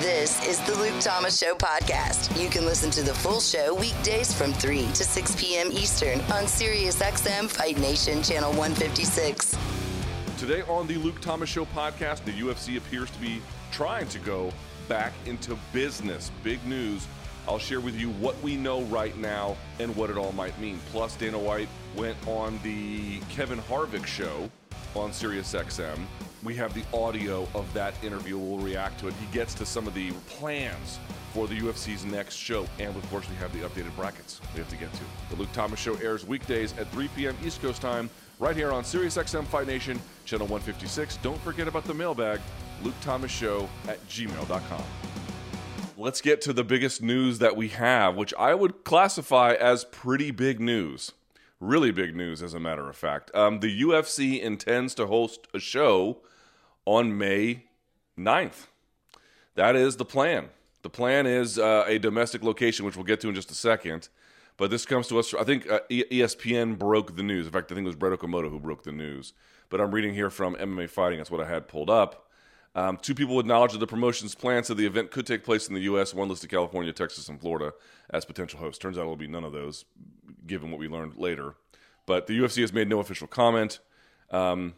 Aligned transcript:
This 0.00 0.44
is 0.48 0.60
the 0.62 0.74
Luke 0.74 0.98
Thomas 1.00 1.38
Show 1.38 1.54
podcast. 1.54 2.40
You 2.42 2.48
can 2.48 2.66
listen 2.66 2.90
to 2.90 3.02
the 3.02 3.14
full 3.14 3.38
show 3.38 3.72
weekdays 3.74 4.34
from 4.34 4.52
3 4.52 4.86
to 4.88 5.04
6 5.04 5.36
p.m. 5.36 5.70
Eastern 5.70 6.20
on 6.22 6.44
SiriusXM 6.44 7.48
Fight 7.48 7.78
Nation 7.78 8.20
Channel 8.20 8.50
156. 8.54 9.56
Today 10.36 10.62
on 10.62 10.88
the 10.88 10.96
Luke 10.96 11.20
Thomas 11.20 11.48
Show 11.48 11.64
podcast, 11.66 12.24
the 12.24 12.32
UFC 12.32 12.76
appears 12.76 13.08
to 13.12 13.18
be 13.20 13.40
trying 13.70 14.08
to 14.08 14.18
go 14.18 14.52
back 14.88 15.12
into 15.26 15.56
business. 15.72 16.32
Big 16.42 16.64
news. 16.66 17.06
I'll 17.46 17.60
share 17.60 17.80
with 17.80 17.94
you 17.94 18.10
what 18.14 18.40
we 18.42 18.56
know 18.56 18.82
right 18.84 19.16
now 19.16 19.56
and 19.78 19.94
what 19.94 20.10
it 20.10 20.16
all 20.16 20.32
might 20.32 20.58
mean. 20.58 20.80
Plus, 20.90 21.14
Dana 21.14 21.38
White 21.38 21.68
went 21.96 22.16
on 22.26 22.58
the 22.64 23.20
Kevin 23.30 23.60
Harvick 23.60 24.06
show 24.06 24.50
on 24.96 25.10
SiriusXM. 25.10 25.98
We 26.44 26.54
have 26.56 26.74
the 26.74 26.84
audio 26.94 27.48
of 27.54 27.72
that 27.72 27.94
interview. 28.04 28.36
We'll 28.36 28.58
react 28.58 29.00
to 29.00 29.08
it. 29.08 29.14
He 29.14 29.26
gets 29.32 29.54
to 29.54 29.64
some 29.64 29.86
of 29.86 29.94
the 29.94 30.10
plans 30.28 30.98
for 31.32 31.48
the 31.48 31.58
UFC's 31.58 32.04
next 32.04 32.36
show. 32.36 32.66
And 32.78 32.94
of 32.94 33.10
course, 33.10 33.26
we 33.30 33.36
have 33.36 33.50
the 33.54 33.60
updated 33.60 33.96
brackets 33.96 34.42
we 34.52 34.58
have 34.58 34.68
to 34.68 34.76
get 34.76 34.92
to. 34.92 35.00
The 35.30 35.36
Luke 35.36 35.50
Thomas 35.54 35.80
Show 35.80 35.96
airs 35.96 36.26
weekdays 36.26 36.76
at 36.76 36.86
3 36.92 37.08
p.m. 37.16 37.34
East 37.42 37.62
Coast 37.62 37.80
time, 37.80 38.10
right 38.38 38.54
here 38.54 38.72
on 38.72 38.84
SiriusXM 38.84 39.46
Fight 39.46 39.66
Nation, 39.66 39.98
channel 40.26 40.46
156. 40.46 41.16
Don't 41.22 41.40
forget 41.40 41.66
about 41.66 41.84
the 41.84 41.94
mailbag, 41.94 42.40
Luke 42.82 42.94
Thomas 43.00 43.30
Show 43.30 43.66
at 43.88 44.06
gmail.com. 44.08 44.84
Let's 45.96 46.20
get 46.20 46.42
to 46.42 46.52
the 46.52 46.64
biggest 46.64 47.00
news 47.00 47.38
that 47.38 47.56
we 47.56 47.68
have, 47.68 48.16
which 48.16 48.34
I 48.34 48.54
would 48.54 48.84
classify 48.84 49.54
as 49.54 49.84
pretty 49.84 50.30
big 50.30 50.60
news. 50.60 51.12
Really 51.58 51.90
big 51.90 52.14
news, 52.14 52.42
as 52.42 52.52
a 52.52 52.60
matter 52.60 52.86
of 52.86 52.96
fact. 52.96 53.30
Um, 53.34 53.60
the 53.60 53.80
UFC 53.80 54.42
intends 54.42 54.94
to 54.96 55.06
host 55.06 55.48
a 55.54 55.58
show 55.58 56.18
on 56.84 57.16
May 57.16 57.64
9th. 58.18 58.66
That 59.54 59.76
is 59.76 59.96
the 59.96 60.04
plan. 60.04 60.48
The 60.82 60.90
plan 60.90 61.26
is 61.26 61.58
uh, 61.58 61.84
a 61.86 61.98
domestic 61.98 62.42
location, 62.42 62.84
which 62.84 62.96
we'll 62.96 63.04
get 63.04 63.20
to 63.22 63.28
in 63.28 63.34
just 63.34 63.50
a 63.50 63.54
second. 63.54 64.08
But 64.56 64.70
this 64.70 64.86
comes 64.86 65.08
to 65.08 65.18
us. 65.18 65.34
I 65.34 65.44
think 65.44 65.68
uh, 65.68 65.80
ESPN 65.90 66.78
broke 66.78 67.16
the 67.16 67.22
news. 67.22 67.46
In 67.46 67.52
fact, 67.52 67.72
I 67.72 67.74
think 67.74 67.84
it 67.84 67.88
was 67.88 67.96
Brett 67.96 68.18
Okamoto 68.18 68.50
who 68.50 68.60
broke 68.60 68.84
the 68.84 68.92
news. 68.92 69.32
But 69.68 69.80
I'm 69.80 69.92
reading 69.92 70.14
here 70.14 70.30
from 70.30 70.54
MMA 70.56 70.88
Fighting. 70.90 71.18
That's 71.18 71.30
what 71.30 71.40
I 71.40 71.48
had 71.48 71.66
pulled 71.68 71.90
up. 71.90 72.28
Um, 72.76 72.96
two 73.00 73.14
people 73.14 73.36
with 73.36 73.46
knowledge 73.46 73.74
of 73.74 73.80
the 73.80 73.86
promotion's 73.86 74.34
plans 74.34 74.66
said 74.66 74.76
the 74.76 74.86
event 74.86 75.10
could 75.10 75.26
take 75.26 75.44
place 75.44 75.68
in 75.68 75.74
the 75.74 75.82
U.S. 75.82 76.12
One 76.12 76.28
listed 76.28 76.50
California, 76.50 76.92
Texas, 76.92 77.28
and 77.28 77.40
Florida 77.40 77.72
as 78.10 78.24
potential 78.24 78.58
hosts. 78.58 78.78
Turns 78.78 78.98
out 78.98 79.02
it'll 79.02 79.16
be 79.16 79.28
none 79.28 79.44
of 79.44 79.52
those, 79.52 79.84
given 80.46 80.70
what 80.70 80.80
we 80.80 80.88
learned 80.88 81.16
later. 81.16 81.54
But 82.06 82.26
the 82.26 82.38
UFC 82.38 82.60
has 82.62 82.72
made 82.72 82.88
no 82.88 82.98
official 82.98 83.28
comment, 83.28 83.78
um, 84.30 84.74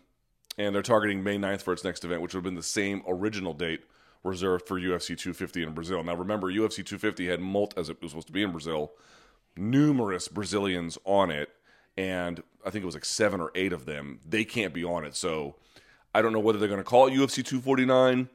and 0.58 0.74
they're 0.74 0.82
targeting 0.82 1.22
May 1.22 1.36
9th 1.36 1.62
for 1.62 1.72
its 1.72 1.84
next 1.84 2.04
event, 2.04 2.22
which 2.22 2.34
would 2.34 2.38
have 2.38 2.44
been 2.44 2.54
the 2.54 2.62
same 2.62 3.02
original 3.06 3.52
date 3.52 3.84
reserved 4.24 4.66
for 4.66 4.80
UFC 4.80 5.08
250 5.08 5.62
in 5.62 5.72
Brazil. 5.72 6.02
Now, 6.02 6.14
remember, 6.14 6.50
UFC 6.50 6.76
250 6.76 7.28
had 7.28 7.40
multi, 7.40 7.78
as 7.78 7.88
it 7.88 8.00
was 8.02 8.10
supposed 8.10 8.26
to 8.26 8.32
be 8.32 8.42
in 8.42 8.50
Brazil, 8.50 8.92
numerous 9.56 10.28
Brazilians 10.28 10.98
on 11.04 11.30
it, 11.30 11.50
and 11.96 12.42
I 12.64 12.70
think 12.70 12.82
it 12.82 12.86
was 12.86 12.94
like 12.94 13.04
seven 13.04 13.40
or 13.40 13.50
eight 13.54 13.72
of 13.72 13.86
them. 13.86 14.20
They 14.28 14.44
can't 14.44 14.74
be 14.74 14.84
on 14.84 15.04
it, 15.04 15.14
so 15.14 15.56
I 16.14 16.22
don't 16.22 16.32
know 16.32 16.40
whether 16.40 16.58
they're 16.58 16.68
going 16.68 16.80
to 16.80 16.84
call 16.84 17.06
it 17.06 17.12
UFC 17.12 17.44
249. 17.44 18.28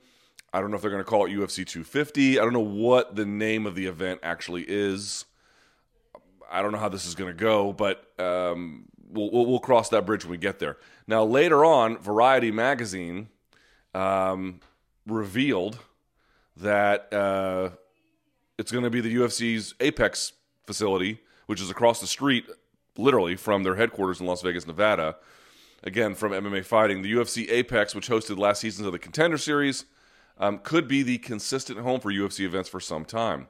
I 0.53 0.59
don't 0.59 0.69
know 0.69 0.75
if 0.75 0.81
they're 0.81 0.91
going 0.91 1.03
to 1.03 1.09
call 1.09 1.25
it 1.25 1.29
UFC 1.29 1.65
250. 1.65 2.39
I 2.39 2.43
don't 2.43 2.53
know 2.53 2.59
what 2.59 3.15
the 3.15 3.25
name 3.25 3.65
of 3.65 3.75
the 3.75 3.85
event 3.85 4.19
actually 4.23 4.65
is. 4.67 5.25
I 6.51 6.61
don't 6.61 6.73
know 6.73 6.77
how 6.77 6.89
this 6.89 7.05
is 7.05 7.15
going 7.15 7.29
to 7.29 7.37
go, 7.37 7.71
but 7.71 8.05
um, 8.19 8.85
we'll, 9.09 9.31
we'll, 9.31 9.45
we'll, 9.45 9.59
cross 9.59 9.89
that 9.89 10.05
bridge 10.05 10.25
when 10.25 10.31
we 10.31 10.37
get 10.37 10.59
there. 10.59 10.77
Now, 11.11 11.25
later 11.25 11.65
on, 11.65 11.97
Variety 11.97 12.51
magazine 12.51 13.27
um, 13.93 14.61
revealed 15.05 15.77
that 16.55 17.11
uh, 17.11 17.71
it's 18.57 18.71
going 18.71 18.85
to 18.85 18.89
be 18.89 19.01
the 19.01 19.13
UFC's 19.17 19.75
Apex 19.81 20.31
facility, 20.65 21.19
which 21.47 21.59
is 21.59 21.69
across 21.69 21.99
the 21.99 22.07
street, 22.07 22.45
literally, 22.97 23.35
from 23.35 23.63
their 23.63 23.75
headquarters 23.75 24.21
in 24.21 24.25
Las 24.25 24.41
Vegas, 24.41 24.65
Nevada 24.65 25.17
again 25.83 26.15
from 26.15 26.31
MMA 26.31 26.63
Fighting. 26.63 27.01
The 27.01 27.11
UFC 27.11 27.51
Apex, 27.51 27.93
which 27.93 28.07
hosted 28.07 28.37
last 28.37 28.61
seasons 28.61 28.85
of 28.85 28.93
the 28.93 28.99
Contender 28.99 29.37
Series, 29.37 29.83
um, 30.37 30.59
could 30.59 30.87
be 30.87 31.03
the 31.03 31.17
consistent 31.17 31.79
home 31.79 31.99
for 31.99 32.09
UFC 32.09 32.45
events 32.45 32.69
for 32.69 32.79
some 32.79 33.03
time. 33.03 33.49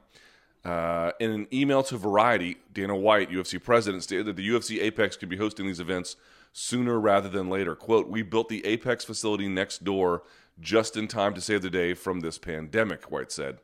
Uh, 0.64 1.12
in 1.20 1.30
an 1.30 1.46
email 1.52 1.84
to 1.84 1.96
Variety, 1.96 2.56
Dana 2.72 2.96
White, 2.96 3.30
UFC 3.30 3.62
president, 3.62 4.02
stated 4.02 4.26
that 4.26 4.34
the 4.34 4.48
UFC 4.48 4.82
Apex 4.82 5.16
could 5.16 5.28
be 5.28 5.36
hosting 5.36 5.68
these 5.68 5.78
events 5.78 6.16
sooner 6.52 7.00
rather 7.00 7.28
than 7.28 7.48
later. 7.48 7.74
Quote, 7.74 8.08
We 8.08 8.22
built 8.22 8.48
the 8.48 8.64
Apex 8.64 9.04
facility 9.04 9.48
next 9.48 9.84
door 9.84 10.22
just 10.60 10.96
in 10.96 11.08
time 11.08 11.34
to 11.34 11.40
save 11.40 11.62
the 11.62 11.70
day 11.70 11.94
from 11.94 12.20
this 12.20 12.38
pandemic, 12.38 13.10
White 13.10 13.32
said. 13.32 13.58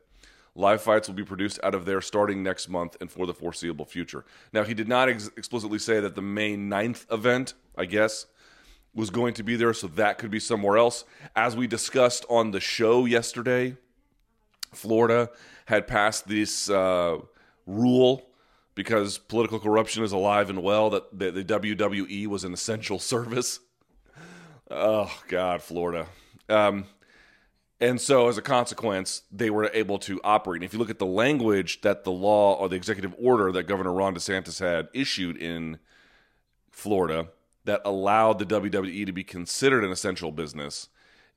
Live 0.55 0.81
fights 0.81 1.07
will 1.07 1.15
be 1.15 1.23
produced 1.23 1.59
out 1.63 1.75
of 1.75 1.85
there 1.85 2.01
starting 2.01 2.43
next 2.43 2.67
month 2.67 2.97
and 2.99 3.11
for 3.11 3.25
the 3.25 3.33
foreseeable 3.33 3.85
future. 3.85 4.25
Now, 4.51 4.63
he 4.63 4.73
did 4.73 4.87
not 4.87 5.07
ex- 5.07 5.29
explicitly 5.37 5.79
say 5.79 5.99
that 5.99 6.15
the 6.15 6.21
May 6.21 6.57
9th 6.57 7.11
event, 7.13 7.53
I 7.77 7.85
guess, 7.85 8.25
was 8.93 9.09
going 9.09 9.35
to 9.35 9.43
be 9.43 9.55
there, 9.55 9.73
so 9.73 9.87
that 9.87 10.17
could 10.17 10.31
be 10.31 10.39
somewhere 10.39 10.77
else. 10.77 11.05
As 11.35 11.55
we 11.55 11.67
discussed 11.67 12.25
on 12.29 12.51
the 12.51 12.59
show 12.59 13.05
yesterday, 13.05 13.77
Florida 14.73 15.29
had 15.65 15.87
passed 15.87 16.27
this 16.27 16.69
uh, 16.69 17.19
rule 17.65 18.28
because 18.79 19.17
political 19.17 19.59
corruption 19.59 20.05
is 20.05 20.13
alive 20.13 20.49
and 20.49 20.63
well 20.63 20.89
that 20.89 21.19
the, 21.19 21.31
the 21.31 21.43
WWE 21.43 22.27
was 22.27 22.45
an 22.45 22.53
essential 22.53 22.97
service. 22.97 23.59
Oh, 24.71 25.11
God, 25.27 25.61
Florida. 25.61 26.07
Um, 26.47 26.85
and 27.81 27.99
so, 27.99 28.29
as 28.29 28.37
a 28.37 28.41
consequence, 28.41 29.23
they 29.33 29.49
were 29.49 29.69
able 29.73 29.99
to 29.99 30.21
operate. 30.23 30.61
And 30.61 30.63
if 30.63 30.71
you 30.71 30.79
look 30.79 30.89
at 30.89 30.97
the 30.97 31.05
language 31.05 31.81
that 31.81 32.05
the 32.05 32.11
law 32.11 32.53
or 32.53 32.69
the 32.69 32.77
executive 32.77 33.13
order 33.19 33.51
that 33.51 33.63
Governor 33.63 33.91
Ron 33.91 34.15
DeSantis 34.15 34.61
had 34.61 34.87
issued 34.93 35.35
in 35.35 35.79
Florida, 36.71 37.27
that 37.65 37.81
allowed 37.83 38.39
the 38.39 38.45
WWE 38.45 39.05
to 39.05 39.11
be 39.11 39.25
considered 39.25 39.83
an 39.83 39.91
essential 39.91 40.31
business, 40.31 40.87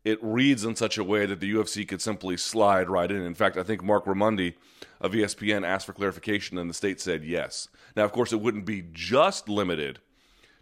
it 0.05 0.19
reads 0.23 0.65
in 0.65 0.75
such 0.75 0.99
a 0.99 1.05
way 1.05 1.27
that 1.27 1.41
the 1.41 1.55
UFC 1.55 1.87
could 1.87 2.03
simply 2.03 2.37
slide 2.37 2.91
right 2.91 3.11
in. 3.11 3.23
In 3.23 3.35
fact, 3.35 3.57
I 3.57 3.63
think 3.63 3.83
Marc 3.83 4.05
Raimondi 4.05 4.55
of 5.01 5.13
ESPN 5.13 5.67
asked 5.67 5.87
for 5.87 5.93
clarification, 5.93 6.59
and 6.59 6.69
the 6.69 6.75
state 6.75 7.01
said 7.01 7.25
yes. 7.25 7.69
Now, 7.95 8.05
of 8.05 8.13
course, 8.13 8.33
it 8.33 8.41
wouldn't 8.41 8.67
be 8.67 8.85
just 8.93 9.49
limited 9.49 10.01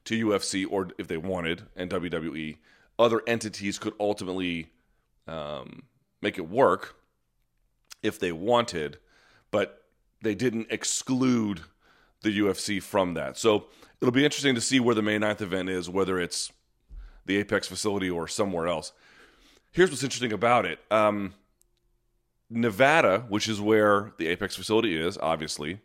to 0.04 0.26
UFC, 0.26 0.66
or 0.68 0.88
if 0.98 1.08
they 1.08 1.16
wanted, 1.16 1.62
and 1.74 1.90
WWE. 1.90 2.58
Other 2.98 3.22
entities 3.26 3.78
could 3.78 3.94
ultimately 3.98 4.70
um, 5.26 5.84
make 6.20 6.36
it 6.36 6.48
work 6.48 6.96
if 8.02 8.18
they 8.18 8.32
wanted, 8.32 8.98
but 9.50 9.84
they 10.22 10.34
didn't 10.34 10.66
exclude 10.70 11.62
the 12.22 12.38
UFC 12.38 12.82
from 12.82 13.14
that. 13.14 13.38
So 13.38 13.66
it'll 14.00 14.12
be 14.12 14.24
interesting 14.24 14.54
to 14.54 14.60
see 14.60 14.80
where 14.80 14.94
the 14.94 15.02
May 15.02 15.18
9th 15.18 15.40
event 15.40 15.70
is, 15.70 15.88
whether 15.88 16.18
it's 16.18 16.52
the 17.24 17.36
Apex 17.36 17.66
facility 17.66 18.10
or 18.10 18.28
somewhere 18.28 18.66
else. 18.66 18.92
Here's 19.72 19.91
what's 19.91 20.03
interesting 20.03 20.32
about 20.32 20.66
it 20.66 20.81
um, 20.91 21.34
Nevada, 22.48 23.25
which 23.28 23.48
is 23.48 23.60
where 23.60 24.12
the 24.19 24.26
Apex 24.26 24.56
facility 24.56 25.00
is, 25.00 25.16
obviously, 25.19 25.81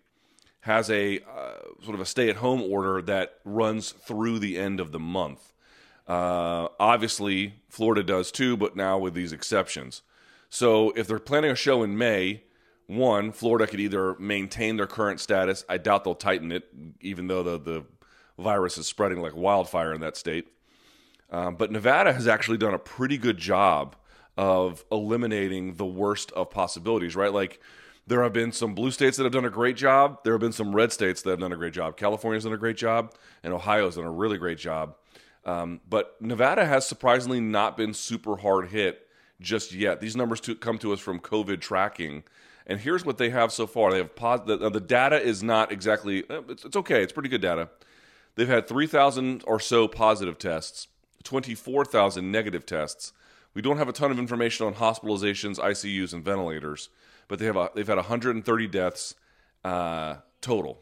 has 0.61 0.89
a 0.89 1.19
uh, 1.19 1.83
sort 1.83 1.93
of 1.93 2.01
a 2.01 2.05
stay 2.05 2.29
at 2.29 2.37
home 2.37 2.61
order 2.61 3.01
that 3.03 3.39
runs 3.45 3.91
through 3.91 4.39
the 4.39 4.57
end 4.57 4.79
of 4.79 4.91
the 4.91 4.99
month. 4.99 5.53
Uh, 6.07 6.67
obviously, 6.79 7.55
Florida 7.69 8.03
does 8.03 8.31
too, 8.31 8.57
but 8.57 8.75
now 8.75 8.97
with 8.97 9.13
these 9.13 9.31
exceptions. 9.31 10.01
So 10.49 10.91
if 10.91 11.07
they're 11.07 11.19
planning 11.19 11.51
a 11.51 11.55
show 11.55 11.83
in 11.83 11.97
May, 11.97 12.43
one, 12.87 13.31
Florida 13.31 13.67
could 13.67 13.79
either 13.79 14.15
maintain 14.19 14.77
their 14.77 14.87
current 14.87 15.19
status. 15.19 15.65
I 15.67 15.77
doubt 15.77 16.03
they'll 16.03 16.15
tighten 16.15 16.51
it, 16.51 16.67
even 17.01 17.27
though 17.27 17.43
the, 17.43 17.59
the 17.59 17.85
virus 18.37 18.77
is 18.77 18.87
spreading 18.87 19.21
like 19.21 19.35
wildfire 19.35 19.93
in 19.93 20.01
that 20.01 20.17
state. 20.17 20.47
Um, 21.35 21.55
but 21.55 21.69
Nevada 21.69 22.13
has 22.13 22.29
actually 22.29 22.57
done 22.57 22.73
a 22.73 22.79
pretty 22.79 23.17
good 23.17 23.37
job 23.37 23.97
of 24.37 24.85
eliminating 24.89 25.75
the 25.75 25.85
worst 25.85 26.31
of 26.31 26.49
possibilities, 26.49 27.13
right? 27.13 27.33
Like 27.33 27.59
there 28.07 28.23
have 28.23 28.31
been 28.31 28.53
some 28.53 28.73
blue 28.73 28.89
states 28.89 29.17
that 29.17 29.23
have 29.23 29.33
done 29.33 29.43
a 29.43 29.49
great 29.49 29.75
job. 29.75 30.23
There 30.23 30.33
have 30.33 30.39
been 30.39 30.53
some 30.53 30.73
red 30.73 30.93
states 30.93 31.21
that 31.23 31.31
have 31.31 31.39
done 31.41 31.51
a 31.51 31.57
great 31.57 31.73
job. 31.73 31.97
California's 31.97 32.45
done 32.45 32.53
a 32.53 32.57
great 32.57 32.77
job, 32.77 33.13
and 33.43 33.53
Ohio's 33.53 33.97
done 33.97 34.05
a 34.05 34.11
really 34.11 34.37
great 34.37 34.57
job. 34.57 34.95
Um, 35.43 35.81
but 35.89 36.15
Nevada 36.21 36.65
has 36.65 36.87
surprisingly 36.87 37.41
not 37.41 37.75
been 37.75 37.93
super 37.93 38.37
hard 38.37 38.69
hit 38.69 39.05
just 39.41 39.73
yet. 39.73 39.99
These 39.99 40.15
numbers 40.15 40.39
to, 40.41 40.55
come 40.55 40.77
to 40.77 40.93
us 40.93 41.01
from 41.01 41.19
COVID 41.19 41.59
tracking. 41.59 42.23
And 42.65 42.79
here's 42.79 43.03
what 43.03 43.17
they 43.17 43.31
have 43.31 43.51
so 43.51 43.67
far. 43.67 43.91
They 43.91 43.97
have 43.97 44.15
pos- 44.15 44.47
the, 44.47 44.69
the 44.69 44.79
data 44.79 45.21
is 45.21 45.43
not 45.43 45.73
exactly 45.73 46.23
uh, 46.29 46.43
it's, 46.47 46.63
it's 46.63 46.77
okay. 46.77 47.03
It's 47.03 47.11
pretty 47.11 47.29
good 47.29 47.41
data. 47.41 47.69
They've 48.35 48.47
had 48.47 48.67
3,000 48.67 49.43
or 49.45 49.59
so 49.59 49.87
positive 49.89 50.37
tests, 50.37 50.87
24,000 51.25 52.31
negative 52.31 52.65
tests. 52.65 53.11
We 53.53 53.61
don't 53.61 53.77
have 53.77 53.89
a 53.89 53.93
ton 53.93 54.11
of 54.11 54.19
information 54.19 54.65
on 54.65 54.75
hospitalizations, 54.75 55.57
ICUs, 55.57 56.13
and 56.13 56.23
ventilators, 56.23 56.89
but 57.27 57.39
they 57.39 57.45
have 57.45 57.57
a, 57.57 57.69
they've 57.75 57.87
had 57.87 57.97
130 57.97 58.67
deaths 58.67 59.15
uh, 59.63 60.17
total. 60.41 60.81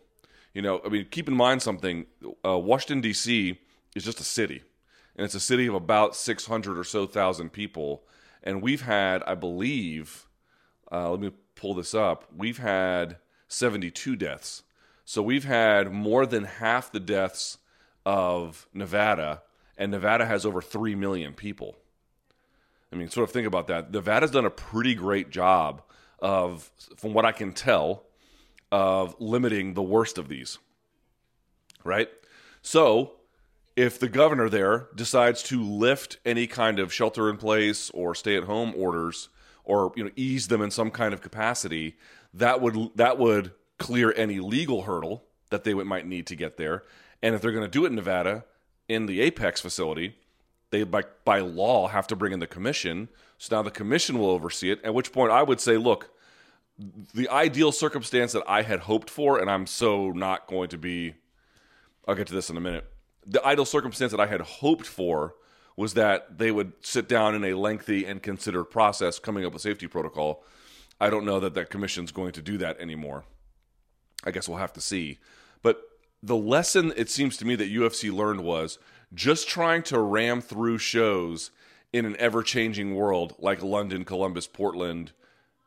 You 0.53 0.61
know, 0.61 0.81
I 0.85 0.89
mean, 0.89 1.07
keep 1.09 1.27
in 1.27 1.35
mind 1.35 1.61
something. 1.61 2.05
Uh, 2.45 2.59
Washington 2.59 3.01
D.C. 3.01 3.59
is 3.95 4.03
just 4.03 4.19
a 4.19 4.23
city, 4.23 4.61
and 5.15 5.25
it's 5.25 5.35
a 5.35 5.39
city 5.39 5.67
of 5.67 5.73
about 5.73 6.15
600 6.15 6.77
or 6.77 6.83
so 6.83 7.07
thousand 7.07 7.51
people. 7.51 8.03
And 8.43 8.61
we've 8.61 8.81
had, 8.81 9.23
I 9.23 9.35
believe, 9.35 10.27
uh, 10.91 11.09
let 11.11 11.19
me 11.19 11.31
pull 11.55 11.73
this 11.73 11.93
up. 11.93 12.25
We've 12.35 12.57
had 12.57 13.17
72 13.47 14.15
deaths. 14.15 14.63
So 15.05 15.21
we've 15.21 15.45
had 15.45 15.91
more 15.91 16.25
than 16.25 16.43
half 16.45 16.91
the 16.91 16.99
deaths 16.99 17.57
of 18.05 18.67
Nevada, 18.73 19.41
and 19.83 19.91
Nevada 19.91 20.25
has 20.25 20.45
over 20.45 20.61
3 20.61 20.95
million 20.95 21.33
people. 21.33 21.75
I 22.93 22.95
mean, 22.95 23.09
sort 23.09 23.27
of 23.27 23.33
think 23.33 23.45
about 23.45 23.67
that. 23.67 23.91
Nevada's 23.91 24.31
done 24.31 24.45
a 24.45 24.49
pretty 24.49 24.95
great 24.95 25.29
job 25.29 25.81
of, 26.19 26.71
from 26.95 27.13
what 27.13 27.25
I 27.25 27.33
can 27.33 27.51
tell, 27.51 28.05
of 28.71 29.13
limiting 29.19 29.73
the 29.73 29.81
worst 29.81 30.17
of 30.17 30.29
these. 30.29 30.57
Right? 31.83 32.07
So, 32.61 33.15
if 33.75 33.99
the 33.99 34.07
governor 34.07 34.47
there 34.47 34.87
decides 34.95 35.43
to 35.43 35.61
lift 35.61 36.17
any 36.23 36.47
kind 36.47 36.79
of 36.79 36.93
shelter 36.93 37.29
in 37.29 37.35
place 37.35 37.89
or 37.89 38.15
stay 38.15 38.37
at 38.37 38.45
home 38.45 38.73
orders 38.77 39.27
or 39.65 39.91
you 39.97 40.05
know 40.05 40.11
ease 40.15 40.47
them 40.47 40.61
in 40.61 40.71
some 40.71 40.91
kind 40.91 41.13
of 41.13 41.19
capacity, 41.19 41.97
that 42.33 42.61
would 42.61 42.91
that 42.95 43.17
would 43.17 43.51
clear 43.79 44.13
any 44.15 44.39
legal 44.39 44.83
hurdle 44.83 45.25
that 45.49 45.65
they 45.65 45.73
might 45.73 46.07
need 46.07 46.25
to 46.27 46.37
get 46.37 46.55
there. 46.55 46.83
And 47.21 47.35
if 47.35 47.41
they're 47.41 47.51
going 47.51 47.65
to 47.65 47.69
do 47.69 47.83
it 47.83 47.89
in 47.89 47.95
Nevada 47.95 48.45
in 48.87 49.05
the 49.05 49.21
Apex 49.21 49.61
facility, 49.61 50.15
they 50.71 50.83
by 50.83 51.03
by 51.25 51.39
law 51.39 51.87
have 51.87 52.07
to 52.07 52.15
bring 52.15 52.33
in 52.33 52.39
the 52.39 52.47
commission. 52.47 53.09
So 53.37 53.55
now 53.55 53.61
the 53.61 53.71
commission 53.71 54.17
will 54.17 54.29
oversee 54.29 54.71
it. 54.71 54.83
At 54.83 54.93
which 54.93 55.11
point 55.11 55.31
I 55.31 55.43
would 55.43 55.59
say, 55.59 55.77
look, 55.77 56.09
the 57.13 57.29
ideal 57.29 57.71
circumstance 57.71 58.31
that 58.31 58.43
I 58.47 58.63
had 58.63 58.81
hoped 58.81 59.09
for, 59.09 59.39
and 59.39 59.49
I'm 59.49 59.67
so 59.67 60.11
not 60.11 60.47
going 60.47 60.69
to 60.69 60.77
be. 60.77 61.15
I'll 62.07 62.15
get 62.15 62.27
to 62.27 62.33
this 62.33 62.49
in 62.49 62.57
a 62.57 62.61
minute. 62.61 62.85
The 63.25 63.45
ideal 63.45 63.65
circumstance 63.65 64.11
that 64.11 64.19
I 64.19 64.25
had 64.25 64.41
hoped 64.41 64.85
for 64.85 65.35
was 65.77 65.93
that 65.93 66.37
they 66.37 66.51
would 66.51 66.73
sit 66.81 67.07
down 67.07 67.33
in 67.33 67.43
a 67.43 67.53
lengthy 67.53 68.05
and 68.05 68.21
considered 68.21 68.65
process 68.65 69.19
coming 69.19 69.45
up 69.45 69.53
with 69.53 69.61
safety 69.61 69.87
protocol. 69.87 70.43
I 70.99 71.09
don't 71.09 71.25
know 71.25 71.39
that 71.39 71.53
that 71.55 71.69
commission's 71.69 72.11
going 72.11 72.33
to 72.33 72.41
do 72.41 72.57
that 72.57 72.79
anymore. 72.79 73.23
I 74.23 74.31
guess 74.31 74.47
we'll 74.47 74.57
have 74.57 74.73
to 74.73 74.81
see. 74.81 75.19
But 75.61 75.81
the 76.23 76.37
lesson 76.37 76.93
it 76.95 77.09
seems 77.09 77.35
to 77.37 77.45
me 77.45 77.55
that 77.55 77.71
UFC 77.71 78.11
learned 78.11 78.41
was 78.43 78.79
just 79.13 79.47
trying 79.47 79.83
to 79.83 79.99
ram 79.99 80.41
through 80.41 80.77
shows 80.77 81.51
in 81.91 82.05
an 82.05 82.15
ever 82.17 82.41
changing 82.41 82.95
world 82.95 83.35
like 83.37 83.61
London, 83.61 84.05
Columbus, 84.05 84.47
Portland, 84.47 85.11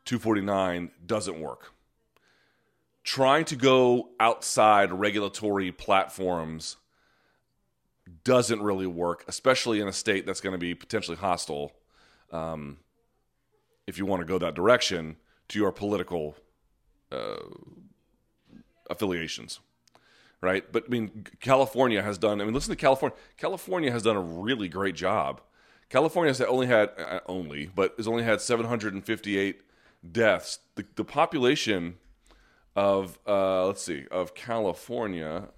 249 0.06 0.90
doesn't 1.04 1.38
work. 1.38 1.72
Trying 3.04 3.44
to 3.44 3.56
go 3.56 4.08
outside 4.18 4.90
regulatory 4.92 5.70
platforms 5.70 6.78
doesn't 8.24 8.62
really 8.62 8.86
work, 8.86 9.24
especially 9.28 9.80
in 9.80 9.86
a 9.86 9.92
state 9.92 10.26
that's 10.26 10.40
going 10.40 10.54
to 10.54 10.58
be 10.58 10.74
potentially 10.74 11.16
hostile 11.18 11.72
um, 12.32 12.78
if 13.86 13.98
you 13.98 14.06
want 14.06 14.20
to 14.20 14.26
go 14.26 14.38
that 14.38 14.54
direction 14.54 15.16
to 15.48 15.58
your 15.58 15.70
political 15.70 16.34
uh, 17.12 17.36
affiliations 18.88 19.60
right? 20.46 20.64
But 20.72 20.84
I 20.86 20.88
mean, 20.88 21.26
California 21.40 22.00
has 22.02 22.18
done. 22.18 22.40
I 22.40 22.44
mean, 22.44 22.54
listen 22.54 22.70
to 22.70 22.76
California. 22.76 23.18
California 23.36 23.90
has 23.90 24.02
done 24.04 24.16
a 24.16 24.20
really 24.20 24.68
great 24.68 24.94
job. 24.94 25.40
California 25.88 26.30
has 26.30 26.40
only 26.40 26.68
had 26.68 26.90
uh, 26.96 27.20
only, 27.26 27.68
but 27.74 27.94
has 27.96 28.06
only 28.06 28.22
had 28.22 28.40
758 28.40 29.60
deaths. 30.12 30.60
The, 30.76 30.84
the 30.94 31.04
population 31.04 31.96
of 32.76 33.18
uh, 33.26 33.66
let's 33.66 33.82
see 33.82 34.06
of 34.10 34.34
California, 34.34 35.48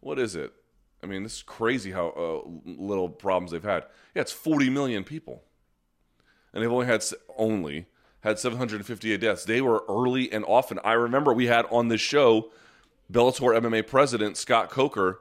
what 0.00 0.18
is 0.18 0.34
it? 0.34 0.54
I 1.02 1.06
mean, 1.06 1.22
this 1.22 1.36
is 1.36 1.42
crazy 1.42 1.90
how 1.90 2.08
uh, 2.08 2.48
little 2.64 3.10
problems 3.10 3.50
they've 3.50 3.62
had. 3.62 3.84
Yeah, 4.14 4.22
it's 4.22 4.32
40 4.32 4.70
million 4.70 5.04
people, 5.04 5.42
and 6.54 6.62
they've 6.62 6.72
only 6.72 6.86
had 6.86 7.04
only 7.36 7.86
had 8.20 8.38
758 8.38 9.20
deaths. 9.20 9.44
They 9.44 9.60
were 9.60 9.84
early 9.86 10.32
and 10.32 10.46
often. 10.46 10.80
I 10.82 10.94
remember 10.94 11.34
we 11.34 11.46
had 11.46 11.66
on 11.70 11.88
this 11.88 12.00
show 12.00 12.50
Bellator 13.14 13.56
MMA 13.56 13.86
president 13.86 14.36
Scott 14.36 14.70
Coker 14.70 15.20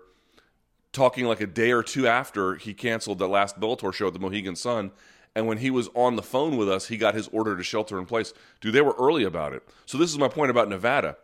talking 0.91 1.25
like 1.25 1.41
a 1.41 1.47
day 1.47 1.71
or 1.71 1.83
two 1.83 2.07
after 2.07 2.55
he 2.55 2.73
canceled 2.73 3.19
the 3.19 3.27
last 3.27 3.59
Bellator 3.59 3.93
show 3.93 4.07
at 4.07 4.13
the 4.13 4.19
Mohegan 4.19 4.55
Sun. 4.55 4.91
And 5.35 5.45
when 5.45 5.59
he 5.59 5.69
was 5.69 5.89
on 5.93 6.15
the 6.15 6.23
phone 6.23 6.57
with 6.57 6.67
us, 6.67 6.87
he 6.87 6.97
got 6.97 7.13
his 7.13 7.27
order 7.27 7.55
to 7.55 7.63
shelter 7.63 7.99
in 7.99 8.07
place. 8.07 8.33
Dude, 8.61 8.73
they 8.73 8.81
were 8.81 8.95
early 8.99 9.23
about 9.23 9.53
it. 9.53 9.61
So 9.85 9.99
this 9.99 10.09
is 10.09 10.17
my 10.17 10.27
point 10.27 10.49
about 10.49 10.69
Nevada. 10.69 11.17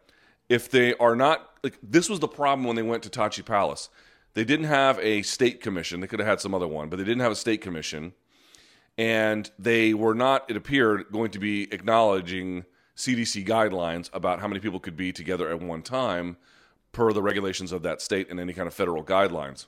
If 0.47 0.69
they 0.69 0.93
are 0.95 1.15
not 1.15 1.49
like 1.63 1.77
this 1.81 2.07
was 2.07 2.19
the 2.19 2.27
problem 2.27 2.67
when 2.67 2.75
they 2.75 2.83
went 2.83 3.01
to 3.03 3.09
Tachi 3.09 3.43
Palace. 3.43 3.89
They 4.35 4.43
didn't 4.43 4.67
have 4.67 4.99
a 4.99 5.23
state 5.23 5.61
commission. 5.61 6.01
They 6.01 6.07
could 6.07 6.19
have 6.19 6.27
had 6.27 6.39
some 6.39 6.53
other 6.53 6.67
one, 6.67 6.89
but 6.89 6.97
they 6.97 7.03
didn't 7.03 7.21
have 7.21 7.31
a 7.31 7.35
state 7.35 7.61
commission. 7.61 8.13
And 8.95 9.49
they 9.57 9.95
were 9.95 10.13
not, 10.13 10.45
it 10.49 10.55
appeared, 10.55 11.05
going 11.11 11.31
to 11.31 11.39
be 11.39 11.71
acknowledging 11.73 12.65
CDC 12.95 13.47
guidelines 13.47 14.09
about 14.13 14.39
how 14.39 14.47
many 14.47 14.59
people 14.59 14.79
could 14.79 14.95
be 14.95 15.11
together 15.11 15.49
at 15.49 15.61
one 15.61 15.81
time 15.81 16.37
per 16.91 17.13
the 17.13 17.21
regulations 17.21 17.71
of 17.71 17.83
that 17.83 18.01
state 18.01 18.29
and 18.29 18.39
any 18.39 18.53
kind 18.53 18.67
of 18.67 18.73
federal 18.73 19.03
guidelines. 19.03 19.65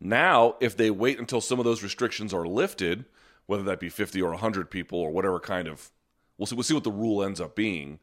Now, 0.00 0.56
if 0.60 0.76
they 0.76 0.90
wait 0.90 1.18
until 1.18 1.40
some 1.40 1.58
of 1.58 1.64
those 1.64 1.82
restrictions 1.82 2.34
are 2.34 2.46
lifted, 2.46 3.06
whether 3.46 3.62
that 3.64 3.80
be 3.80 3.88
50 3.88 4.20
or 4.20 4.30
100 4.30 4.70
people 4.70 4.98
or 4.98 5.10
whatever 5.10 5.40
kind 5.40 5.68
of, 5.68 5.90
we'll 6.36 6.46
see, 6.46 6.54
we'll 6.54 6.64
see 6.64 6.74
what 6.74 6.84
the 6.84 6.90
rule 6.90 7.22
ends 7.22 7.40
up 7.40 7.56
being. 7.56 7.98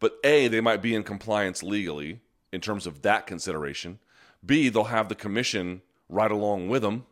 But 0.00 0.16
A, 0.24 0.48
they 0.48 0.60
might 0.60 0.82
be 0.82 0.94
in 0.94 1.02
compliance 1.04 1.62
legally 1.62 2.20
in 2.52 2.60
terms 2.60 2.86
of 2.86 3.02
that 3.02 3.26
consideration. 3.26 3.98
B, 4.44 4.68
they'll 4.68 4.84
have 4.84 5.08
the 5.08 5.14
commission 5.14 5.82
right 6.08 6.30
along 6.30 6.68
with 6.68 6.82
them. 6.82 7.06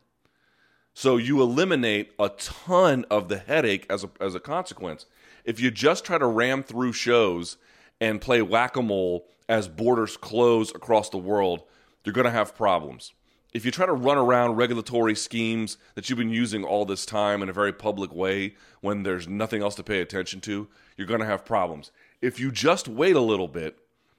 So 0.94 1.16
you 1.16 1.42
eliminate 1.42 2.12
a 2.18 2.28
ton 2.28 3.04
of 3.10 3.28
the 3.28 3.38
headache 3.38 3.86
as 3.90 4.04
a, 4.04 4.10
as 4.20 4.34
a 4.34 4.40
consequence. 4.40 5.06
If 5.44 5.58
you 5.60 5.70
just 5.70 6.04
try 6.04 6.18
to 6.18 6.26
ram 6.26 6.62
through 6.62 6.92
shows 6.92 7.56
and 8.00 8.20
play 8.20 8.42
whack 8.42 8.76
a 8.76 8.82
mole 8.82 9.26
as 9.48 9.68
borders 9.68 10.16
close 10.16 10.70
across 10.74 11.10
the 11.10 11.18
world, 11.18 11.62
you're 12.04 12.12
going 12.12 12.24
to 12.24 12.30
have 12.30 12.56
problems. 12.56 13.12
If 13.52 13.64
you 13.64 13.70
try 13.70 13.86
to 13.86 13.92
run 13.92 14.18
around 14.18 14.56
regulatory 14.56 15.14
schemes 15.14 15.78
that 15.94 16.10
you've 16.10 16.18
been 16.18 16.30
using 16.30 16.64
all 16.64 16.84
this 16.84 17.06
time 17.06 17.40
in 17.40 17.48
a 17.48 17.52
very 17.52 17.72
public 17.72 18.12
way 18.12 18.56
when 18.80 19.04
there's 19.04 19.28
nothing 19.28 19.62
else 19.62 19.76
to 19.76 19.84
pay 19.84 20.00
attention 20.00 20.40
to, 20.42 20.66
you're 20.96 21.06
going 21.06 21.20
to 21.20 21.26
have 21.26 21.44
problems. 21.44 21.92
If 22.20 22.40
you 22.40 22.50
just 22.50 22.88
wait 22.88 23.14
a 23.14 23.20
little 23.20 23.46
bit, 23.46 23.78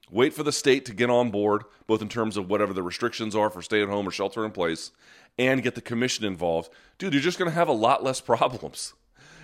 wait 0.09 0.33
for 0.33 0.43
the 0.43 0.53
state 0.53 0.85
to 0.85 0.93
get 0.93 1.09
on 1.09 1.31
board, 1.31 1.63
both 1.85 2.01
in 2.01 2.07
terms 2.07 2.37
of 2.37 2.49
whatever 2.49 2.71
the 2.71 2.81
restrictions 2.81 3.35
are 3.35 3.49
for 3.49 3.61
stay 3.61 3.81
at 3.81 3.89
home 3.89 4.07
or 4.07 4.11
shelter 4.11 4.45
in 4.45 4.51
place, 4.51 4.91
and 5.37 5.63
get 5.63 5.75
the 5.75 5.81
commission 5.81 6.23
involved, 6.23 6.69
dude, 6.97 7.11
you're 7.11 7.21
just 7.21 7.37
going 7.37 7.51
to 7.51 7.55
have 7.55 7.67
a 7.67 7.73
lot 7.73 8.03
less 8.03 8.21
problems. 8.21 8.93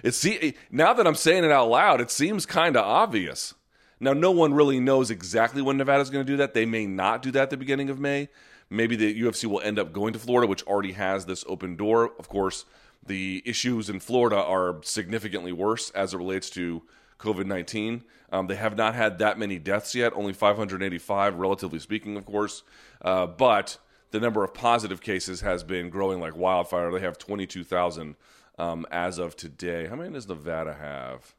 It 0.03 0.13
see 0.13 0.55
now 0.71 0.93
that 0.93 1.05
I'm 1.05 1.15
saying 1.15 1.43
it 1.43 1.51
out 1.51 1.69
loud, 1.69 2.01
it 2.01 2.11
seems 2.11 2.45
kind 2.45 2.77
of 2.77 2.85
obvious. 2.85 3.53
Now, 4.01 4.13
no 4.13 4.31
one 4.31 4.55
really 4.55 4.79
knows 4.79 5.11
exactly 5.11 5.61
when 5.61 5.77
Nevada's 5.77 6.09
going 6.09 6.25
to 6.25 6.31
do 6.31 6.37
that. 6.37 6.55
They 6.55 6.65
may 6.65 6.87
not 6.87 7.21
do 7.21 7.29
that 7.31 7.43
at 7.43 7.49
the 7.51 7.57
beginning 7.57 7.91
of 7.91 7.99
May. 7.99 8.29
Maybe 8.67 8.95
the 8.95 9.21
UFC 9.21 9.45
will 9.45 9.61
end 9.61 9.77
up 9.77 9.93
going 9.93 10.11
to 10.13 10.19
Florida, 10.19 10.47
which 10.47 10.63
already 10.63 10.93
has 10.93 11.25
this 11.25 11.45
open 11.47 11.75
door. 11.75 12.11
Of 12.17 12.27
course, 12.27 12.65
the 13.05 13.43
issues 13.45 13.91
in 13.91 13.99
Florida 13.99 14.37
are 14.37 14.81
significantly 14.83 15.51
worse 15.51 15.91
as 15.91 16.15
it 16.15 16.17
relates 16.17 16.49
to 16.51 16.81
COVID 17.19 17.45
19. 17.45 18.03
Um, 18.31 18.47
they 18.47 18.55
have 18.55 18.75
not 18.75 18.95
had 18.95 19.19
that 19.19 19.37
many 19.37 19.59
deaths 19.59 19.93
yet, 19.93 20.13
only 20.15 20.33
585, 20.33 21.35
relatively 21.35 21.79
speaking, 21.79 22.17
of 22.17 22.25
course. 22.25 22.63
Uh, 23.03 23.27
but 23.27 23.77
the 24.09 24.19
number 24.19 24.43
of 24.43 24.53
positive 24.53 25.01
cases 25.01 25.41
has 25.41 25.63
been 25.63 25.91
growing 25.91 26.19
like 26.19 26.35
wildfire. 26.35 26.91
They 26.91 27.01
have 27.01 27.19
22,000 27.19 28.15
um, 28.57 28.87
as 28.89 29.19
of 29.19 29.35
today. 29.35 29.85
How 29.85 29.95
many 29.95 30.13
does 30.13 30.27
Nevada 30.27 30.73
have? 30.73 31.35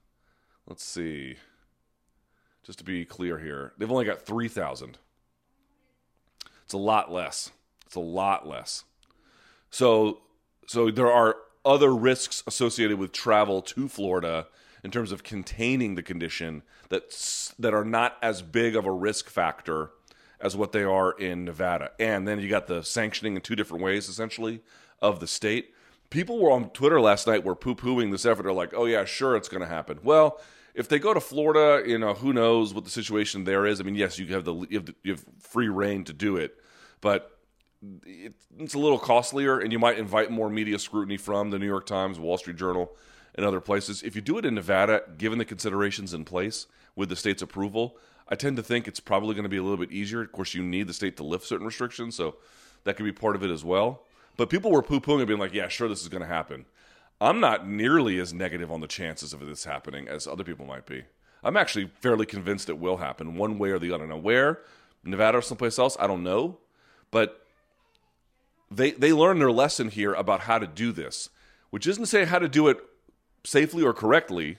Let's 0.68 0.84
see. 0.84 1.36
Just 2.64 2.78
to 2.78 2.84
be 2.84 3.04
clear 3.04 3.38
here, 3.38 3.72
they've 3.76 3.90
only 3.90 4.04
got 4.04 4.22
3,000. 4.22 4.98
It's 6.64 6.72
a 6.72 6.78
lot 6.78 7.12
less. 7.12 7.50
It's 7.86 7.96
a 7.96 8.00
lot 8.00 8.46
less. 8.46 8.84
So, 9.70 10.20
so 10.66 10.90
there 10.90 11.10
are 11.10 11.36
other 11.64 11.94
risks 11.94 12.42
associated 12.46 12.98
with 12.98 13.12
travel 13.12 13.62
to 13.62 13.88
Florida 13.88 14.46
in 14.84 14.90
terms 14.90 15.12
of 15.12 15.22
containing 15.22 15.94
the 15.94 16.02
condition 16.02 16.62
that 16.88 17.52
that 17.58 17.74
are 17.74 17.84
not 17.84 18.16
as 18.22 18.42
big 18.42 18.76
of 18.76 18.84
a 18.84 18.92
risk 18.92 19.28
factor 19.28 19.90
as 20.40 20.56
what 20.56 20.72
they 20.72 20.82
are 20.82 21.12
in 21.12 21.44
Nevada. 21.44 21.92
And 22.00 22.26
then 22.26 22.40
you 22.40 22.48
got 22.48 22.66
the 22.66 22.82
sanctioning 22.82 23.36
in 23.36 23.42
two 23.42 23.54
different 23.54 23.82
ways, 23.82 24.08
essentially, 24.08 24.60
of 25.00 25.20
the 25.20 25.26
state 25.26 25.72
people 26.12 26.38
were 26.38 26.52
on 26.52 26.68
Twitter 26.70 27.00
last 27.00 27.26
night 27.26 27.42
were 27.42 27.56
poo 27.56 27.74
pooing 27.74 28.12
this 28.12 28.26
effort. 28.26 28.44
They're 28.44 28.52
like, 28.52 28.74
oh, 28.76 28.84
yeah, 28.84 29.04
sure, 29.04 29.34
it's 29.34 29.48
going 29.48 29.62
to 29.62 29.66
happen. 29.66 29.98
Well, 30.04 30.38
if 30.74 30.88
they 30.88 30.98
go 30.98 31.12
to 31.12 31.20
Florida, 31.20 31.88
you 31.88 31.98
know, 31.98 32.14
who 32.14 32.32
knows 32.32 32.72
what 32.72 32.84
the 32.84 32.90
situation 32.90 33.44
there 33.44 33.66
is. 33.66 33.80
I 33.80 33.84
mean, 33.84 33.94
yes, 33.94 34.18
you 34.18 34.26
have 34.28 34.44
the 34.44 34.54
you 34.54 34.78
have, 34.78 34.86
the, 34.86 34.94
you 35.02 35.12
have 35.12 35.24
free 35.40 35.68
rein 35.68 36.04
to 36.04 36.12
do 36.12 36.36
it, 36.36 36.54
but 37.00 37.38
it's 38.58 38.74
a 38.74 38.78
little 38.78 38.98
costlier, 38.98 39.58
and 39.58 39.72
you 39.72 39.78
might 39.78 39.98
invite 39.98 40.30
more 40.30 40.48
media 40.48 40.78
scrutiny 40.78 41.16
from 41.16 41.50
the 41.50 41.58
New 41.58 41.66
York 41.66 41.86
Times, 41.86 42.18
Wall 42.18 42.38
Street 42.38 42.56
Journal, 42.56 42.92
and 43.34 43.44
other 43.44 43.60
places. 43.60 44.02
If 44.02 44.14
you 44.14 44.22
do 44.22 44.38
it 44.38 44.44
in 44.44 44.54
Nevada, 44.54 45.02
given 45.18 45.38
the 45.38 45.44
considerations 45.44 46.14
in 46.14 46.24
place 46.24 46.66
with 46.94 47.08
the 47.08 47.16
state's 47.16 47.42
approval, 47.42 47.96
I 48.28 48.36
tend 48.36 48.56
to 48.56 48.62
think 48.62 48.86
it's 48.86 49.00
probably 49.00 49.34
going 49.34 49.42
to 49.42 49.48
be 49.48 49.56
a 49.56 49.62
little 49.62 49.78
bit 49.78 49.90
easier. 49.90 50.22
Of 50.22 50.32
course, 50.32 50.54
you 50.54 50.62
need 50.62 50.86
the 50.86 50.94
state 50.94 51.16
to 51.16 51.24
lift 51.24 51.44
certain 51.44 51.66
restrictions, 51.66 52.14
so 52.14 52.36
that 52.84 52.96
could 52.96 53.04
be 53.04 53.12
part 53.12 53.34
of 53.34 53.42
it 53.42 53.50
as 53.50 53.64
well. 53.64 54.04
But 54.36 54.48
people 54.48 54.70
were 54.70 54.82
poo 54.82 55.00
pooing 55.00 55.18
and 55.18 55.26
being 55.26 55.40
like, 55.40 55.52
yeah, 55.52 55.68
sure, 55.68 55.88
this 55.88 56.02
is 56.02 56.08
going 56.08 56.22
to 56.22 56.28
happen. 56.28 56.64
I'm 57.22 57.38
not 57.38 57.68
nearly 57.68 58.18
as 58.18 58.34
negative 58.34 58.72
on 58.72 58.80
the 58.80 58.88
chances 58.88 59.32
of 59.32 59.38
this 59.46 59.64
happening 59.64 60.08
as 60.08 60.26
other 60.26 60.42
people 60.42 60.66
might 60.66 60.86
be. 60.86 61.04
I'm 61.44 61.56
actually 61.56 61.90
fairly 62.00 62.26
convinced 62.26 62.68
it 62.68 62.78
will 62.78 62.96
happen 62.96 63.36
one 63.36 63.58
way 63.58 63.70
or 63.70 63.78
the 63.78 63.92
other. 63.92 64.08
Now, 64.08 64.16
where 64.16 64.60
Nevada 65.04 65.38
or 65.38 65.42
someplace 65.42 65.78
else, 65.78 65.96
I 66.00 66.08
don't 66.08 66.24
know, 66.24 66.58
but 67.12 67.46
they 68.72 68.90
they 68.90 69.12
learned 69.12 69.40
their 69.40 69.52
lesson 69.52 69.88
here 69.88 70.14
about 70.14 70.40
how 70.40 70.58
to 70.58 70.66
do 70.66 70.90
this, 70.90 71.28
which 71.70 71.86
isn't 71.86 72.02
to 72.02 72.08
say 72.08 72.24
how 72.24 72.40
to 72.40 72.48
do 72.48 72.66
it 72.66 72.78
safely 73.44 73.84
or 73.84 73.92
correctly, 73.92 74.58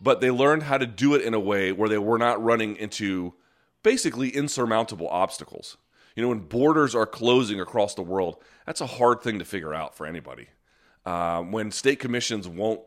but 0.00 0.22
they 0.22 0.30
learned 0.30 0.62
how 0.62 0.78
to 0.78 0.86
do 0.86 1.14
it 1.14 1.20
in 1.20 1.34
a 1.34 1.40
way 1.40 1.70
where 1.70 1.88
they 1.88 1.98
were 1.98 2.18
not 2.18 2.42
running 2.42 2.76
into 2.76 3.34
basically 3.82 4.30
insurmountable 4.30 5.08
obstacles. 5.08 5.76
You 6.16 6.22
know, 6.22 6.30
when 6.30 6.40
borders 6.40 6.94
are 6.94 7.06
closing 7.06 7.60
across 7.60 7.94
the 7.94 8.02
world, 8.02 8.42
that's 8.64 8.80
a 8.80 8.86
hard 8.86 9.20
thing 9.20 9.38
to 9.38 9.44
figure 9.44 9.74
out 9.74 9.94
for 9.94 10.06
anybody. 10.06 10.48
Um, 11.06 11.52
when 11.52 11.70
state 11.70 11.98
commissions 11.98 12.46
won't 12.46 12.80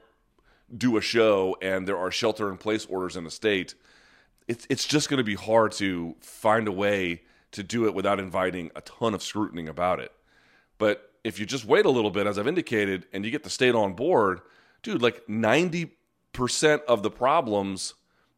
do 0.75 0.98
a 0.98 1.01
show 1.01 1.58
and 1.62 1.88
there 1.88 1.98
are 1.98 2.12
shelter 2.12 2.50
in 2.50 2.58
place 2.58 2.86
orders 2.86 3.15
in 3.15 3.24
the 3.24 3.32
state, 3.32 3.75
it's 4.48 4.67
it's 4.70 4.86
just 4.86 5.10
going 5.10 5.17
to 5.17 5.24
be 5.24 5.36
hard 5.36 5.72
to 5.74 6.15
find 6.22 6.67
a 6.67 6.72
way 6.72 7.22
to 7.51 7.63
do 7.63 7.86
it 7.86 7.93
without 7.93 8.20
inviting 8.20 8.72
a 8.75 8.82
ton 8.82 9.13
of 9.13 9.24
scrutiny 9.24 9.67
about 9.67 10.00
it. 10.00 10.12
But 10.77 11.12
if 11.24 11.39
you 11.39 11.46
just 11.46 11.65
wait 11.65 11.86
a 11.86 11.89
little 11.89 12.12
bit, 12.12 12.27
as 12.27 12.38
I've 12.38 12.48
indicated, 12.48 13.05
and 13.13 13.24
you 13.24 13.32
get 13.32 13.43
the 13.43 13.50
state 13.50 13.75
on 13.75 13.93
board, 13.93 14.41
dude, 14.82 15.01
like 15.01 15.27
ninety 15.29 15.96
percent 16.34 16.82
of 16.88 17.03
the 17.03 17.12
problems. 17.12 17.93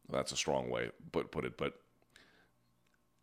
That's 0.08 0.32
a 0.32 0.36
strong 0.36 0.70
way 0.70 0.90
put 1.12 1.30
put 1.30 1.44
it, 1.44 1.56
but 1.56 1.80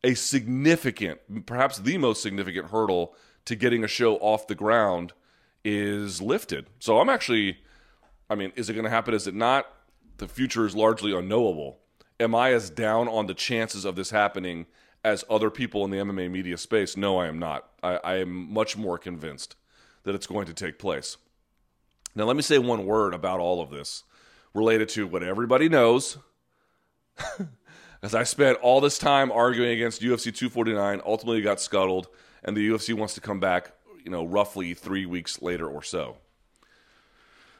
a 0.03 0.15
significant, 0.15 1.45
perhaps 1.45 1.77
the 1.77 1.97
most 1.97 2.21
significant 2.21 2.71
hurdle 2.71 3.15
to 3.45 3.55
getting 3.55 3.83
a 3.83 3.87
show 3.87 4.17
off 4.17 4.47
the 4.47 4.55
ground 4.55 5.13
is 5.63 6.21
lifted. 6.21 6.67
So 6.79 6.99
I'm 6.99 7.09
actually, 7.09 7.57
I 8.29 8.35
mean, 8.35 8.51
is 8.55 8.69
it 8.69 8.73
going 8.73 8.85
to 8.85 8.89
happen? 8.89 9.13
Is 9.13 9.27
it 9.27 9.35
not? 9.35 9.67
The 10.17 10.27
future 10.27 10.65
is 10.65 10.75
largely 10.75 11.13
unknowable. 11.13 11.79
Am 12.19 12.35
I 12.35 12.53
as 12.53 12.69
down 12.69 13.07
on 13.07 13.27
the 13.27 13.33
chances 13.33 13.85
of 13.85 13.95
this 13.95 14.11
happening 14.11 14.65
as 15.03 15.25
other 15.29 15.49
people 15.49 15.83
in 15.83 15.91
the 15.91 15.97
MMA 15.97 16.29
media 16.29 16.57
space? 16.57 16.95
No, 16.95 17.17
I 17.19 17.27
am 17.27 17.39
not. 17.39 17.69
I, 17.81 17.99
I 18.03 18.15
am 18.17 18.53
much 18.53 18.77
more 18.77 18.97
convinced 18.97 19.55
that 20.03 20.15
it's 20.15 20.27
going 20.27 20.45
to 20.45 20.53
take 20.53 20.77
place. 20.79 21.17
Now, 22.15 22.25
let 22.25 22.35
me 22.35 22.41
say 22.43 22.59
one 22.59 22.85
word 22.85 23.13
about 23.13 23.39
all 23.39 23.61
of 23.61 23.71
this 23.71 24.03
related 24.53 24.89
to 24.89 25.07
what 25.07 25.23
everybody 25.23 25.67
knows. 25.67 26.17
As 28.03 28.13
I 28.13 28.23
spent 28.23 28.57
all 28.61 28.81
this 28.81 28.97
time 28.97 29.31
arguing 29.31 29.71
against 29.71 30.01
UFC 30.01 30.23
249, 30.25 31.01
ultimately 31.05 31.41
got 31.41 31.61
scuttled, 31.61 32.09
and 32.43 32.55
the 32.55 32.69
UFC 32.69 32.93
wants 32.93 33.13
to 33.15 33.21
come 33.21 33.39
back, 33.39 33.71
you 34.03 34.11
know, 34.11 34.25
roughly 34.25 34.73
three 34.73 35.05
weeks 35.05 35.41
later 35.41 35.67
or 35.67 35.81
so. 35.81 36.17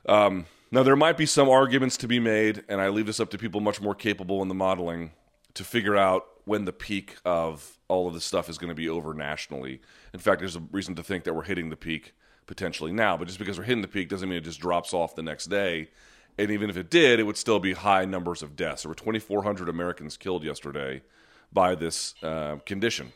Um, 0.08 0.46
now, 0.72 0.84
there 0.84 0.96
might 0.96 1.18
be 1.18 1.26
some 1.26 1.50
arguments 1.50 1.98
to 1.98 2.08
be 2.08 2.20
made, 2.20 2.64
and 2.68 2.82
I 2.82 2.90
leave 2.90 3.06
this 3.06 3.20
up 3.20 3.30
to 3.32 3.38
people 3.38 3.62
much 3.62 3.80
more 3.80 3.94
capable 3.94 4.42
in 4.42 4.48
the 4.48 4.56
modeling 4.56 5.12
to 5.54 5.64
figure 5.64 5.96
out 5.96 6.26
when 6.46 6.66
the 6.66 6.74
peak 6.74 7.18
of 7.24 7.78
all 7.88 8.08
of 8.08 8.14
this 8.14 8.26
stuff 8.26 8.50
is 8.50 8.58
going 8.58 8.70
to 8.70 8.76
be 8.76 8.90
over 8.90 9.14
nationally. 9.14 9.82
In 10.14 10.20
fact, 10.20 10.40
there's 10.40 10.56
a 10.56 10.64
reason 10.72 10.96
to 10.96 11.04
think 11.04 11.24
that 11.24 11.34
we're 11.34 11.44
hitting 11.44 11.70
the 11.70 11.78
peak 11.78 12.14
potentially 12.48 12.92
now, 12.92 13.16
but 13.16 13.28
just 13.28 13.40
because 13.40 13.58
we're 13.58 13.66
hitting 13.66 13.82
the 13.82 13.88
peak 13.88 14.10
doesn't 14.10 14.28
mean 14.28 14.40
it 14.40 14.44
just 14.44 14.60
drops 14.60 14.94
off 14.94 15.16
the 15.16 15.22
next 15.22 15.46
day. 15.46 15.90
And 16.38 16.50
even 16.50 16.70
if 16.70 16.78
it 16.78 16.90
did, 16.90 17.20
it 17.20 17.24
would 17.24 17.38
still 17.38 17.60
be 17.60 17.74
high 17.74 18.06
numbers 18.06 18.42
of 18.42 18.56
deaths. 18.56 18.84
There 18.84 18.90
were 18.90 18.96
2,400 18.96 19.70
Americans 19.70 20.18
killed 20.18 20.44
yesterday 20.44 21.04
by 21.52 21.76
this 21.76 22.16
uh, 22.24 22.58
condition. 22.66 23.14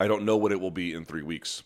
I 0.00 0.08
don't 0.08 0.24
know 0.24 0.36
what 0.36 0.52
it 0.52 0.60
will 0.60 0.70
be 0.70 0.92
in 0.92 1.04
three 1.04 1.22
weeks. 1.22 1.62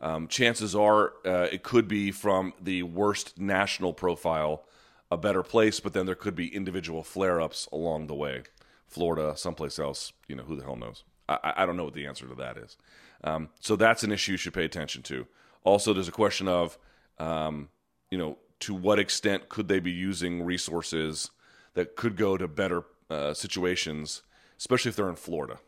Um, 0.00 0.28
chances 0.28 0.74
are 0.74 1.12
uh, 1.26 1.48
it 1.52 1.62
could 1.62 1.86
be 1.86 2.10
from 2.10 2.54
the 2.60 2.82
worst 2.84 3.38
national 3.38 3.92
profile, 3.92 4.64
a 5.10 5.16
better 5.16 5.42
place, 5.42 5.78
but 5.80 5.92
then 5.92 6.06
there 6.06 6.14
could 6.14 6.34
be 6.34 6.54
individual 6.54 7.02
flare 7.02 7.40
ups 7.40 7.68
along 7.70 8.06
the 8.06 8.14
way. 8.14 8.42
Florida, 8.86 9.36
someplace 9.36 9.78
else, 9.78 10.12
you 10.26 10.34
know, 10.34 10.42
who 10.42 10.56
the 10.56 10.64
hell 10.64 10.76
knows? 10.76 11.04
I, 11.28 11.52
I 11.58 11.66
don't 11.66 11.76
know 11.76 11.84
what 11.84 11.94
the 11.94 12.06
answer 12.06 12.26
to 12.26 12.34
that 12.36 12.56
is. 12.56 12.76
Um, 13.22 13.50
so 13.60 13.76
that's 13.76 14.02
an 14.02 14.10
issue 14.10 14.32
you 14.32 14.38
should 14.38 14.54
pay 14.54 14.64
attention 14.64 15.02
to. 15.02 15.26
Also, 15.64 15.92
there's 15.92 16.08
a 16.08 16.12
question 16.12 16.48
of, 16.48 16.78
um, 17.18 17.68
you 18.10 18.16
know, 18.18 18.38
to 18.60 18.74
what 18.74 18.98
extent 18.98 19.48
could 19.48 19.68
they 19.68 19.80
be 19.80 19.90
using 19.90 20.42
resources 20.42 21.30
that 21.74 21.94
could 21.96 22.16
go 22.16 22.36
to 22.36 22.48
better 22.48 22.84
uh, 23.10 23.34
situations, 23.34 24.22
especially 24.58 24.88
if 24.88 24.96
they're 24.96 25.10
in 25.10 25.16
Florida, 25.16 25.58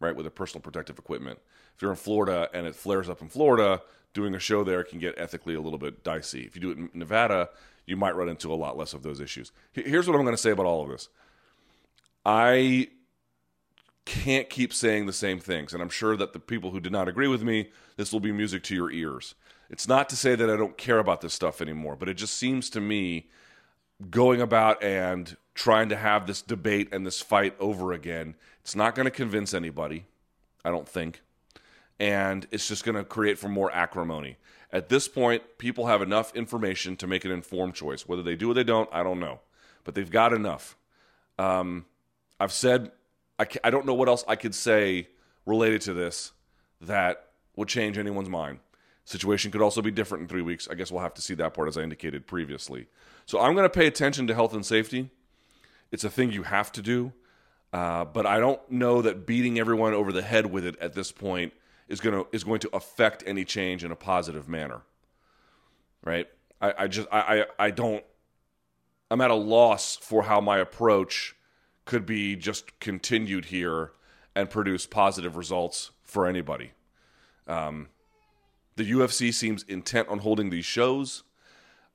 right, 0.00 0.14
with 0.14 0.24
their 0.24 0.30
personal 0.30 0.60
protective 0.60 0.98
equipment 0.98 1.38
if 1.78 1.82
you're 1.82 1.92
in 1.92 1.96
Florida 1.96 2.50
and 2.52 2.66
it 2.66 2.74
flares 2.74 3.08
up 3.08 3.22
in 3.22 3.28
Florida, 3.28 3.80
doing 4.12 4.34
a 4.34 4.40
show 4.40 4.64
there 4.64 4.82
can 4.82 4.98
get 4.98 5.14
ethically 5.16 5.54
a 5.54 5.60
little 5.60 5.78
bit 5.78 6.02
dicey. 6.02 6.42
If 6.44 6.56
you 6.56 6.60
do 6.60 6.70
it 6.72 6.78
in 6.78 6.90
Nevada, 6.92 7.50
you 7.86 7.96
might 7.96 8.16
run 8.16 8.28
into 8.28 8.52
a 8.52 8.56
lot 8.56 8.76
less 8.76 8.94
of 8.94 9.04
those 9.04 9.20
issues. 9.20 9.52
Here's 9.70 10.08
what 10.08 10.16
I'm 10.16 10.24
going 10.24 10.34
to 10.34 10.42
say 10.42 10.50
about 10.50 10.66
all 10.66 10.82
of 10.82 10.88
this. 10.88 11.08
I 12.26 12.88
can't 14.06 14.50
keep 14.50 14.74
saying 14.74 15.06
the 15.06 15.12
same 15.12 15.38
things, 15.38 15.72
and 15.72 15.80
I'm 15.80 15.88
sure 15.88 16.16
that 16.16 16.32
the 16.32 16.40
people 16.40 16.72
who 16.72 16.80
did 16.80 16.90
not 16.90 17.06
agree 17.06 17.28
with 17.28 17.44
me, 17.44 17.70
this 17.96 18.12
will 18.12 18.18
be 18.18 18.32
music 18.32 18.64
to 18.64 18.74
your 18.74 18.90
ears. 18.90 19.36
It's 19.70 19.86
not 19.86 20.08
to 20.08 20.16
say 20.16 20.34
that 20.34 20.50
I 20.50 20.56
don't 20.56 20.76
care 20.76 20.98
about 20.98 21.20
this 21.20 21.32
stuff 21.32 21.62
anymore, 21.62 21.94
but 21.94 22.08
it 22.08 22.14
just 22.14 22.34
seems 22.34 22.70
to 22.70 22.80
me 22.80 23.28
going 24.10 24.40
about 24.40 24.82
and 24.82 25.36
trying 25.54 25.90
to 25.90 25.96
have 25.96 26.26
this 26.26 26.42
debate 26.42 26.88
and 26.90 27.06
this 27.06 27.20
fight 27.20 27.54
over 27.60 27.92
again, 27.92 28.34
it's 28.62 28.74
not 28.74 28.96
going 28.96 29.04
to 29.04 29.12
convince 29.12 29.54
anybody, 29.54 30.06
I 30.64 30.70
don't 30.70 30.88
think 30.88 31.20
and 31.98 32.46
it's 32.50 32.68
just 32.68 32.84
going 32.84 32.96
to 32.96 33.04
create 33.04 33.38
for 33.38 33.48
more 33.48 33.72
acrimony. 33.72 34.36
At 34.70 34.88
this 34.88 35.08
point, 35.08 35.42
people 35.58 35.86
have 35.86 36.02
enough 36.02 36.34
information 36.36 36.96
to 36.96 37.06
make 37.06 37.24
an 37.24 37.30
informed 37.30 37.74
choice. 37.74 38.06
Whether 38.06 38.22
they 38.22 38.36
do 38.36 38.50
or 38.50 38.54
they 38.54 38.64
don't, 38.64 38.88
I 38.92 39.02
don't 39.02 39.20
know, 39.20 39.40
but 39.84 39.94
they've 39.94 40.10
got 40.10 40.32
enough. 40.32 40.76
Um, 41.38 41.86
I've 42.38 42.52
said 42.52 42.92
I, 43.38 43.46
I 43.64 43.70
don't 43.70 43.86
know 43.86 43.94
what 43.94 44.08
else 44.08 44.24
I 44.28 44.36
could 44.36 44.54
say 44.54 45.08
related 45.46 45.80
to 45.82 45.94
this 45.94 46.32
that 46.80 47.28
would 47.56 47.68
change 47.68 47.98
anyone's 47.98 48.28
mind. 48.28 48.58
Situation 49.04 49.50
could 49.50 49.62
also 49.62 49.80
be 49.80 49.90
different 49.90 50.22
in 50.22 50.28
three 50.28 50.42
weeks. 50.42 50.68
I 50.70 50.74
guess 50.74 50.92
we'll 50.92 51.02
have 51.02 51.14
to 51.14 51.22
see 51.22 51.34
that 51.34 51.54
part 51.54 51.68
as 51.68 51.78
I 51.78 51.82
indicated 51.82 52.26
previously. 52.26 52.86
So 53.26 53.40
I'm 53.40 53.54
going 53.54 53.64
to 53.64 53.70
pay 53.70 53.86
attention 53.86 54.26
to 54.26 54.34
health 54.34 54.52
and 54.52 54.66
safety. 54.66 55.10
It's 55.90 56.04
a 56.04 56.10
thing 56.10 56.30
you 56.30 56.42
have 56.42 56.70
to 56.72 56.82
do, 56.82 57.12
uh, 57.72 58.04
but 58.04 58.26
I 58.26 58.38
don't 58.38 58.60
know 58.70 59.00
that 59.00 59.26
beating 59.26 59.58
everyone 59.58 59.94
over 59.94 60.12
the 60.12 60.22
head 60.22 60.46
with 60.46 60.66
it 60.66 60.76
at 60.78 60.92
this 60.92 61.10
point 61.10 61.54
is 61.88 62.00
going 62.00 62.14
to 62.14 62.28
is 62.32 62.44
going 62.44 62.60
to 62.60 62.70
affect 62.74 63.24
any 63.26 63.44
change 63.44 63.84
in 63.84 63.90
a 63.90 63.96
positive 63.96 64.48
manner. 64.48 64.82
Right? 66.04 66.28
I, 66.60 66.74
I 66.78 66.86
just 66.86 67.08
I, 67.10 67.20
I 67.58 67.66
I 67.66 67.70
don't 67.70 68.04
I'm 69.10 69.20
at 69.20 69.30
a 69.30 69.34
loss 69.34 69.96
for 69.96 70.24
how 70.24 70.40
my 70.40 70.58
approach 70.58 71.34
could 71.84 72.04
be 72.04 72.36
just 72.36 72.78
continued 72.80 73.46
here 73.46 73.92
and 74.36 74.50
produce 74.50 74.86
positive 74.86 75.36
results 75.36 75.90
for 76.02 76.26
anybody. 76.26 76.72
Um, 77.46 77.88
the 78.76 78.90
UFC 78.90 79.32
seems 79.32 79.62
intent 79.64 80.08
on 80.08 80.18
holding 80.18 80.50
these 80.50 80.66
shows. 80.66 81.24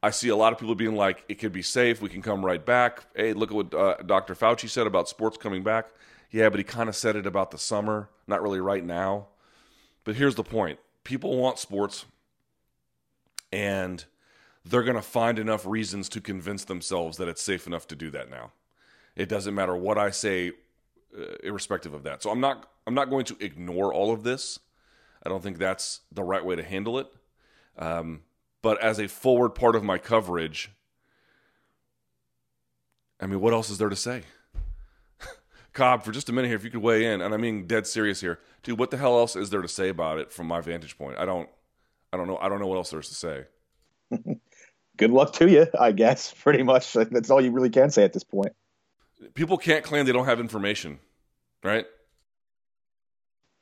I 0.02 0.10
see 0.10 0.30
a 0.30 0.36
lot 0.36 0.52
of 0.52 0.60
people 0.60 0.76
being 0.76 0.96
like, 0.96 1.24
it 1.30 1.36
could 1.36 1.54
be 1.54 1.62
safe. 1.62 2.02
We 2.02 2.10
can 2.10 2.22
come 2.22 2.44
right 2.44 2.64
back. 2.64 3.06
Hey, 3.16 3.34
look 3.34 3.52
at 3.52 3.56
what 3.56 3.74
uh, 3.74 3.96
Dr. 4.06 4.36
Fauci 4.36 4.68
said 4.68 4.88
about 4.88 5.08
sports 5.08 5.38
coming 5.38 5.64
back. 5.64 5.88
Yeah, 6.30 6.50
but 6.50 6.60
he 6.60 6.64
kind 6.64 6.90
of 6.90 6.96
said 6.96 7.16
it 7.16 7.26
about 7.26 7.52
the 7.52 7.58
summer, 7.58 8.10
not 8.28 8.42
really 8.42 8.60
right 8.60 8.84
now. 8.84 9.28
But 10.04 10.16
here's 10.16 10.36
the 10.36 10.44
point 10.44 10.80
people 11.04 11.38
want 11.38 11.60
sports, 11.60 12.06
and 13.52 14.04
they're 14.66 14.84
going 14.84 14.96
to 14.96 15.02
find 15.02 15.40
enough 15.40 15.66
reasons 15.66 16.10
to 16.10 16.22
convince 16.22 16.64
themselves 16.66 17.18
that 17.18 17.28
it's 17.28 17.42
safe 17.42 17.68
enough 17.68 17.88
to 17.90 17.96
do 17.96 18.10
that 18.12 18.30
now. 18.30 18.52
It 19.16 19.30
doesn't 19.30 19.54
matter 19.54 19.76
what 19.76 19.98
I 19.98 20.10
say, 20.10 20.52
uh, 21.18 21.36
irrespective 21.44 21.94
of 21.94 22.04
that. 22.04 22.24
So 22.24 22.30
I'm 22.30 22.40
not 22.40 22.70
I'm 22.86 22.94
not 22.94 23.10
going 23.10 23.26
to 23.26 23.38
ignore 23.40 23.94
all 23.94 24.12
of 24.12 24.24
this. 24.24 24.60
I 25.26 25.30
don't 25.30 25.42
think 25.42 25.58
that's 25.58 26.02
the 26.12 26.24
right 26.24 26.44
way 26.44 26.56
to 26.56 26.64
handle 26.64 27.00
it. 27.00 27.08
Um, 27.78 28.22
but 28.62 28.82
as 28.82 29.00
a 29.00 29.08
forward 29.08 29.52
part 29.52 29.76
of 29.76 29.84
my 29.84 29.98
coverage, 29.98 30.72
I 33.20 33.26
mean, 33.26 33.40
what 33.40 33.54
else 33.54 33.70
is 33.70 33.78
there 33.78 33.90
to 33.90 33.96
say? 33.96 34.24
Cobb, 35.74 36.04
for 36.04 36.12
just 36.12 36.30
a 36.30 36.34
minute 36.34 36.48
here, 36.48 36.56
if 36.56 36.64
you 36.64 36.70
could 36.70 36.82
weigh 36.82 37.06
in, 37.12 37.22
and 37.22 37.34
I 37.34 37.38
mean 37.38 37.66
dead 37.66 37.88
serious 37.88 38.22
here, 38.22 38.40
dude. 38.62 38.78
What 38.78 38.92
the 38.92 38.98
hell 38.98 39.18
else 39.18 39.36
is 39.36 39.50
there 39.50 39.62
to 39.62 39.68
say 39.68 39.90
about 39.90 40.20
it 40.20 40.32
from 40.32 40.48
my 40.48 40.62
vantage 40.62 40.98
point? 40.98 41.18
I 41.18 41.26
don't, 41.26 41.50
I 42.12 42.18
don't 42.18 42.28
know. 42.28 42.38
I 42.38 42.48
don't 42.48 42.60
know 42.60 42.68
what 42.68 42.78
else 42.78 42.92
there's 42.92 43.10
to 43.10 43.16
say. 43.16 43.46
Good 44.98 45.10
luck 45.10 45.34
to 45.34 45.50
you, 45.50 45.66
I 45.80 45.92
guess. 45.92 46.32
Pretty 46.32 46.62
much, 46.62 46.94
that's 46.94 47.32
all 47.32 47.42
you 47.42 47.52
really 47.52 47.72
can 47.72 47.90
say 47.90 48.04
at 48.04 48.14
this 48.14 48.24
point. 48.24 48.54
People 49.34 49.58
can't 49.58 49.84
claim 49.84 50.06
they 50.06 50.12
don't 50.12 50.26
have 50.26 50.40
information, 50.40 51.00
right? 51.64 51.86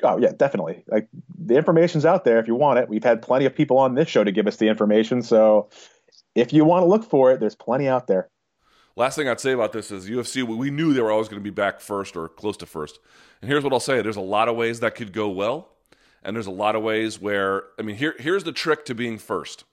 Oh 0.03 0.17
yeah, 0.17 0.31
definitely. 0.35 0.83
Like 0.87 1.07
the 1.37 1.55
information's 1.55 2.05
out 2.05 2.25
there 2.25 2.39
if 2.39 2.47
you 2.47 2.55
want 2.55 2.79
it. 2.79 2.89
We've 2.89 3.03
had 3.03 3.21
plenty 3.21 3.45
of 3.45 3.55
people 3.55 3.77
on 3.77 3.95
this 3.95 4.09
show 4.09 4.23
to 4.23 4.31
give 4.31 4.47
us 4.47 4.57
the 4.57 4.67
information, 4.67 5.21
so 5.21 5.69
if 6.35 6.51
you 6.51 6.65
want 6.65 6.83
to 6.83 6.87
look 6.87 7.03
for 7.09 7.31
it, 7.31 7.39
there's 7.39 7.55
plenty 7.55 7.87
out 7.87 8.07
there. 8.07 8.30
Last 8.95 9.15
thing 9.15 9.29
I'd 9.29 9.39
say 9.39 9.53
about 9.53 9.71
this 9.71 9.91
is 9.91 10.09
UFC, 10.09 10.43
we 10.43 10.69
knew 10.69 10.93
they 10.93 11.01
were 11.01 11.11
always 11.11 11.29
going 11.29 11.41
to 11.41 11.43
be 11.43 11.53
back 11.53 11.79
first 11.79 12.17
or 12.17 12.27
close 12.27 12.57
to 12.57 12.65
first. 12.65 12.99
And 13.41 13.49
here's 13.49 13.63
what 13.63 13.73
I'll 13.73 13.79
say 13.79 14.01
there's 14.01 14.17
a 14.17 14.21
lot 14.21 14.49
of 14.49 14.55
ways 14.55 14.81
that 14.81 14.95
could 14.95 15.13
go 15.13 15.29
well. 15.29 15.69
And 16.23 16.35
there's 16.35 16.47
a 16.47 16.51
lot 16.51 16.75
of 16.75 16.83
ways 16.83 17.19
where, 17.19 17.63
I 17.79 17.81
mean, 17.81 17.95
here, 17.95 18.15
here's 18.19 18.43
the 18.43 18.51
trick 18.51 18.85
to 18.85 18.95
being 18.95 19.17
first 19.17 19.63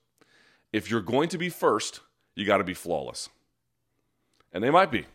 if 0.73 0.91
you're 0.91 1.01
going 1.01 1.29
to 1.31 1.39
be 1.39 1.49
first, 1.49 2.01
you 2.35 2.45
got 2.47 2.59
to 2.59 2.65
be 2.65 2.75
flawless. 2.75 3.29
And 4.53 4.63
they 4.63 4.71
might 4.71 4.91
be. 4.91 5.07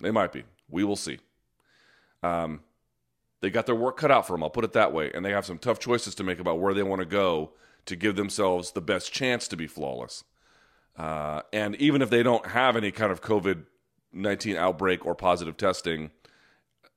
They 0.00 0.10
might 0.10 0.32
be. 0.32 0.44
We 0.68 0.84
will 0.84 0.96
see. 0.96 1.18
Um, 2.22 2.60
they 3.40 3.50
got 3.50 3.66
their 3.66 3.74
work 3.74 3.98
cut 3.98 4.10
out 4.10 4.26
for 4.26 4.32
them, 4.32 4.42
I'll 4.42 4.50
put 4.50 4.64
it 4.64 4.72
that 4.72 4.92
way. 4.92 5.10
And 5.12 5.24
they 5.24 5.32
have 5.32 5.44
some 5.44 5.58
tough 5.58 5.78
choices 5.78 6.14
to 6.16 6.24
make 6.24 6.38
about 6.38 6.60
where 6.60 6.72
they 6.72 6.82
want 6.82 7.00
to 7.00 7.06
go 7.06 7.52
to 7.86 7.96
give 7.96 8.16
themselves 8.16 8.72
the 8.72 8.80
best 8.80 9.12
chance 9.12 9.46
to 9.48 9.56
be 9.56 9.66
flawless. 9.66 10.24
Uh, 10.96 11.42
and 11.52 11.74
even 11.76 12.02
if 12.02 12.10
they 12.10 12.22
don't 12.22 12.46
have 12.46 12.76
any 12.76 12.90
kind 12.90 13.10
of 13.10 13.20
COVID 13.20 13.64
19 14.12 14.56
outbreak 14.56 15.04
or 15.04 15.14
positive 15.14 15.56
testing, 15.56 16.10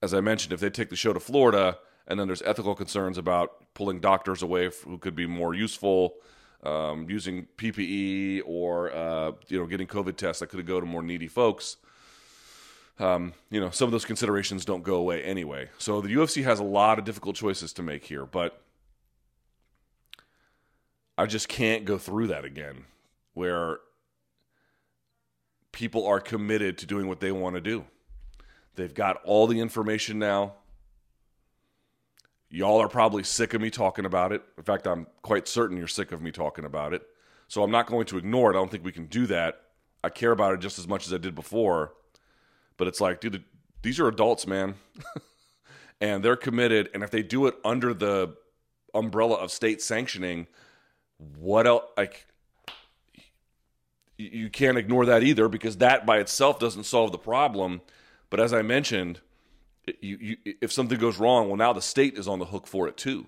as 0.01 0.13
I 0.13 0.21
mentioned, 0.21 0.53
if 0.53 0.59
they 0.59 0.69
take 0.69 0.89
the 0.89 0.95
show 0.95 1.13
to 1.13 1.19
Florida 1.19 1.79
and 2.07 2.19
then 2.19 2.27
there's 2.27 2.43
ethical 2.43 2.75
concerns 2.75 3.17
about 3.17 3.73
pulling 3.73 3.99
doctors 3.99 4.41
away 4.41 4.69
who 4.85 4.97
could 4.97 5.15
be 5.15 5.25
more 5.25 5.53
useful, 5.53 6.15
um, 6.63 7.09
using 7.09 7.47
PPE 7.57 8.41
or 8.45 8.91
uh, 8.93 9.31
you 9.47 9.59
know 9.59 9.65
getting 9.65 9.87
COVID 9.87 10.15
tests 10.15 10.39
that 10.39 10.47
could 10.47 10.65
go 10.65 10.79
to 10.79 10.85
more 10.85 11.03
needy 11.03 11.27
folks. 11.27 11.77
Um, 12.99 13.33
you 13.51 13.59
know, 13.59 13.69
some 13.69 13.87
of 13.87 13.91
those 13.91 14.05
considerations 14.05 14.65
don't 14.65 14.83
go 14.83 14.95
away 14.95 15.23
anyway. 15.23 15.69
So 15.77 16.01
the 16.01 16.09
UFC 16.09 16.43
has 16.43 16.59
a 16.59 16.63
lot 16.63 16.97
of 16.97 17.05
difficult 17.05 17.35
choices 17.35 17.71
to 17.73 17.83
make 17.83 18.05
here, 18.05 18.25
but 18.25 18.59
I 21.15 21.27
just 21.27 21.47
can't 21.47 21.85
go 21.85 21.99
through 21.99 22.27
that 22.27 22.43
again 22.43 22.85
where 23.35 23.77
people 25.77 26.07
are 26.07 26.19
committed 26.19 26.75
to 26.75 26.87
doing 26.87 27.07
what 27.07 27.19
they 27.19 27.31
want 27.31 27.53
to 27.53 27.61
do. 27.61 27.85
They've 28.73 28.95
got 28.95 29.21
all 29.23 29.45
the 29.45 29.59
information 29.59 30.17
now. 30.17 30.55
Y'all 32.49 32.81
are 32.81 32.87
probably 32.87 33.21
sick 33.21 33.53
of 33.53 33.61
me 33.61 33.69
talking 33.69 34.03
about 34.03 34.31
it. 34.31 34.41
In 34.57 34.63
fact, 34.63 34.87
I'm 34.87 35.05
quite 35.21 35.47
certain 35.47 35.77
you're 35.77 35.87
sick 35.87 36.11
of 36.11 36.19
me 36.19 36.31
talking 36.31 36.65
about 36.65 36.95
it. 36.95 37.03
So 37.47 37.61
I'm 37.61 37.69
not 37.69 37.85
going 37.85 38.07
to 38.07 38.17
ignore 38.17 38.51
it. 38.51 38.55
I 38.55 38.59
don't 38.59 38.71
think 38.71 38.83
we 38.83 38.91
can 38.91 39.05
do 39.05 39.27
that. 39.27 39.61
I 40.03 40.09
care 40.09 40.31
about 40.31 40.55
it 40.55 40.61
just 40.61 40.79
as 40.79 40.87
much 40.87 41.05
as 41.05 41.13
I 41.13 41.17
did 41.17 41.35
before. 41.35 41.93
But 42.77 42.87
it's 42.87 42.99
like, 42.99 43.21
dude, 43.21 43.43
these 43.83 43.99
are 43.99 44.07
adults, 44.07 44.47
man. 44.47 44.73
and 46.01 46.25
they're 46.25 46.35
committed. 46.35 46.89
And 46.95 47.03
if 47.03 47.11
they 47.11 47.21
do 47.21 47.45
it 47.45 47.53
under 47.63 47.93
the 47.93 48.35
umbrella 48.95 49.35
of 49.35 49.51
state 49.51 49.83
sanctioning, 49.83 50.47
what 51.37 51.67
else? 51.67 51.83
Like, 51.95 52.25
you 54.17 54.49
can't 54.49 54.77
ignore 54.77 55.05
that 55.05 55.23
either 55.23 55.47
because 55.47 55.77
that 55.77 56.05
by 56.05 56.17
itself 56.17 56.59
doesn't 56.59 56.83
solve 56.83 57.11
the 57.11 57.17
problem. 57.17 57.81
But 58.29 58.39
as 58.39 58.53
I 58.53 58.61
mentioned, 58.61 59.21
you, 60.01 60.17
you, 60.43 60.55
if 60.61 60.71
something 60.71 60.99
goes 60.99 61.17
wrong, 61.17 61.47
well, 61.47 61.57
now 61.57 61.73
the 61.73 61.81
state 61.81 62.17
is 62.17 62.27
on 62.27 62.39
the 62.39 62.45
hook 62.45 62.67
for 62.67 62.87
it 62.87 62.97
too. 62.97 63.27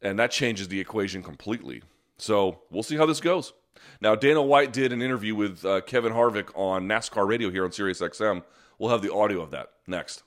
And 0.00 0.18
that 0.18 0.30
changes 0.30 0.68
the 0.68 0.80
equation 0.80 1.22
completely. 1.22 1.82
So 2.18 2.62
we'll 2.70 2.82
see 2.82 2.96
how 2.96 3.06
this 3.06 3.20
goes. 3.20 3.52
Now, 4.00 4.14
Dana 4.14 4.42
White 4.42 4.72
did 4.72 4.92
an 4.92 5.02
interview 5.02 5.34
with 5.34 5.64
uh, 5.64 5.80
Kevin 5.82 6.12
Harvick 6.12 6.50
on 6.54 6.86
NASCAR 6.86 7.26
radio 7.26 7.50
here 7.50 7.64
on 7.64 7.70
SiriusXM. 7.70 8.42
We'll 8.78 8.90
have 8.90 9.02
the 9.02 9.12
audio 9.12 9.40
of 9.42 9.50
that 9.50 9.70
next. 9.86 10.22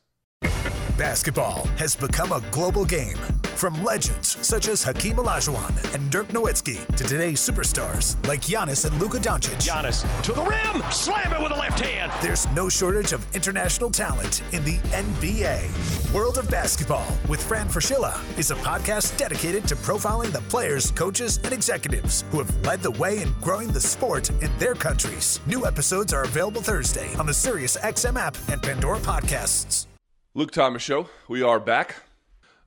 Basketball 0.97 1.65
has 1.77 1.95
become 1.95 2.31
a 2.31 2.41
global 2.51 2.85
game. 2.85 3.17
From 3.55 3.85
legends 3.85 4.45
such 4.45 4.67
as 4.67 4.83
Hakeem 4.83 5.15
Olajuwon 5.15 5.93
and 5.95 6.12
Dirk 6.12 6.27
Nowitzki 6.27 6.85
to 6.97 7.03
today's 7.05 7.39
superstars 7.39 8.15
like 8.27 8.41
Giannis 8.41 8.83
and 8.83 9.00
Luka 9.00 9.17
Doncic. 9.17 9.55
Giannis 9.55 10.03
to 10.24 10.33
the 10.33 10.43
rim, 10.43 10.83
slam 10.91 11.31
it 11.31 11.41
with 11.41 11.53
a 11.53 11.55
left 11.55 11.79
hand. 11.79 12.12
There's 12.21 12.50
no 12.51 12.67
shortage 12.67 13.13
of 13.13 13.25
international 13.33 13.89
talent 13.89 14.43
in 14.51 14.65
the 14.65 14.77
NBA. 14.91 16.13
World 16.13 16.38
of 16.38 16.50
Basketball 16.51 17.07
with 17.29 17.41
Fran 17.41 17.67
Fraschilla 17.67 18.19
is 18.38 18.51
a 18.51 18.55
podcast 18.55 19.17
dedicated 19.17 19.65
to 19.69 19.75
profiling 19.77 20.33
the 20.33 20.41
players, 20.50 20.91
coaches, 20.91 21.39
and 21.45 21.53
executives 21.53 22.25
who 22.31 22.39
have 22.39 22.65
led 22.65 22.81
the 22.81 22.91
way 22.91 23.21
in 23.21 23.31
growing 23.41 23.69
the 23.69 23.81
sport 23.81 24.29
in 24.41 24.51
their 24.57 24.75
countries. 24.75 25.39
New 25.47 25.65
episodes 25.65 26.12
are 26.12 26.24
available 26.24 26.62
Thursday 26.62 27.13
on 27.15 27.25
the 27.25 27.31
SiriusXM 27.31 28.17
app 28.19 28.35
and 28.50 28.62
Pandora 28.62 29.00
Podcasts. 29.00 29.85
Luke 30.33 30.51
Thomas 30.51 30.81
Show. 30.81 31.07
We 31.29 31.41
are 31.41 31.62
back. 31.62 31.95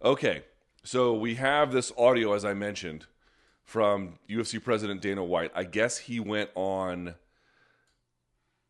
Okay, 0.03 0.45
so 0.89 1.13
we 1.13 1.35
have 1.35 1.71
this 1.71 1.93
audio, 1.99 2.33
as 2.33 2.47
I 2.47 2.55
mentioned, 2.55 3.05
from 3.63 4.19
UFC 4.27 4.63
President 4.63 5.03
Dana 5.03 5.23
White. 5.23 5.53
I 5.55 5.65
guess 5.65 5.99
he 5.99 6.19
went 6.19 6.49
on 6.55 7.15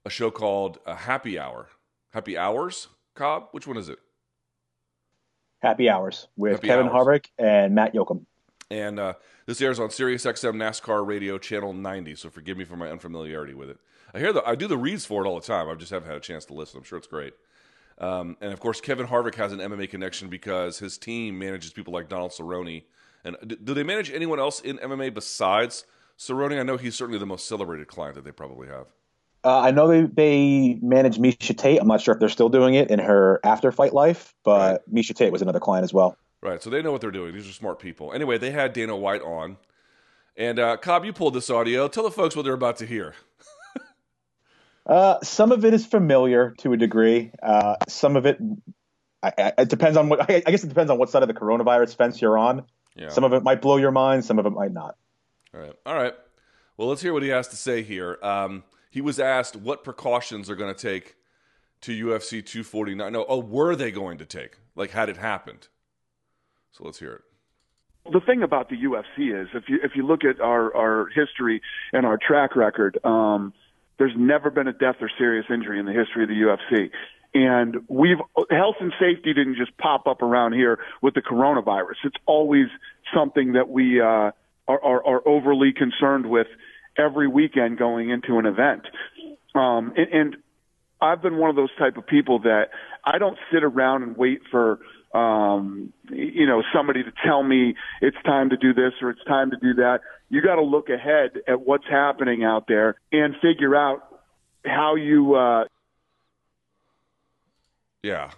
a 0.04 0.10
show 0.10 0.32
called 0.32 0.80
a 0.84 0.96
Happy 0.96 1.38
Hour. 1.38 1.68
Happy 2.10 2.36
Hours, 2.36 2.88
Cobb? 3.14 3.50
Which 3.52 3.68
one 3.68 3.76
is 3.76 3.88
it? 3.88 4.00
Happy 5.62 5.88
Hours 5.88 6.26
with 6.36 6.54
Happy 6.54 6.66
Kevin 6.66 6.88
Hours. 6.88 7.06
Harvick 7.06 7.26
and 7.38 7.76
Matt 7.76 7.94
Yocum. 7.94 8.26
And 8.68 8.98
uh, 8.98 9.12
this 9.46 9.62
airs 9.62 9.78
on 9.78 9.90
SiriusXM 9.90 10.56
NASCAR 10.56 11.06
Radio 11.06 11.38
Channel 11.38 11.72
90. 11.72 12.16
So 12.16 12.30
forgive 12.30 12.58
me 12.58 12.64
for 12.64 12.76
my 12.76 12.90
unfamiliarity 12.90 13.54
with 13.54 13.70
it. 13.70 13.78
I 14.12 14.18
hear 14.18 14.32
the 14.32 14.42
I 14.44 14.56
do 14.56 14.66
the 14.66 14.76
reads 14.76 15.06
for 15.06 15.24
it 15.24 15.28
all 15.28 15.38
the 15.38 15.46
time. 15.46 15.68
I 15.68 15.74
just 15.76 15.92
haven't 15.92 16.08
had 16.08 16.16
a 16.16 16.20
chance 16.20 16.44
to 16.46 16.54
listen. 16.54 16.78
I'm 16.78 16.84
sure 16.84 16.98
it's 16.98 17.06
great. 17.06 17.34
Um, 17.98 18.36
and 18.40 18.52
of 18.52 18.60
course, 18.60 18.80
Kevin 18.80 19.06
Harvick 19.06 19.34
has 19.34 19.52
an 19.52 19.58
MMA 19.58 19.90
connection 19.90 20.28
because 20.28 20.78
his 20.78 20.98
team 20.98 21.38
manages 21.38 21.72
people 21.72 21.92
like 21.92 22.08
Donald 22.08 22.30
Cerrone. 22.30 22.84
And 23.24 23.36
do 23.64 23.74
they 23.74 23.82
manage 23.82 24.10
anyone 24.10 24.38
else 24.38 24.60
in 24.60 24.78
MMA 24.78 25.12
besides 25.12 25.84
Cerrone? 26.18 26.58
I 26.58 26.62
know 26.62 26.76
he's 26.76 26.94
certainly 26.94 27.18
the 27.18 27.26
most 27.26 27.48
celebrated 27.48 27.88
client 27.88 28.14
that 28.14 28.24
they 28.24 28.30
probably 28.30 28.68
have. 28.68 28.86
Uh, 29.44 29.60
I 29.60 29.70
know 29.70 29.88
they, 29.88 30.02
they 30.02 30.78
managed 30.82 31.20
Miesha 31.20 31.56
Tate. 31.56 31.80
I'm 31.80 31.88
not 31.88 32.00
sure 32.00 32.14
if 32.14 32.20
they're 32.20 32.28
still 32.28 32.48
doing 32.48 32.74
it 32.74 32.90
in 32.90 32.98
her 32.98 33.40
after 33.44 33.70
fight 33.70 33.92
life, 33.92 34.34
but 34.44 34.88
Miesha 34.92 35.14
Tate 35.14 35.32
was 35.32 35.42
another 35.42 35.60
client 35.60 35.84
as 35.84 35.92
well. 35.94 36.16
Right. 36.40 36.62
So 36.62 36.70
they 36.70 36.82
know 36.82 36.92
what 36.92 37.00
they're 37.00 37.10
doing. 37.10 37.34
These 37.34 37.48
are 37.48 37.52
smart 37.52 37.78
people. 37.78 38.12
Anyway, 38.12 38.38
they 38.38 38.50
had 38.50 38.72
Dana 38.72 38.96
White 38.96 39.22
on. 39.22 39.56
And 40.36 40.58
uh, 40.60 40.76
Cobb, 40.76 41.04
you 41.04 41.12
pulled 41.12 41.34
this 41.34 41.50
audio. 41.50 41.88
Tell 41.88 42.04
the 42.04 42.12
folks 42.12 42.36
what 42.36 42.44
they're 42.44 42.54
about 42.54 42.76
to 42.76 42.86
hear. 42.86 43.14
Uh, 44.88 45.18
some 45.22 45.52
of 45.52 45.64
it 45.64 45.74
is 45.74 45.84
familiar 45.84 46.54
to 46.58 46.72
a 46.72 46.76
degree. 46.76 47.30
Uh, 47.42 47.76
some 47.88 48.16
of 48.16 48.24
it, 48.24 48.38
I, 49.22 49.32
I, 49.36 49.52
it 49.58 49.68
depends 49.68 49.96
on 49.96 50.08
what. 50.08 50.30
I, 50.30 50.36
I 50.46 50.50
guess 50.50 50.64
it 50.64 50.68
depends 50.68 50.90
on 50.90 50.98
what 50.98 51.10
side 51.10 51.22
of 51.22 51.28
the 51.28 51.34
coronavirus 51.34 51.96
fence 51.96 52.20
you're 52.22 52.38
on. 52.38 52.64
Yeah. 52.96 53.10
Some 53.10 53.24
of 53.24 53.32
it 53.32 53.42
might 53.42 53.60
blow 53.60 53.76
your 53.76 53.90
mind. 53.90 54.24
Some 54.24 54.38
of 54.38 54.46
it 54.46 54.50
might 54.50 54.72
not. 54.72 54.96
All 55.54 55.60
right. 55.60 55.74
All 55.86 55.94
right. 55.94 56.14
Well, 56.76 56.88
let's 56.88 57.02
hear 57.02 57.12
what 57.12 57.22
he 57.22 57.28
has 57.28 57.48
to 57.48 57.56
say 57.56 57.82
here. 57.82 58.18
Um, 58.22 58.64
he 58.90 59.00
was 59.00 59.20
asked 59.20 59.56
what 59.56 59.84
precautions 59.84 60.48
are 60.48 60.56
going 60.56 60.74
to 60.74 60.80
take 60.80 61.16
to 61.82 61.92
UFC 61.92 62.44
249. 62.44 63.12
No, 63.12 63.26
oh, 63.28 63.40
were 63.40 63.76
they 63.76 63.90
going 63.90 64.18
to 64.18 64.24
take? 64.24 64.58
Like, 64.74 64.90
had 64.90 65.08
it 65.08 65.16
happened? 65.16 65.68
So 66.72 66.84
let's 66.84 66.98
hear 66.98 67.12
it. 67.12 68.12
the 68.12 68.20
thing 68.20 68.42
about 68.42 68.68
the 68.68 68.76
UFC 68.76 69.42
is 69.42 69.48
if 69.54 69.64
you 69.68 69.78
if 69.82 69.92
you 69.94 70.06
look 70.06 70.24
at 70.24 70.40
our 70.40 70.74
our 70.74 71.08
history 71.08 71.60
and 71.92 72.06
our 72.06 72.16
track 72.16 72.56
record, 72.56 72.98
um, 73.04 73.52
there's 73.98 74.14
never 74.16 74.50
been 74.50 74.68
a 74.68 74.72
death 74.72 74.96
or 75.00 75.10
serious 75.18 75.46
injury 75.52 75.78
in 75.78 75.86
the 75.86 75.92
history 75.92 76.22
of 76.22 76.28
the 76.28 76.34
UFC. 76.34 76.90
And 77.34 77.84
we've 77.88 78.18
health 78.50 78.76
and 78.80 78.92
safety 78.98 79.34
didn't 79.34 79.56
just 79.56 79.76
pop 79.76 80.06
up 80.06 80.22
around 80.22 80.54
here 80.54 80.78
with 81.02 81.14
the 81.14 81.20
coronavirus. 81.20 81.96
It's 82.04 82.16
always 82.26 82.66
something 83.14 83.52
that 83.52 83.68
we 83.68 84.00
uh, 84.00 84.04
are, 84.04 84.32
are, 84.66 85.06
are 85.06 85.28
overly 85.28 85.72
concerned 85.72 86.28
with 86.28 86.46
every 86.96 87.28
weekend 87.28 87.78
going 87.78 88.10
into 88.10 88.38
an 88.38 88.46
event. 88.46 88.82
Um, 89.54 89.92
and, 89.96 90.08
and 90.12 90.36
I've 91.00 91.22
been 91.22 91.36
one 91.36 91.50
of 91.50 91.56
those 91.56 91.74
type 91.78 91.96
of 91.96 92.06
people 92.06 92.40
that 92.40 92.70
I 93.04 93.18
don't 93.18 93.38
sit 93.52 93.62
around 93.62 94.02
and 94.02 94.16
wait 94.16 94.40
for 94.50 94.80
um, 95.14 95.92
you 96.10 96.46
know 96.46 96.62
somebody 96.74 97.02
to 97.02 97.12
tell 97.24 97.42
me 97.42 97.74
it's 98.02 98.16
time 98.24 98.50
to 98.50 98.56
do 98.56 98.74
this 98.74 98.92
or 99.00 99.10
it's 99.10 99.24
time 99.24 99.50
to 99.50 99.56
do 99.56 99.74
that. 99.74 100.00
You 100.30 100.42
got 100.42 100.56
to 100.56 100.62
look 100.62 100.88
ahead 100.90 101.40
at 101.46 101.60
what's 101.60 101.86
happening 101.88 102.44
out 102.44 102.66
there 102.68 102.96
and 103.12 103.34
figure 103.40 103.74
out 103.74 104.02
how 104.64 104.94
you. 104.96 105.34
Uh, 105.34 105.64
Yeah. 108.02 108.30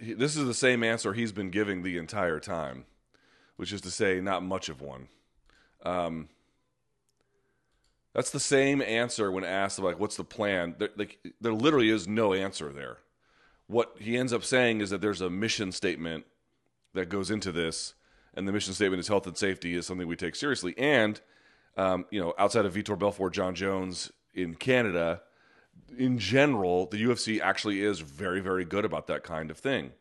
This 0.00 0.36
is 0.36 0.46
the 0.46 0.54
same 0.54 0.82
answer 0.82 1.12
he's 1.12 1.32
been 1.32 1.50
giving 1.50 1.82
the 1.82 1.98
entire 1.98 2.40
time, 2.40 2.84
which 3.56 3.72
is 3.72 3.80
to 3.82 3.90
say, 3.90 4.20
not 4.20 4.42
much 4.42 4.68
of 4.68 4.80
one. 4.80 5.08
Um, 5.84 6.28
that's 8.12 8.30
the 8.30 8.40
same 8.40 8.82
answer 8.82 9.30
when 9.30 9.44
asked, 9.44 9.78
like, 9.78 9.98
what's 9.98 10.16
the 10.16 10.24
plan? 10.24 10.74
There, 10.78 10.90
like, 10.96 11.18
there 11.40 11.52
literally 11.52 11.90
is 11.90 12.06
no 12.08 12.34
answer 12.34 12.72
there. 12.72 12.98
What 13.66 13.96
he 13.98 14.16
ends 14.16 14.32
up 14.32 14.44
saying 14.44 14.80
is 14.80 14.90
that 14.90 15.00
there's 15.00 15.20
a 15.20 15.30
mission 15.30 15.72
statement 15.72 16.24
that 16.94 17.08
goes 17.08 17.30
into 17.30 17.52
this, 17.52 17.94
and 18.34 18.46
the 18.46 18.52
mission 18.52 18.74
statement 18.74 19.00
is 19.00 19.08
health 19.08 19.26
and 19.26 19.36
safety 19.36 19.74
is 19.74 19.86
something 19.86 20.06
we 20.06 20.16
take 20.16 20.34
seriously. 20.34 20.74
And, 20.78 21.20
um, 21.76 22.06
you 22.10 22.20
know, 22.20 22.34
outside 22.38 22.64
of 22.64 22.74
Vitor 22.74 22.98
Belfort, 22.98 23.32
Jon 23.32 23.54
Jones 23.54 24.10
in 24.34 24.54
Canada, 24.54 25.22
in 25.96 26.18
general, 26.18 26.86
the 26.86 27.02
UFC 27.02 27.40
actually 27.40 27.82
is 27.82 28.00
very, 28.00 28.40
very 28.40 28.64
good 28.64 28.84
about 28.84 29.06
that 29.08 29.22
kind 29.22 29.50
of 29.50 29.58
thing. 29.58 29.92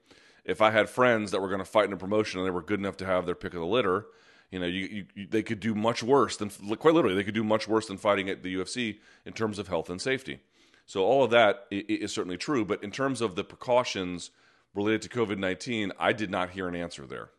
If 0.44 0.62
I 0.62 0.72
had 0.72 0.90
friends 0.90 1.32
that 1.32 1.42
were 1.42 1.48
going 1.48 1.60
to 1.60 1.66
fight 1.66 1.86
in 1.86 1.94
a 1.94 1.98
promotion 1.98 2.40
and 2.40 2.48
they 2.48 2.52
were 2.52 2.62
good 2.62 2.80
enough 2.80 2.98
to 2.98 3.06
have 3.06 3.26
their 3.26 3.36
pick 3.36 3.54
of 3.54 3.60
the 3.60 3.66
litter, 3.66 4.06
you 4.52 4.60
know, 4.60 4.68
you, 4.68 4.86
you, 4.86 5.06
you, 5.16 5.28
they 5.28 5.44
could 5.44 5.60
do 5.60 5.74
much 5.74 6.04
worse 6.04 6.38
than, 6.38 6.50
quite 6.50 6.94
literally, 6.94 7.16
they 7.16 7.24
could 7.24 7.34
do 7.34 7.44
much 7.44 7.68
worse 7.68 7.88
than 7.88 7.98
fighting 7.98 8.30
at 8.30 8.44
the 8.44 8.56
UFC 8.56 9.00
in 9.26 9.34
terms 9.34 9.60
of 9.60 9.68
health 9.68 9.90
and 9.90 10.02
safety. 10.02 10.40
So 10.86 11.04
all 11.04 11.24
of 11.24 11.32
that 11.32 11.66
is 11.72 12.14
certainly 12.14 12.38
true. 12.38 12.64
But 12.64 12.84
in 12.84 12.92
terms 12.92 13.22
of 13.22 13.36
the 13.36 13.44
precautions 13.44 14.30
related 14.74 15.02
to 15.04 15.10
COVID 15.10 15.40
19, 15.40 15.92
I 16.00 16.14
did 16.14 16.30
not 16.30 16.52
hear 16.52 16.68
an 16.68 16.76
answer 16.76 17.08
there. 17.08 17.32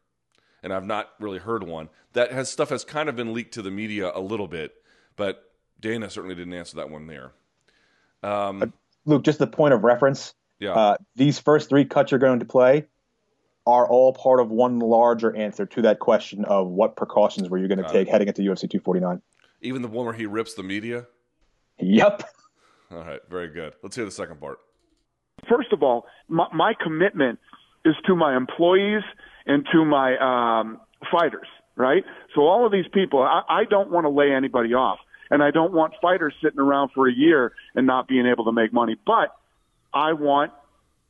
And 0.67 0.73
I've 0.73 0.85
not 0.85 1.11
really 1.21 1.39
heard 1.39 1.63
one. 1.63 1.91
That 2.15 2.33
has 2.33 2.51
stuff 2.51 2.71
has 2.71 2.85
kind 2.85 3.09
of 3.09 3.15
been 3.15 3.33
leaked 3.33 3.55
to 3.55 3.63
the 3.63 3.71
media 3.71 4.11
a 4.13 4.19
little 4.19 4.49
bit, 4.49 4.75
but 5.15 5.53
Dana 5.79 6.11
certainly 6.11 6.35
didn't 6.35 6.55
answer 6.55 6.79
that 6.79 6.91
one 6.91 7.07
there. 7.07 7.31
Um, 8.25 8.73
Luke, 9.05 9.23
just 9.23 9.39
the 9.39 9.47
point 9.47 9.75
of 9.75 9.85
reference. 9.85 10.35
Yeah. 10.59 10.73
Uh, 10.73 10.97
these 11.15 11.39
first 11.39 11.69
three 11.69 11.85
cuts 11.85 12.11
you're 12.11 12.19
going 12.19 12.41
to 12.41 12.45
play 12.45 12.87
are 13.65 13.89
all 13.89 14.13
part 14.13 14.41
of 14.41 14.51
one 14.51 14.81
larger 14.81 15.37
answer 15.37 15.67
to 15.67 15.83
that 15.83 16.01
question 16.01 16.45
of 16.47 16.67
what 16.67 16.97
precautions 16.97 17.49
were 17.49 17.59
you 17.59 17.69
going 17.69 17.79
to 17.79 17.89
take 17.89 18.09
it. 18.09 18.11
heading 18.11 18.27
into 18.27 18.43
UFC 18.43 18.69
249. 18.69 19.23
Even 19.61 19.83
the 19.83 19.89
one 19.89 20.05
where 20.05 20.15
he 20.15 20.27
rips 20.27 20.55
the 20.55 20.65
media. 20.65 21.07
Yep. 21.79 22.29
All 22.91 22.99
right, 22.99 23.21
very 23.31 23.51
good. 23.51 23.75
Let's 23.85 23.95
hear 23.95 24.05
the 24.05 24.11
second 24.11 24.41
part. 24.41 24.59
First 25.49 25.73
of 25.73 25.85
all, 25.85 26.07
my, 26.27 26.49
my 26.53 26.75
commitment 26.75 27.39
is 27.85 27.95
to 28.07 28.17
my 28.17 28.37
employees 28.37 29.05
and 29.47 29.67
to 29.73 29.85
my 29.85 30.17
um, 30.19 30.81
fighters, 31.11 31.47
right? 31.77 32.05
So 32.35 32.43
all 32.43 32.67
of 32.67 32.73
these 32.73 32.87
people, 32.93 33.23
I, 33.23 33.43
I 33.49 33.65
don't 33.65 33.91
want 33.91 34.05
to 34.05 34.11
lay 34.11 34.33
anybody 34.33 34.75
off, 34.75 34.99
and 35.31 35.43
I 35.43 35.51
don't 35.51 35.73
want 35.73 35.95
fighters 36.03 36.35
sitting 36.43 36.61
around 36.61 36.91
for 36.95 37.09
a 37.09 37.13
year 37.13 37.53
and 37.75 37.87
not 37.87 38.09
being 38.09 38.27
able 38.27 38.45
to 38.47 38.53
make 38.53 38.73
money. 38.73 38.97
But 39.07 39.35
I 39.95 40.13
want 40.13 40.53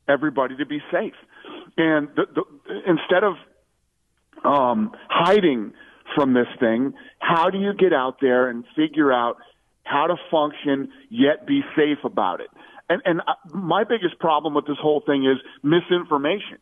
everybody 0.09 0.57
to 0.59 0.67
be 0.67 0.81
safe, 0.93 1.15
and 1.77 2.09
the, 2.15 2.27
the, 2.35 2.43
instead 2.87 3.25
of 3.25 3.35
um, 4.45 4.93
hiding 5.09 5.73
from 6.15 6.35
this 6.35 6.47
thing, 6.61 6.95
how 7.19 7.51
do 7.51 7.59
you 7.59 7.73
get 7.75 7.93
out 7.93 8.19
there 8.21 8.49
and 8.49 8.65
figure 8.77 9.13
out 9.13 9.37
how 9.85 10.07
to 10.07 10.17
function 10.31 10.91
yet 11.11 11.47
be 11.47 11.63
safe 11.77 11.99
about 12.05 12.41
it? 12.41 12.49
And, 12.89 13.03
and 13.05 13.21
uh, 13.21 13.35
my 13.53 13.85
biggest 13.85 14.19
problem 14.21 14.55
with 14.55 14.67
this 14.67 14.77
whole 14.81 15.03
thing 15.05 15.25
is 15.25 15.39
misinformation. 15.63 16.59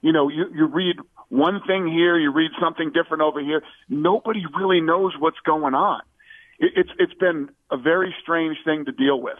You 0.00 0.12
know, 0.12 0.28
you, 0.28 0.46
you 0.54 0.66
read 0.66 0.96
one 1.28 1.60
thing 1.66 1.86
here, 1.86 2.18
you 2.18 2.32
read 2.32 2.50
something 2.60 2.90
different 2.92 3.22
over 3.22 3.40
here. 3.40 3.62
Nobody 3.88 4.44
really 4.58 4.80
knows 4.80 5.12
what's 5.18 5.40
going 5.44 5.74
on. 5.74 6.00
It, 6.58 6.72
it's 6.76 6.90
it's 6.98 7.14
been 7.14 7.50
a 7.70 7.76
very 7.76 8.14
strange 8.22 8.56
thing 8.64 8.84
to 8.86 8.92
deal 8.92 9.20
with. 9.20 9.38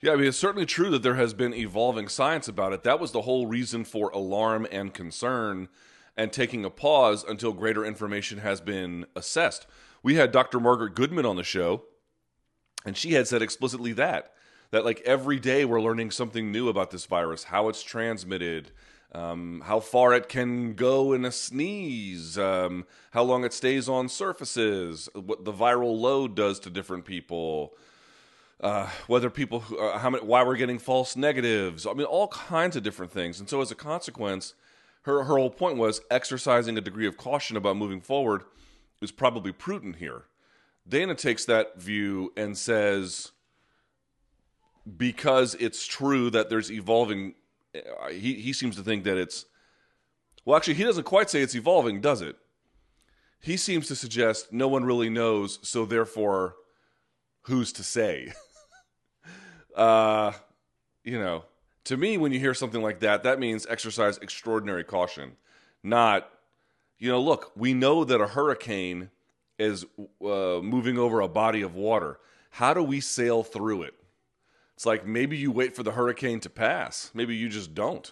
Yeah, 0.00 0.12
I 0.12 0.16
mean, 0.16 0.26
it's 0.26 0.38
certainly 0.38 0.64
true 0.64 0.88
that 0.90 1.02
there 1.02 1.16
has 1.16 1.34
been 1.34 1.52
evolving 1.52 2.08
science 2.08 2.48
about 2.48 2.72
it. 2.72 2.84
That 2.84 2.98
was 2.98 3.12
the 3.12 3.22
whole 3.22 3.46
reason 3.46 3.84
for 3.84 4.08
alarm 4.10 4.66
and 4.72 4.94
concern 4.94 5.68
and 6.16 6.32
taking 6.32 6.64
a 6.64 6.70
pause 6.70 7.22
until 7.22 7.52
greater 7.52 7.84
information 7.84 8.38
has 8.38 8.62
been 8.62 9.04
assessed. 9.14 9.66
We 10.02 10.14
had 10.14 10.32
Dr. 10.32 10.58
Margaret 10.58 10.94
Goodman 10.94 11.26
on 11.26 11.36
the 11.36 11.44
show, 11.44 11.84
and 12.86 12.96
she 12.96 13.12
had 13.12 13.28
said 13.28 13.42
explicitly 13.42 13.92
that 13.92 14.32
that 14.70 14.84
like 14.84 15.00
every 15.04 15.38
day 15.38 15.64
we're 15.64 15.80
learning 15.82 16.10
something 16.10 16.50
new 16.50 16.68
about 16.68 16.90
this 16.90 17.06
virus, 17.06 17.44
how 17.44 17.68
it's 17.68 17.82
transmitted, 17.82 18.70
um, 19.12 19.62
how 19.66 19.80
far 19.80 20.14
it 20.14 20.28
can 20.28 20.74
go 20.74 21.12
in 21.12 21.24
a 21.24 21.32
sneeze, 21.32 22.38
um, 22.38 22.86
how 23.10 23.22
long 23.22 23.44
it 23.44 23.52
stays 23.52 23.88
on 23.88 24.08
surfaces, 24.08 25.08
what 25.14 25.44
the 25.44 25.52
viral 25.52 25.98
load 25.98 26.36
does 26.36 26.60
to 26.60 26.70
different 26.70 27.04
people, 27.04 27.74
uh, 28.60 28.88
whether 29.08 29.28
people, 29.28 29.64
uh, 29.78 29.98
how 29.98 30.10
many, 30.10 30.24
why 30.24 30.44
we're 30.44 30.56
getting 30.56 30.78
false 30.78 31.16
negatives. 31.16 31.86
I 31.86 31.92
mean, 31.92 32.06
all 32.06 32.28
kinds 32.28 32.76
of 32.76 32.82
different 32.82 33.10
things. 33.10 33.40
And 33.40 33.48
so, 33.48 33.60
as 33.60 33.70
a 33.70 33.74
consequence, 33.74 34.54
her 35.02 35.24
her 35.24 35.36
whole 35.36 35.50
point 35.50 35.76
was 35.76 36.00
exercising 36.10 36.78
a 36.78 36.80
degree 36.80 37.06
of 37.06 37.16
caution 37.16 37.56
about 37.56 37.76
moving 37.76 38.00
forward 38.00 38.44
is 39.00 39.10
probably 39.10 39.50
prudent 39.50 39.96
here. 39.96 40.24
Dana 40.88 41.14
takes 41.14 41.44
that 41.46 41.78
view 41.80 42.32
and 42.36 42.56
says 42.56 43.32
because 44.96 45.54
it's 45.56 45.86
true 45.86 46.30
that 46.30 46.50
there's 46.50 46.70
evolving 46.70 47.34
he 48.10 48.34
he 48.34 48.52
seems 48.52 48.76
to 48.76 48.82
think 48.82 49.04
that 49.04 49.16
it's 49.16 49.46
well 50.44 50.56
actually 50.56 50.74
he 50.74 50.84
doesn't 50.84 51.04
quite 51.04 51.30
say 51.30 51.40
it's 51.40 51.54
evolving 51.54 52.00
does 52.00 52.20
it? 52.20 52.36
He 53.40 53.56
seems 53.56 53.86
to 53.88 53.96
suggest 53.96 54.52
no 54.52 54.68
one 54.68 54.84
really 54.84 55.08
knows 55.08 55.58
so 55.62 55.84
therefore 55.84 56.56
who's 57.42 57.72
to 57.74 57.82
say? 57.82 58.32
Uh 59.76 60.32
you 61.04 61.16
know 61.16 61.44
to 61.84 61.96
me 61.96 62.18
when 62.18 62.32
you 62.32 62.40
hear 62.40 62.54
something 62.54 62.82
like 62.82 62.98
that 62.98 63.22
that 63.22 63.38
means 63.38 63.66
exercise 63.70 64.18
extraordinary 64.18 64.82
caution. 64.82 65.36
Not 65.84 66.28
you 66.98 67.08
know 67.08 67.20
look 67.20 67.52
we 67.54 67.72
know 67.72 68.02
that 68.04 68.20
a 68.20 68.26
hurricane 68.26 69.10
is 69.60 69.84
uh, 70.24 70.58
moving 70.60 70.98
over 70.98 71.20
a 71.20 71.28
body 71.28 71.62
of 71.62 71.76
water. 71.76 72.18
How 72.50 72.74
do 72.74 72.82
we 72.82 73.00
sail 73.00 73.44
through 73.44 73.82
it 73.82 73.94
it's 74.80 74.86
like 74.86 75.06
maybe 75.06 75.36
you 75.36 75.52
wait 75.52 75.76
for 75.76 75.82
the 75.82 75.92
hurricane 75.92 76.40
to 76.40 76.48
pass. 76.48 77.10
Maybe 77.12 77.36
you 77.36 77.50
just 77.50 77.74
don't. 77.74 78.10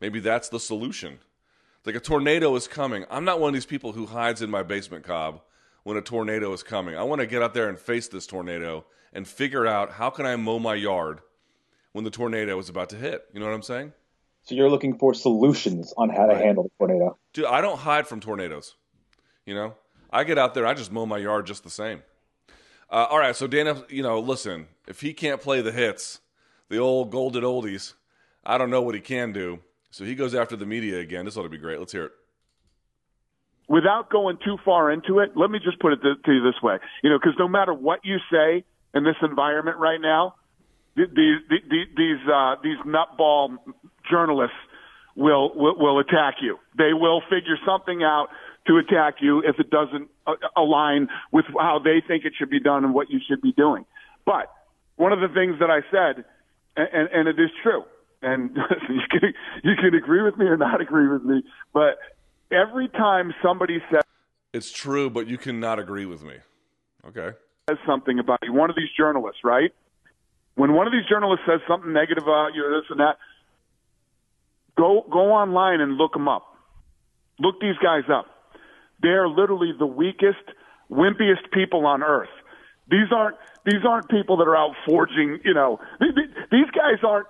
Maybe 0.00 0.18
that's 0.18 0.48
the 0.48 0.58
solution. 0.58 1.18
Like 1.84 1.94
a 1.94 2.00
tornado 2.00 2.56
is 2.56 2.66
coming. 2.66 3.04
I'm 3.10 3.26
not 3.26 3.38
one 3.38 3.48
of 3.48 3.52
these 3.52 3.66
people 3.66 3.92
who 3.92 4.06
hides 4.06 4.40
in 4.40 4.48
my 4.48 4.62
basement 4.62 5.04
Cobb 5.04 5.42
when 5.82 5.98
a 5.98 6.00
tornado 6.00 6.54
is 6.54 6.62
coming. 6.62 6.96
I 6.96 7.02
want 7.02 7.20
to 7.20 7.26
get 7.26 7.42
out 7.42 7.52
there 7.52 7.68
and 7.68 7.78
face 7.78 8.08
this 8.08 8.26
tornado 8.26 8.86
and 9.12 9.28
figure 9.28 9.66
out 9.66 9.92
how 9.92 10.08
can 10.08 10.24
I 10.24 10.36
mow 10.36 10.58
my 10.58 10.74
yard 10.74 11.20
when 11.92 12.06
the 12.06 12.10
tornado 12.10 12.58
is 12.58 12.70
about 12.70 12.88
to 12.88 12.96
hit. 12.96 13.26
You 13.34 13.40
know 13.40 13.44
what 13.44 13.54
I'm 13.54 13.62
saying? 13.62 13.92
So 14.44 14.54
you're 14.54 14.70
looking 14.70 14.96
for 14.96 15.12
solutions 15.12 15.92
on 15.98 16.08
how 16.08 16.24
to 16.24 16.32
right. 16.32 16.42
handle 16.42 16.62
the 16.62 16.70
tornado. 16.78 17.18
Dude, 17.34 17.44
I 17.44 17.60
don't 17.60 17.78
hide 17.78 18.06
from 18.06 18.20
tornadoes. 18.20 18.74
You 19.44 19.54
know, 19.54 19.74
I 20.10 20.24
get 20.24 20.38
out 20.38 20.54
there, 20.54 20.66
I 20.66 20.72
just 20.72 20.92
mow 20.92 21.04
my 21.04 21.18
yard 21.18 21.44
just 21.44 21.62
the 21.62 21.68
same. 21.68 22.02
Uh, 22.90 23.06
all 23.08 23.18
right, 23.18 23.36
so 23.36 23.46
Dana, 23.46 23.84
you 23.88 24.02
know, 24.02 24.18
listen, 24.18 24.66
if 24.88 25.00
he 25.00 25.12
can't 25.12 25.40
play 25.40 25.60
the 25.60 25.70
hits, 25.70 26.20
the 26.68 26.78
old 26.78 27.10
golden 27.10 27.44
oldies, 27.44 27.94
I 28.44 28.58
don't 28.58 28.70
know 28.70 28.82
what 28.82 28.96
he 28.96 29.00
can 29.00 29.32
do. 29.32 29.60
So 29.90 30.04
he 30.04 30.14
goes 30.14 30.34
after 30.34 30.56
the 30.56 30.66
media 30.66 30.98
again. 30.98 31.24
This 31.24 31.36
ought 31.36 31.44
to 31.44 31.48
be 31.48 31.58
great. 31.58 31.78
Let's 31.78 31.92
hear 31.92 32.06
it. 32.06 32.12
Without 33.68 34.10
going 34.10 34.38
too 34.44 34.56
far 34.64 34.90
into 34.90 35.20
it, 35.20 35.36
let 35.36 35.50
me 35.50 35.60
just 35.62 35.78
put 35.78 35.92
it 35.92 36.00
to 36.02 36.32
you 36.32 36.42
this 36.42 36.60
way. 36.62 36.78
You 37.04 37.10
know, 37.10 37.18
because 37.18 37.34
no 37.38 37.46
matter 37.46 37.72
what 37.72 38.00
you 38.02 38.16
say 38.30 38.64
in 38.94 39.04
this 39.04 39.14
environment 39.22 39.76
right 39.78 40.00
now, 40.00 40.34
these 40.96 41.06
these 41.14 41.60
these, 41.96 42.18
uh, 42.32 42.56
these 42.64 42.78
nutball 42.84 43.56
journalists 44.10 44.56
will, 45.14 45.54
will 45.54 45.78
will 45.78 45.98
attack 46.00 46.36
you. 46.42 46.58
They 46.76 46.92
will 46.92 47.20
figure 47.30 47.56
something 47.64 48.02
out 48.02 48.28
to 48.66 48.78
attack 48.78 49.16
you 49.20 49.40
if 49.40 49.60
it 49.60 49.70
doesn't 49.70 50.09
align 50.56 51.08
with 51.32 51.44
how 51.58 51.80
they 51.82 52.02
think 52.06 52.24
it 52.24 52.32
should 52.38 52.50
be 52.50 52.60
done 52.60 52.84
and 52.84 52.94
what 52.94 53.10
you 53.10 53.20
should 53.26 53.40
be 53.40 53.52
doing. 53.52 53.84
But 54.24 54.52
one 54.96 55.12
of 55.12 55.20
the 55.20 55.28
things 55.28 55.58
that 55.60 55.70
I 55.70 55.80
said, 55.90 56.24
and, 56.76 57.08
and 57.12 57.28
it 57.28 57.40
is 57.40 57.50
true, 57.62 57.84
and 58.22 58.50
you 58.88 59.00
can 59.10 59.32
you 59.64 59.74
can 59.76 59.94
agree 59.94 60.22
with 60.22 60.36
me 60.36 60.46
or 60.46 60.56
not 60.56 60.80
agree 60.80 61.08
with 61.08 61.24
me, 61.24 61.42
but 61.72 61.98
every 62.50 62.88
time 62.88 63.32
somebody 63.42 63.78
says 63.90 64.02
it's 64.52 64.70
true, 64.70 65.08
but 65.08 65.26
you 65.26 65.38
cannot 65.38 65.78
agree 65.78 66.06
with 66.06 66.22
me. 66.22 66.34
Okay. 67.06 67.36
Says 67.68 67.78
something 67.86 68.18
about 68.18 68.40
you. 68.42 68.52
One 68.52 68.68
of 68.68 68.76
these 68.76 68.88
journalists, 68.96 69.40
right? 69.44 69.72
When 70.56 70.72
one 70.72 70.86
of 70.86 70.92
these 70.92 71.08
journalists 71.08 71.44
says 71.48 71.60
something 71.68 71.92
negative 71.92 72.24
about 72.24 72.54
you, 72.54 72.62
this 72.68 72.90
and 72.90 73.00
that, 73.00 73.16
go 74.76 75.06
go 75.10 75.32
online 75.32 75.80
and 75.80 75.94
look 75.94 76.12
them 76.12 76.28
up. 76.28 76.56
Look 77.38 77.60
these 77.60 77.76
guys 77.82 78.04
up. 78.12 78.26
They're 79.02 79.28
literally 79.28 79.72
the 79.78 79.86
weakest, 79.86 80.44
wimpiest 80.90 81.50
people 81.52 81.86
on 81.86 82.02
earth. 82.02 82.28
These 82.90 83.12
aren't 83.14 83.36
these 83.64 83.84
aren't 83.88 84.08
people 84.08 84.38
that 84.38 84.48
are 84.48 84.56
out 84.56 84.74
forging. 84.86 85.40
You 85.44 85.54
know, 85.54 85.80
these 86.00 86.70
guys 86.74 86.98
aren't 87.06 87.26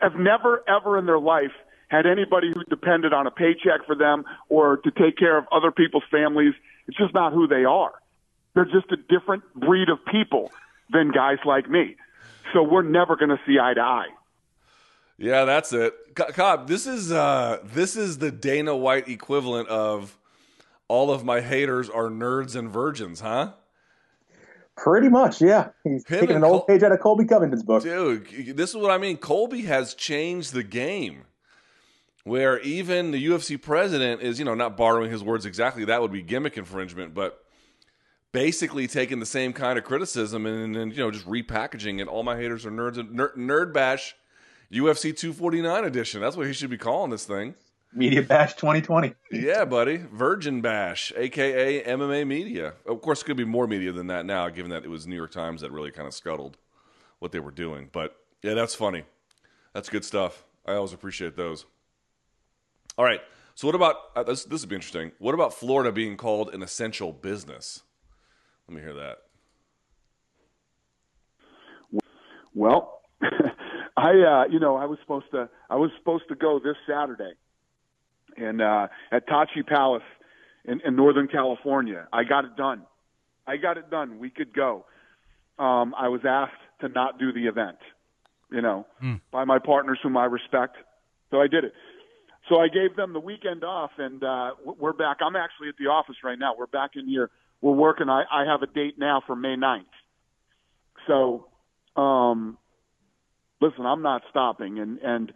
have 0.00 0.14
never 0.14 0.64
ever 0.68 0.98
in 0.98 1.06
their 1.06 1.18
life 1.18 1.52
had 1.88 2.06
anybody 2.06 2.50
who 2.54 2.64
depended 2.64 3.12
on 3.12 3.26
a 3.26 3.30
paycheck 3.30 3.86
for 3.86 3.94
them 3.94 4.24
or 4.48 4.78
to 4.78 4.90
take 4.90 5.16
care 5.18 5.36
of 5.36 5.44
other 5.52 5.70
people's 5.70 6.04
families. 6.10 6.54
It's 6.88 6.96
just 6.96 7.12
not 7.12 7.32
who 7.32 7.46
they 7.46 7.64
are. 7.64 7.92
They're 8.54 8.64
just 8.64 8.90
a 8.90 8.96
different 8.96 9.44
breed 9.54 9.88
of 9.88 9.98
people 10.10 10.50
than 10.90 11.10
guys 11.10 11.38
like 11.44 11.68
me. 11.68 11.96
So 12.52 12.62
we're 12.62 12.82
never 12.82 13.16
going 13.16 13.30
to 13.30 13.40
see 13.46 13.58
eye 13.58 13.74
to 13.74 13.80
eye. 13.80 14.08
Yeah, 15.18 15.44
that's 15.44 15.72
it. 15.72 15.94
Cobb, 16.14 16.66
this 16.66 16.86
is 16.86 17.12
uh 17.12 17.58
this 17.62 17.96
is 17.96 18.18
the 18.18 18.30
Dana 18.30 18.76
White 18.76 19.08
equivalent 19.08 19.68
of 19.68 20.18
all 20.92 21.10
of 21.10 21.24
my 21.24 21.40
haters 21.40 21.88
are 21.88 22.10
nerds 22.10 22.54
and 22.54 22.68
virgins, 22.68 23.20
huh? 23.20 23.54
Pretty 24.76 25.08
much, 25.08 25.40
yeah. 25.40 25.70
He's 25.84 26.04
Him 26.04 26.20
taking 26.20 26.36
an 26.36 26.44
old 26.44 26.66
page 26.66 26.82
out 26.82 26.92
of 26.92 27.00
Colby 27.00 27.24
Covington's 27.24 27.62
book. 27.62 27.82
Dude, 27.82 28.54
this 28.54 28.70
is 28.70 28.76
what 28.76 28.90
I 28.90 28.98
mean. 28.98 29.16
Colby 29.16 29.62
has 29.62 29.94
changed 29.94 30.52
the 30.52 30.62
game. 30.62 31.22
Where 32.24 32.60
even 32.60 33.10
the 33.10 33.26
UFC 33.26 33.60
president 33.60 34.20
is, 34.20 34.38
you 34.38 34.44
know, 34.44 34.54
not 34.54 34.76
borrowing 34.76 35.10
his 35.10 35.24
words 35.24 35.46
exactly, 35.46 35.86
that 35.86 36.02
would 36.02 36.12
be 36.12 36.20
gimmick 36.20 36.58
infringement, 36.58 37.14
but 37.14 37.42
basically 38.30 38.86
taking 38.86 39.18
the 39.18 39.26
same 39.26 39.54
kind 39.54 39.78
of 39.78 39.84
criticism 39.84 40.44
and, 40.44 40.76
and 40.76 40.92
you 40.92 40.98
know, 40.98 41.10
just 41.10 41.26
repackaging 41.26 42.02
it. 42.02 42.06
All 42.06 42.22
my 42.22 42.36
haters 42.36 42.66
are 42.66 42.70
nerds 42.70 42.98
and 42.98 43.18
nerd, 43.18 43.34
nerd 43.36 43.72
bash 43.72 44.14
UFC 44.70 45.16
249 45.16 45.84
edition. 45.84 46.20
That's 46.20 46.36
what 46.36 46.46
he 46.46 46.52
should 46.52 46.70
be 46.70 46.76
calling 46.78 47.10
this 47.10 47.24
thing. 47.24 47.54
Media 47.94 48.22
Bash 48.22 48.54
2020. 48.54 49.14
yeah, 49.30 49.64
buddy. 49.64 49.98
Virgin 50.12 50.60
Bash, 50.60 51.12
aka 51.16 51.84
MMA 51.84 52.26
Media. 52.26 52.74
Of 52.86 53.02
course, 53.02 53.22
it 53.22 53.24
could 53.26 53.36
be 53.36 53.44
more 53.44 53.66
media 53.66 53.92
than 53.92 54.06
that 54.06 54.24
now, 54.24 54.48
given 54.48 54.70
that 54.70 54.84
it 54.84 54.88
was 54.88 55.06
New 55.06 55.16
York 55.16 55.30
Times 55.30 55.60
that 55.60 55.70
really 55.70 55.90
kind 55.90 56.08
of 56.08 56.14
scuttled 56.14 56.56
what 57.18 57.32
they 57.32 57.40
were 57.40 57.50
doing. 57.50 57.88
But 57.92 58.16
yeah, 58.42 58.54
that's 58.54 58.74
funny. 58.74 59.04
That's 59.74 59.88
good 59.88 60.04
stuff. 60.04 60.44
I 60.66 60.74
always 60.74 60.92
appreciate 60.92 61.36
those. 61.36 61.66
All 62.96 63.04
right. 63.04 63.20
So, 63.54 63.66
what 63.66 63.74
about 63.74 63.96
uh, 64.16 64.22
this? 64.22 64.44
This 64.44 64.62
would 64.62 64.70
be 64.70 64.76
interesting. 64.76 65.12
What 65.18 65.34
about 65.34 65.52
Florida 65.52 65.92
being 65.92 66.16
called 66.16 66.54
an 66.54 66.62
essential 66.62 67.12
business? 67.12 67.82
Let 68.68 68.76
me 68.76 68.82
hear 68.82 68.94
that. 68.94 69.18
Well, 72.54 73.00
I 73.96 74.10
uh, 74.10 74.44
you 74.50 74.58
know 74.58 74.76
I 74.76 74.86
was 74.86 74.98
supposed 75.00 75.26
to 75.32 75.48
I 75.70 75.76
was 75.76 75.90
supposed 75.98 76.24
to 76.28 76.34
go 76.34 76.58
this 76.58 76.76
Saturday, 76.86 77.32
and 78.36 78.60
uh, 78.60 78.88
at 79.10 79.28
Tachi 79.28 79.66
Palace 79.66 80.02
in, 80.64 80.80
in 80.84 80.96
Northern 80.96 81.28
California, 81.28 82.06
I 82.12 82.24
got 82.24 82.44
it 82.44 82.56
done. 82.56 82.82
I 83.46 83.56
got 83.56 83.78
it 83.78 83.90
done. 83.90 84.18
We 84.18 84.30
could 84.30 84.54
go. 84.54 84.84
Um, 85.58 85.94
I 85.98 86.08
was 86.08 86.20
asked 86.28 86.52
to 86.80 86.88
not 86.88 87.18
do 87.18 87.32
the 87.32 87.46
event, 87.46 87.78
you 88.50 88.62
know, 88.62 88.86
mm. 89.02 89.20
by 89.30 89.44
my 89.44 89.58
partners 89.58 89.98
whom 90.02 90.16
I 90.16 90.24
respect. 90.24 90.76
So 91.30 91.40
I 91.40 91.46
did 91.46 91.64
it. 91.64 91.72
So 92.48 92.56
I 92.56 92.68
gave 92.68 92.96
them 92.96 93.12
the 93.12 93.20
weekend 93.20 93.62
off, 93.62 93.92
and 93.98 94.22
uh, 94.22 94.50
we're 94.64 94.92
back. 94.92 95.18
I'm 95.20 95.36
actually 95.36 95.68
at 95.68 95.76
the 95.78 95.86
office 95.86 96.16
right 96.24 96.38
now. 96.38 96.54
We're 96.58 96.66
back 96.66 96.92
in 96.96 97.08
here. 97.08 97.30
We're 97.60 97.72
working. 97.72 98.08
I, 98.08 98.24
I 98.30 98.44
have 98.44 98.62
a 98.62 98.66
date 98.66 98.98
now 98.98 99.22
for 99.26 99.36
May 99.36 99.54
9th. 99.54 99.84
So, 101.06 101.48
um, 102.00 102.58
listen, 103.60 103.86
I'm 103.86 104.02
not 104.02 104.22
stopping, 104.30 104.78
and 104.78 104.98
and 104.98 105.32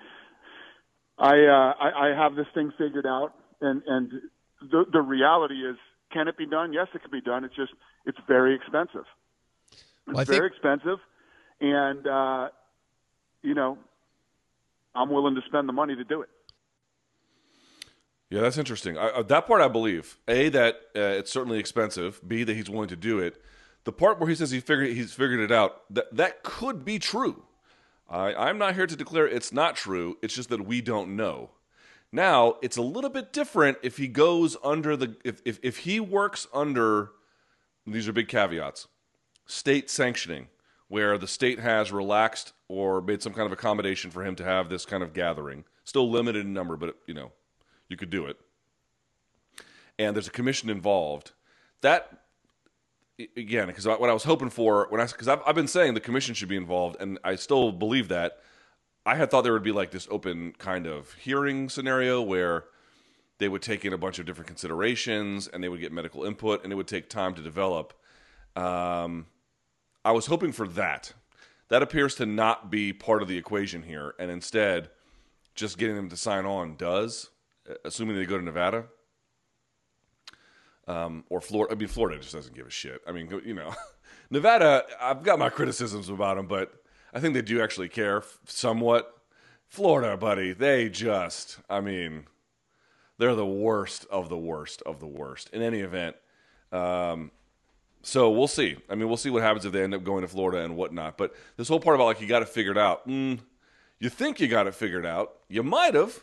I, 1.18 1.44
uh, 1.44 1.74
I 1.80 2.08
I 2.08 2.14
have 2.14 2.34
this 2.34 2.46
thing 2.54 2.72
figured 2.76 3.06
out, 3.06 3.32
and 3.60 3.82
and 3.86 4.12
the 4.60 4.84
the 4.92 5.00
reality 5.00 5.66
is, 5.66 5.76
can 6.12 6.28
it 6.28 6.36
be 6.36 6.46
done? 6.46 6.72
Yes, 6.72 6.88
it 6.94 7.02
can 7.02 7.10
be 7.10 7.20
done. 7.20 7.44
It's 7.44 7.56
just 7.56 7.72
it's 8.04 8.18
very 8.28 8.54
expensive. 8.54 9.06
It's 9.72 9.82
well, 10.06 10.24
very 10.24 10.40
think... 10.40 10.52
expensive, 10.52 10.98
and 11.60 12.06
uh, 12.06 12.48
you 13.42 13.54
know, 13.54 13.78
I'm 14.94 15.10
willing 15.10 15.34
to 15.36 15.42
spend 15.46 15.68
the 15.68 15.72
money 15.72 15.96
to 15.96 16.04
do 16.04 16.22
it. 16.22 16.28
Yeah, 18.28 18.40
that's 18.40 18.58
interesting. 18.58 18.98
I, 18.98 19.08
uh, 19.08 19.22
that 19.22 19.46
part 19.46 19.62
I 19.62 19.68
believe. 19.68 20.18
A 20.28 20.48
that 20.50 20.74
uh, 20.96 21.00
it's 21.00 21.30
certainly 21.30 21.58
expensive. 21.58 22.20
B 22.26 22.42
that 22.42 22.54
he's 22.54 22.68
willing 22.68 22.88
to 22.88 22.96
do 22.96 23.20
it. 23.20 23.40
The 23.84 23.92
part 23.92 24.18
where 24.18 24.28
he 24.28 24.34
says 24.34 24.50
he 24.50 24.60
figured 24.60 24.88
he's 24.88 25.12
figured 25.12 25.40
it 25.40 25.52
out 25.52 25.82
that 25.94 26.14
that 26.14 26.42
could 26.42 26.84
be 26.84 26.98
true. 26.98 27.44
I, 28.08 28.34
I'm 28.34 28.58
not 28.58 28.74
here 28.74 28.86
to 28.86 28.96
declare 28.96 29.26
it's 29.26 29.52
not 29.52 29.76
true. 29.76 30.16
It's 30.22 30.34
just 30.34 30.48
that 30.50 30.66
we 30.66 30.80
don't 30.80 31.16
know. 31.16 31.50
Now 32.12 32.56
it's 32.62 32.76
a 32.76 32.82
little 32.82 33.10
bit 33.10 33.32
different 33.32 33.78
if 33.82 33.96
he 33.96 34.08
goes 34.08 34.56
under 34.62 34.96
the 34.96 35.16
if 35.24 35.42
if, 35.44 35.58
if 35.62 35.78
he 35.78 36.00
works 36.00 36.46
under 36.54 37.10
these 37.86 38.08
are 38.08 38.12
big 38.12 38.28
caveats 38.28 38.88
state 39.46 39.90
sanctioning 39.90 40.48
where 40.88 41.18
the 41.18 41.28
state 41.28 41.58
has 41.58 41.92
relaxed 41.92 42.52
or 42.68 43.00
made 43.00 43.22
some 43.22 43.32
kind 43.32 43.46
of 43.46 43.52
accommodation 43.52 44.10
for 44.10 44.24
him 44.24 44.34
to 44.36 44.44
have 44.44 44.68
this 44.68 44.84
kind 44.84 45.02
of 45.02 45.12
gathering 45.12 45.64
still 45.84 46.10
limited 46.10 46.44
in 46.44 46.52
number 46.52 46.76
but 46.76 46.96
you 47.06 47.14
know 47.14 47.32
you 47.88 47.96
could 47.96 48.10
do 48.10 48.26
it 48.26 48.38
and 49.98 50.16
there's 50.16 50.28
a 50.28 50.32
commission 50.32 50.70
involved 50.70 51.32
that 51.80 52.25
again 53.36 53.66
because 53.66 53.86
what 53.86 54.10
i 54.10 54.12
was 54.12 54.24
hoping 54.24 54.50
for 54.50 54.86
when 54.90 55.00
i 55.00 55.06
because 55.06 55.28
I've, 55.28 55.40
I've 55.46 55.54
been 55.54 55.68
saying 55.68 55.94
the 55.94 56.00
commission 56.00 56.34
should 56.34 56.48
be 56.48 56.56
involved 56.56 56.96
and 57.00 57.18
i 57.24 57.34
still 57.34 57.72
believe 57.72 58.08
that 58.08 58.38
i 59.06 59.14
had 59.14 59.30
thought 59.30 59.42
there 59.42 59.54
would 59.54 59.62
be 59.62 59.72
like 59.72 59.90
this 59.90 60.06
open 60.10 60.54
kind 60.58 60.86
of 60.86 61.14
hearing 61.14 61.68
scenario 61.68 62.20
where 62.20 62.64
they 63.38 63.48
would 63.48 63.62
take 63.62 63.84
in 63.84 63.92
a 63.92 63.98
bunch 63.98 64.18
of 64.18 64.26
different 64.26 64.48
considerations 64.48 65.48
and 65.48 65.64
they 65.64 65.68
would 65.68 65.80
get 65.80 65.92
medical 65.92 66.24
input 66.24 66.62
and 66.62 66.72
it 66.72 66.76
would 66.76 66.88
take 66.88 67.08
time 67.08 67.34
to 67.34 67.42
develop 67.42 67.94
um, 68.56 69.26
I 70.04 70.12
was 70.12 70.26
hoping 70.26 70.52
for 70.52 70.66
that. 70.68 71.12
That 71.68 71.82
appears 71.82 72.14
to 72.16 72.26
not 72.26 72.70
be 72.70 72.92
part 72.92 73.22
of 73.22 73.28
the 73.28 73.36
equation 73.36 73.82
here, 73.82 74.14
and 74.18 74.30
instead, 74.30 74.88
just 75.54 75.78
getting 75.78 75.96
them 75.96 76.08
to 76.08 76.16
sign 76.16 76.46
on 76.46 76.76
does, 76.76 77.30
assuming 77.84 78.16
they 78.16 78.24
go 78.24 78.38
to 78.38 78.44
Nevada 78.44 78.86
um, 80.86 81.24
or 81.28 81.40
Florida. 81.40 81.74
I 81.74 81.78
mean, 81.78 81.88
Florida 81.88 82.20
just 82.20 82.34
doesn't 82.34 82.54
give 82.54 82.66
a 82.66 82.70
shit. 82.70 83.00
I 83.06 83.12
mean, 83.12 83.28
you 83.44 83.54
know, 83.54 83.74
Nevada. 84.30 84.84
I've 85.00 85.22
got 85.22 85.38
my 85.38 85.48
criticisms 85.48 86.08
about 86.08 86.36
them, 86.36 86.46
but 86.46 86.72
I 87.12 87.20
think 87.20 87.34
they 87.34 87.42
do 87.42 87.62
actually 87.62 87.88
care 87.88 88.22
somewhat. 88.46 89.12
Florida, 89.68 90.16
buddy, 90.16 90.52
they 90.52 90.88
just. 90.88 91.58
I 91.68 91.80
mean, 91.80 92.26
they're 93.18 93.34
the 93.34 93.46
worst 93.46 94.06
of 94.10 94.28
the 94.28 94.38
worst 94.38 94.82
of 94.82 95.00
the 95.00 95.06
worst. 95.06 95.50
In 95.50 95.62
any 95.62 95.80
event, 95.80 96.16
um, 96.72 97.30
so 98.02 98.30
we'll 98.30 98.46
see. 98.46 98.76
I 98.88 98.94
mean, 98.94 99.08
we'll 99.08 99.16
see 99.16 99.30
what 99.30 99.42
happens 99.42 99.64
if 99.64 99.72
they 99.72 99.82
end 99.82 99.94
up 99.94 100.04
going 100.04 100.22
to 100.22 100.28
Florida 100.28 100.64
and 100.64 100.76
whatnot. 100.76 101.18
But 101.18 101.34
this 101.56 101.68
whole 101.68 101.80
part 101.80 101.96
about 101.96 102.04
like 102.04 102.20
you 102.20 102.28
got 102.28 102.42
it 102.42 102.48
figured 102.48 102.78
out. 102.78 103.08
Mm, 103.08 103.40
you 103.98 104.08
think 104.08 104.38
you 104.38 104.46
got 104.46 104.66
it 104.66 104.74
figured 104.74 105.06
out. 105.06 105.32
You 105.48 105.62
might 105.62 105.94
have, 105.94 106.20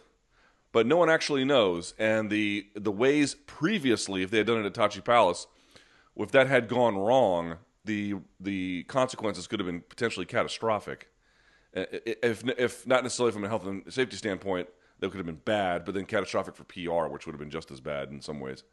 but 0.74 0.86
no 0.86 0.98
one 0.98 1.10
actually 1.10 1.46
knows. 1.46 1.94
And 1.98 2.30
the 2.30 2.68
the 2.76 2.92
ways 2.92 3.36
previously, 3.36 4.24
if 4.24 4.32
they 4.32 4.40
had 4.40 4.48
done 4.48 4.60
it 4.60 4.66
at 4.66 4.74
Tachi 4.74 5.04
Palace, 5.04 5.48
if 6.18 6.32
that 6.32 6.48
had 6.48 6.68
gone 6.68 6.98
wrong, 6.98 7.60
the 7.86 8.16
the 8.42 8.84
consequences 8.84 9.48
could 9.48 9.62
have 9.62 9.68
been 9.68 9.82
potentially 9.88 10.26
catastrophic. 10.26 11.08
If 11.74 12.44
if 12.58 12.86
not 12.86 13.04
necessarily 13.04 13.32
from 13.32 13.46
a 13.46 13.48
health 13.48 13.66
and 13.66 13.82
safety 13.94 14.18
standpoint, 14.18 14.68
that 15.00 15.10
could 15.12 15.18
have 15.18 15.26
been 15.26 15.42
bad, 15.46 15.86
but 15.86 15.94
then 15.94 16.06
catastrophic 16.06 16.56
for 16.56 16.66
PR, 16.66 17.12
which 17.12 17.26
would 17.26 17.34
have 17.34 17.40
been 17.40 17.50
just 17.50 17.72
as 17.72 17.80
bad 17.80 18.10
in 18.10 18.20
some 18.20 18.40
ways. 18.40 18.64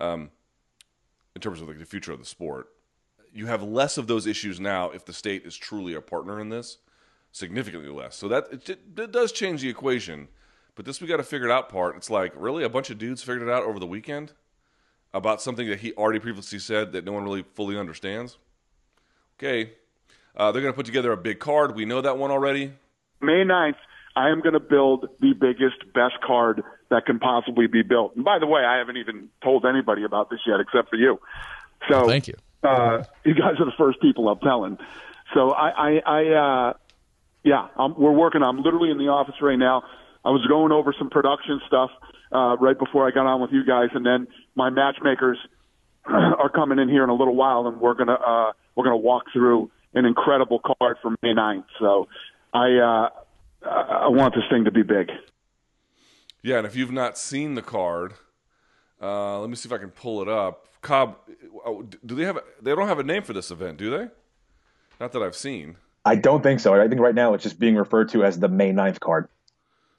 Um, 0.00 0.30
in 1.34 1.40
terms 1.40 1.60
of 1.60 1.68
like 1.68 1.78
the 1.78 1.86
future 1.86 2.12
of 2.12 2.18
the 2.18 2.24
sport. 2.24 2.68
You 3.32 3.46
have 3.46 3.62
less 3.62 3.98
of 3.98 4.06
those 4.06 4.26
issues 4.26 4.58
now 4.58 4.90
if 4.90 5.04
the 5.04 5.12
state 5.12 5.44
is 5.44 5.54
truly 5.54 5.92
a 5.94 6.00
partner 6.00 6.40
in 6.40 6.48
this, 6.48 6.78
significantly 7.30 7.90
less. 7.90 8.16
So 8.16 8.28
that 8.28 8.46
it, 8.50 8.68
it 8.96 9.12
does 9.12 9.32
change 9.32 9.60
the 9.60 9.68
equation. 9.68 10.28
But 10.76 10.84
this 10.84 11.00
we 11.00 11.08
got 11.08 11.16
to 11.16 11.24
figure 11.24 11.48
it 11.48 11.52
out 11.52 11.68
part. 11.68 11.96
It's 11.96 12.10
like 12.10 12.32
really 12.36 12.62
a 12.62 12.68
bunch 12.68 12.90
of 12.90 12.98
dudes 12.98 13.22
figured 13.22 13.48
it 13.48 13.50
out 13.50 13.64
over 13.64 13.80
the 13.80 13.86
weekend 13.86 14.32
about 15.12 15.40
something 15.42 15.68
that 15.68 15.80
he 15.80 15.92
already 15.94 16.20
previously 16.20 16.58
said 16.58 16.92
that 16.92 17.04
no 17.04 17.12
one 17.12 17.24
really 17.24 17.44
fully 17.54 17.78
understands. 17.78 18.36
Okay, 19.38 19.72
uh, 20.36 20.52
they're 20.52 20.62
going 20.62 20.72
to 20.72 20.76
put 20.76 20.86
together 20.86 21.12
a 21.12 21.16
big 21.16 21.40
card. 21.40 21.74
We 21.74 21.86
know 21.86 22.02
that 22.02 22.18
one 22.18 22.30
already. 22.30 22.72
May 23.20 23.44
9th, 23.44 23.76
I 24.14 24.28
am 24.28 24.40
going 24.40 24.52
to 24.52 24.60
build 24.60 25.08
the 25.20 25.32
biggest, 25.32 25.92
best 25.94 26.20
card 26.24 26.62
that 26.90 27.06
can 27.06 27.18
possibly 27.18 27.66
be 27.66 27.82
built. 27.82 28.14
And 28.16 28.24
by 28.24 28.38
the 28.38 28.46
way, 28.46 28.62
I 28.62 28.78
haven't 28.78 28.98
even 28.98 29.30
told 29.42 29.64
anybody 29.64 30.04
about 30.04 30.30
this 30.30 30.40
yet, 30.46 30.60
except 30.60 30.90
for 30.90 30.96
you. 30.96 31.18
So 31.88 32.00
well, 32.00 32.08
thank 32.08 32.28
you. 32.28 32.34
Uh, 32.62 33.04
you 33.24 33.34
guys 33.34 33.54
are 33.58 33.64
the 33.64 33.76
first 33.78 34.00
people 34.00 34.28
I'm 34.28 34.38
telling. 34.40 34.78
So 35.34 35.50
I, 35.50 35.70
I, 35.70 36.02
I 36.06 36.68
uh, 36.68 36.72
yeah, 37.44 37.68
I'm, 37.76 37.94
we're 37.98 38.12
working. 38.12 38.42
I'm 38.42 38.62
literally 38.62 38.90
in 38.90 38.98
the 38.98 39.08
office 39.08 39.36
right 39.40 39.58
now. 39.58 39.84
I 40.26 40.30
was 40.30 40.44
going 40.48 40.72
over 40.72 40.92
some 40.98 41.08
production 41.08 41.60
stuff 41.68 41.90
uh, 42.32 42.56
right 42.56 42.76
before 42.76 43.06
I 43.06 43.12
got 43.12 43.26
on 43.26 43.40
with 43.40 43.52
you 43.52 43.64
guys, 43.64 43.90
and 43.94 44.04
then 44.04 44.26
my 44.56 44.70
matchmakers 44.70 45.38
are 46.04 46.48
coming 46.48 46.80
in 46.80 46.88
here 46.88 47.04
in 47.04 47.10
a 47.10 47.14
little 47.14 47.36
while, 47.36 47.68
and 47.68 47.80
we're 47.80 47.94
gonna 47.94 48.14
uh, 48.14 48.52
we're 48.74 48.82
gonna 48.82 48.96
walk 48.96 49.26
through 49.32 49.70
an 49.94 50.04
incredible 50.04 50.58
card 50.58 50.96
for 51.00 51.12
May 51.22 51.32
9th. 51.32 51.64
So 51.78 52.08
I 52.52 52.72
uh, 52.74 53.68
I 53.68 54.08
want 54.08 54.34
this 54.34 54.42
thing 54.50 54.64
to 54.64 54.72
be 54.72 54.82
big. 54.82 55.12
Yeah, 56.42 56.58
and 56.58 56.66
if 56.66 56.74
you've 56.74 56.92
not 56.92 57.16
seen 57.16 57.54
the 57.54 57.62
card, 57.62 58.14
uh, 59.00 59.38
let 59.38 59.48
me 59.48 59.54
see 59.54 59.68
if 59.68 59.72
I 59.72 59.78
can 59.78 59.90
pull 59.90 60.22
it 60.22 60.28
up. 60.28 60.66
Cobb, 60.82 61.18
oh, 61.64 61.84
do 62.04 62.16
they 62.16 62.24
have? 62.24 62.38
A, 62.38 62.42
they 62.60 62.74
don't 62.74 62.88
have 62.88 62.98
a 62.98 63.04
name 63.04 63.22
for 63.22 63.32
this 63.32 63.52
event, 63.52 63.78
do 63.78 63.90
they? 63.90 64.08
Not 64.98 65.12
that 65.12 65.22
I've 65.22 65.36
seen. 65.36 65.76
I 66.04 66.16
don't 66.16 66.42
think 66.42 66.58
so. 66.58 66.74
I 66.74 66.88
think 66.88 67.00
right 67.00 67.14
now 67.14 67.34
it's 67.34 67.44
just 67.44 67.60
being 67.60 67.76
referred 67.76 68.08
to 68.10 68.24
as 68.24 68.40
the 68.40 68.48
May 68.48 68.72
9th 68.72 68.98
card. 68.98 69.28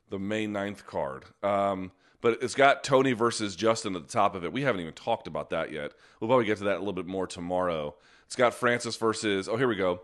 The 0.10 0.20
May 0.20 0.48
9th 0.48 0.86
card. 0.86 1.26
Um, 1.44 1.92
but 2.22 2.42
it's 2.42 2.56
got 2.56 2.84
Tony 2.84 3.14
versus 3.14 3.56
Justin 3.56 3.96
at 3.96 4.02
the 4.08 4.12
top 4.12 4.36
of 4.36 4.44
it. 4.44 4.52
We 4.52 4.64
haven't 4.64 4.82
even 4.82 4.94
talked 4.94 5.28
about 5.28 5.50
that 5.52 5.72
yet. 5.72 5.94
We'll 6.20 6.28
probably 6.28 6.46
get 6.46 6.58
to 6.60 6.66
that 6.66 6.78
a 6.78 6.80
little 6.80 6.94
bit 6.94 7.06
more 7.06 7.28
tomorrow. 7.28 7.96
It's 8.26 8.36
got 8.36 8.54
Francis 8.54 8.96
versus. 8.98 9.48
Oh, 9.48 9.56
here 9.56 9.68
we 9.68 9.76
go. 9.76 10.02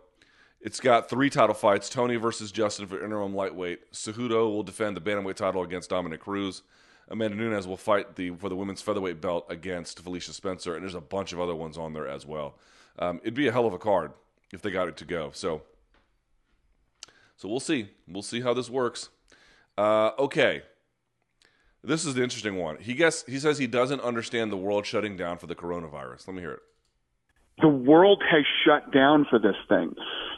It's 0.61 0.79
got 0.79 1.09
three 1.09 1.29
title 1.29 1.55
fights: 1.55 1.89
Tony 1.89 2.15
versus 2.15 2.51
Justin 2.51 2.87
for 2.87 3.03
interim 3.03 3.35
lightweight. 3.35 3.91
Cejudo 3.91 4.49
will 4.49 4.63
defend 4.63 4.95
the 4.95 5.01
bantamweight 5.01 5.35
title 5.35 5.63
against 5.63 5.89
Dominick 5.89 6.21
Cruz. 6.21 6.61
Amanda 7.09 7.35
Nunes 7.35 7.67
will 7.67 7.77
fight 7.77 8.15
the 8.15 8.29
for 8.31 8.47
the 8.47 8.55
women's 8.55 8.81
featherweight 8.81 9.19
belt 9.19 9.45
against 9.49 9.99
Felicia 9.99 10.31
Spencer, 10.33 10.75
and 10.75 10.83
there's 10.83 10.95
a 10.95 11.01
bunch 11.01 11.33
of 11.33 11.39
other 11.39 11.55
ones 11.55 11.77
on 11.77 11.93
there 11.93 12.07
as 12.07 12.25
well. 12.25 12.57
Um, 12.99 13.19
it'd 13.23 13.33
be 13.33 13.47
a 13.47 13.51
hell 13.51 13.65
of 13.65 13.73
a 13.73 13.79
card 13.79 14.13
if 14.53 14.61
they 14.61 14.71
got 14.71 14.87
it 14.87 14.95
to 14.97 15.05
go. 15.05 15.31
So, 15.33 15.63
so 17.35 17.49
we'll 17.49 17.59
see. 17.59 17.89
We'll 18.07 18.21
see 18.21 18.41
how 18.41 18.53
this 18.53 18.69
works. 18.69 19.09
Uh, 19.77 20.11
okay, 20.19 20.61
this 21.83 22.05
is 22.05 22.13
the 22.13 22.23
interesting 22.23 22.57
one. 22.57 22.77
He 22.77 22.93
guess 22.93 23.23
he 23.25 23.39
says 23.39 23.57
he 23.57 23.67
doesn't 23.67 24.01
understand 24.01 24.51
the 24.51 24.57
world 24.57 24.85
shutting 24.85 25.17
down 25.17 25.37
for 25.37 25.47
the 25.47 25.55
coronavirus. 25.55 26.27
Let 26.27 26.35
me 26.35 26.41
hear 26.41 26.53
it. 26.53 26.61
The 27.61 27.67
world 27.67 28.23
has 28.29 28.45
shut 28.65 28.91
down 28.91 29.25
for 29.29 29.37
this 29.39 29.55
thing. 29.69 29.93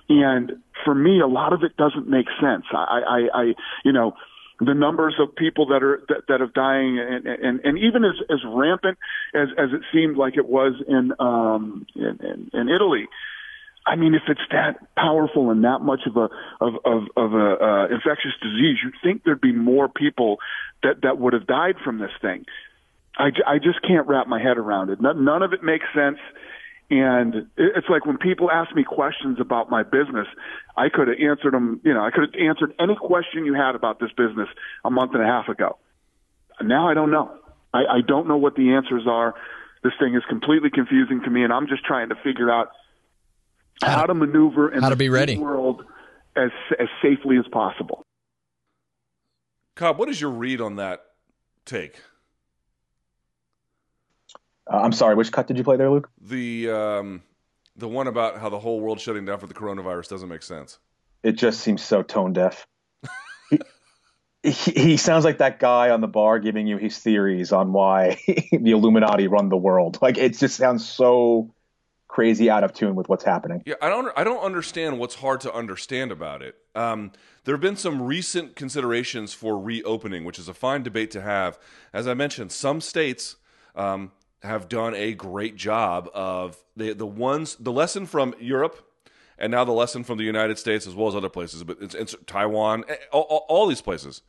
And 0.09 0.53
for 0.83 0.93
me, 0.93 1.21
a 1.21 1.27
lot 1.27 1.53
of 1.53 1.63
it 1.63 1.77
doesn't 1.77 2.07
make 2.09 2.27
sense. 2.41 2.65
I, 2.71 3.01
I, 3.07 3.41
I 3.41 3.43
you 3.83 3.93
know, 3.93 4.13
the 4.59 4.73
numbers 4.73 5.15
of 5.19 5.35
people 5.35 5.67
that 5.67 5.83
are 5.83 6.01
that, 6.07 6.27
that 6.27 6.53
dying 6.53 6.99
and, 6.99 7.25
and 7.25 7.59
and 7.63 7.77
even 7.77 8.05
as 8.05 8.15
as 8.29 8.39
rampant 8.47 8.97
as 9.33 9.49
as 9.57 9.69
it 9.73 9.81
seemed 9.93 10.17
like 10.17 10.37
it 10.37 10.47
was 10.47 10.73
in 10.87 11.11
um 11.19 11.85
in, 11.95 12.19
in, 12.23 12.49
in 12.53 12.69
Italy 12.69 13.07
I 13.85 13.95
mean 13.95 14.13
if 14.13 14.23
it's 14.27 14.41
that 14.51 14.95
powerful 14.95 15.51
and 15.51 15.63
that 15.63 15.79
much 15.79 16.01
of 16.07 16.15
a 16.17 16.29
of 16.61 16.73
of, 16.85 17.03
of 17.15 17.33
a 17.33 17.63
uh, 17.63 17.85
infectious 17.87 18.33
disease 18.41 18.77
you'd 18.83 18.95
think 19.03 19.23
there'd 19.23 19.41
be 19.41 19.53
more 19.53 19.87
people 19.87 20.37
that 20.83 21.01
that 21.03 21.17
would 21.19 21.33
have 21.33 21.47
died 21.47 21.75
from 21.83 21.99
this 21.99 22.11
thing 22.21 22.45
I, 23.17 23.31
I 23.47 23.57
just 23.59 23.81
can't 23.81 24.07
wrap 24.07 24.27
my 24.27 24.41
head 24.41 24.57
around 24.57 24.89
it 24.89 25.01
none, 25.01 25.23
none 25.23 25.43
of 25.43 25.53
it 25.53 25.63
makes 25.63 25.85
sense 25.93 26.19
And 26.89 27.47
it's 27.57 27.89
like 27.89 28.05
when 28.05 28.17
people 28.17 28.51
ask 28.51 28.75
me 28.75 28.83
questions 28.83 29.39
about 29.39 29.71
my 29.71 29.81
business, 29.81 30.27
I 30.77 30.89
could 30.89 31.07
have 31.07 31.17
answered 31.19 31.53
them, 31.53 31.81
you 31.83 31.93
know, 31.93 32.01
I 32.05 32.11
could 32.11 32.29
have 32.29 32.39
answered 32.39 32.75
any 32.79 32.95
question 32.95 33.43
you 33.43 33.55
had 33.55 33.73
about 33.73 33.99
this 33.99 34.11
business 34.11 34.47
a 34.83 34.91
month 34.91 35.13
and 35.15 35.23
a 35.23 35.25
half 35.25 35.47
ago. 35.49 35.77
Now 36.61 36.87
I 36.87 36.93
don't 36.93 37.09
know. 37.09 37.31
I, 37.73 37.79
I 37.79 38.01
don't 38.07 38.27
know 38.27 38.37
what 38.37 38.55
the 38.55 38.73
answers 38.73 39.07
are. 39.07 39.33
This 39.83 39.93
thing 39.99 40.13
is 40.15 40.21
completely 40.29 40.69
confusing 40.69 41.21
to 41.25 41.29
me, 41.29 41.43
and 41.43 41.51
I'm 41.51 41.67
just 41.67 41.83
trying 41.85 42.09
to 42.09 42.15
figure 42.23 42.51
out 42.51 42.69
how, 43.81 43.97
how 43.97 44.05
to, 44.05 44.13
maneuver 44.13 44.73
in 44.73 44.81
how 44.81 44.89
to 44.89 44.95
be 44.95 45.09
ready 45.09 45.37
world 45.37 45.83
as 46.35 46.51
as 46.79 46.87
safely 47.01 47.37
as 47.37 47.45
possible. 47.51 48.03
Cobb, 49.75 49.97
what 49.97 50.09
is 50.09 50.19
your 50.19 50.31
read 50.31 50.61
on 50.61 50.77
that 50.77 51.03
take? 51.65 51.99
Uh, 54.71 54.77
I'm 54.77 54.93
sorry, 54.93 55.15
which 55.15 55.31
cut 55.31 55.47
did 55.47 55.57
you 55.57 55.63
play 55.63 55.77
there, 55.77 55.91
Luke? 55.91 56.09
The 56.21 56.69
um, 56.69 57.23
the 57.75 57.87
one 57.87 58.07
about 58.07 58.39
how 58.39 58.49
the 58.49 58.59
whole 58.59 58.79
world 58.79 58.99
shutting 58.99 59.25
down 59.25 59.39
for 59.39 59.47
the 59.47 59.53
coronavirus 59.53 60.09
doesn't 60.09 60.29
make 60.29 60.43
sense. 60.43 60.79
It 61.23 61.33
just 61.33 61.61
seems 61.61 61.81
so 61.81 62.03
tone 62.03 62.33
deaf. 62.33 62.67
he, 63.49 63.59
he, 64.43 64.71
he 64.71 64.97
sounds 64.97 65.25
like 65.25 65.39
that 65.39 65.59
guy 65.59 65.89
on 65.89 66.01
the 66.01 66.07
bar 66.07 66.39
giving 66.39 66.67
you 66.67 66.77
his 66.77 66.97
theories 66.97 67.51
on 67.51 67.73
why 67.73 68.19
the 68.27 68.71
Illuminati 68.71 69.27
run 69.27 69.49
the 69.49 69.57
world. 69.57 69.99
Like 70.01 70.17
it 70.17 70.37
just 70.37 70.57
sounds 70.57 70.87
so 70.87 71.53
crazy 72.07 72.49
out 72.49 72.63
of 72.63 72.73
tune 72.73 72.95
with 72.95 73.09
what's 73.09 73.23
happening. 73.23 73.61
Yeah, 73.65 73.75
I 73.81 73.89
don't 73.89 74.11
I 74.15 74.23
don't 74.23 74.43
understand 74.43 74.99
what's 74.99 75.15
hard 75.15 75.41
to 75.41 75.53
understand 75.53 76.11
about 76.11 76.41
it. 76.41 76.55
Um, 76.73 77.11
there 77.43 77.53
have 77.53 77.61
been 77.61 77.75
some 77.75 78.01
recent 78.01 78.55
considerations 78.55 79.33
for 79.33 79.59
reopening, 79.59 80.23
which 80.23 80.39
is 80.39 80.47
a 80.47 80.53
fine 80.53 80.83
debate 80.83 81.11
to 81.11 81.21
have. 81.21 81.59
As 81.93 82.07
I 82.07 82.13
mentioned, 82.13 82.51
some 82.51 82.81
states 82.81 83.35
um, 83.75 84.11
have 84.43 84.69
done 84.69 84.93
a 84.95 85.13
great 85.13 85.55
job 85.55 86.09
of 86.13 86.63
the 86.75 86.93
the 86.93 87.05
ones 87.05 87.55
the 87.59 87.71
lesson 87.71 88.05
from 88.05 88.33
Europe 88.39 88.85
and 89.37 89.51
now 89.51 89.63
the 89.65 89.71
lesson 89.71 90.03
from 90.03 90.17
the 90.17 90.23
United 90.23 90.57
States 90.57 90.87
as 90.87 90.95
well 90.95 91.07
as 91.07 91.15
other 91.15 91.29
places, 91.29 91.63
but 91.63 91.77
it's, 91.81 91.93
it's 91.93 92.15
Taiwan, 92.25 92.85
eh, 92.87 92.95
all, 93.11 93.23
all, 93.23 93.45
all, 93.49 93.67
these 93.67 93.81
places. 93.81 94.21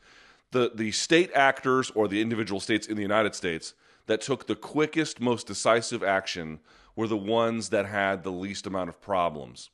The 0.51 0.73
the 0.75 0.91
state 0.93 1.31
actors 1.35 1.91
or 1.95 2.09
the 2.09 2.21
individual 2.21 2.61
states 2.61 2.87
in 2.87 2.97
the 2.97 3.03
United 3.03 3.35
States 3.35 3.75
that 4.07 4.21
took 4.21 4.47
the 4.47 4.57
quickest, 4.57 5.21
most 5.21 5.47
decisive 5.47 6.03
action 6.03 6.61
were 6.97 7.07
the 7.07 7.17
ones 7.17 7.69
that 7.69 7.87
had 7.87 8.25
the 8.25 8.33
least 8.33 8.67
amount 8.67 8.89
of 8.89 9.01
problems. 9.01 9.71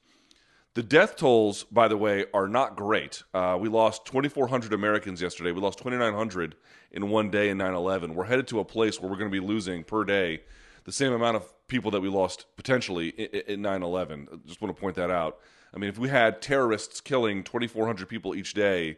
The 0.74 0.82
death 0.82 1.16
tolls, 1.16 1.64
by 1.64 1.86
the 1.86 1.96
way, 1.96 2.24
are 2.32 2.48
not 2.48 2.76
great. 2.76 3.22
Uh, 3.32 3.58
we 3.60 3.68
lost 3.68 4.06
2,400 4.06 4.72
Americans 4.72 5.20
yesterday. 5.20 5.52
We 5.52 5.60
lost 5.60 5.78
2,900 5.78 6.56
in 6.90 7.10
one 7.10 7.30
day 7.30 7.50
in 7.50 7.58
9 7.58 7.74
11. 7.74 8.14
We're 8.14 8.24
headed 8.24 8.48
to 8.48 8.60
a 8.60 8.64
place 8.64 9.00
where 9.00 9.10
we're 9.10 9.18
going 9.18 9.30
to 9.30 9.40
be 9.40 9.46
losing 9.46 9.84
per 9.84 10.04
day 10.04 10.42
the 10.84 10.92
same 10.92 11.12
amount 11.12 11.36
of 11.36 11.68
people 11.68 11.90
that 11.90 12.00
we 12.00 12.08
lost 12.08 12.46
potentially 12.56 13.08
in 13.08 13.62
9 13.62 13.82
11. 13.82 14.42
Just 14.46 14.60
want 14.60 14.74
to 14.74 14.80
point 14.80 14.96
that 14.96 15.10
out. 15.10 15.38
I 15.74 15.78
mean, 15.78 15.90
if 15.90 15.98
we 15.98 16.08
had 16.08 16.42
terrorists 16.42 17.00
killing 17.00 17.44
2,400 17.44 18.08
people 18.08 18.34
each 18.34 18.54
day, 18.54 18.96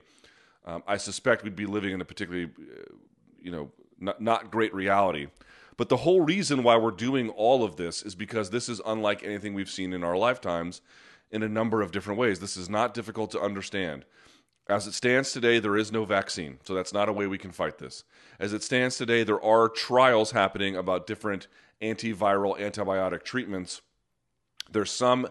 um, 0.65 0.83
I 0.87 0.97
suspect 0.97 1.45
we'd 1.45 1.57
be 1.57 1.67
living 1.67 1.93
in 1.93 2.01
a 2.01 2.05
particularly, 2.05 2.51
uh, 2.59 2.95
you 3.41 3.51
know, 3.51 3.71
not, 3.99 4.21
not 4.21 4.51
great 4.51 4.73
reality. 4.75 5.27
But 5.77 5.89
the 5.89 5.99
whole 5.99 6.21
reason 6.21 6.63
why 6.63 6.77
we're 6.77 6.91
doing 6.91 7.31
all 7.31 7.65
of 7.65 7.77
this 7.77 8.03
is 8.03 8.15
because 8.15 8.51
this 8.51 8.69
is 8.69 8.81
unlike 8.87 9.25
anything 9.25 9.55
we've 9.55 9.71
seen 9.71 9.93
in 9.93 10.05
our 10.05 10.17
lifetimes 10.17 10.81
in 11.31 11.43
a 11.43 11.49
number 11.49 11.83
of 11.83 11.91
different 11.91 12.19
ways. 12.19 12.39
This 12.39 12.57
is 12.57 12.71
not 12.71 12.95
difficult 12.95 13.31
to 13.33 13.41
understand. 13.41 14.05
As 14.69 14.87
it 14.87 14.95
stands 14.95 15.33
today, 15.33 15.59
there 15.59 15.77
is 15.77 15.93
no 15.93 16.05
vaccine, 16.05 16.59
so 16.65 16.75
that's 16.75 16.93
not 16.93 17.09
a 17.09 17.13
way 17.13 17.27
we 17.27 17.39
can 17.39 17.51
fight 17.51 17.79
this. 17.79 18.05
As 18.39 18.53
it 18.53 18.63
stands 18.63 18.97
today, 18.97 19.23
there 19.23 19.43
are 19.43 19.69
trials 19.69 20.31
happening 20.31 20.77
about 20.77 21.07
different 21.07 21.49
antiviral 21.83 22.59
antibiotic 22.59 23.25
treatments. 23.25 23.83
There's 24.71 24.91
some 24.91 25.29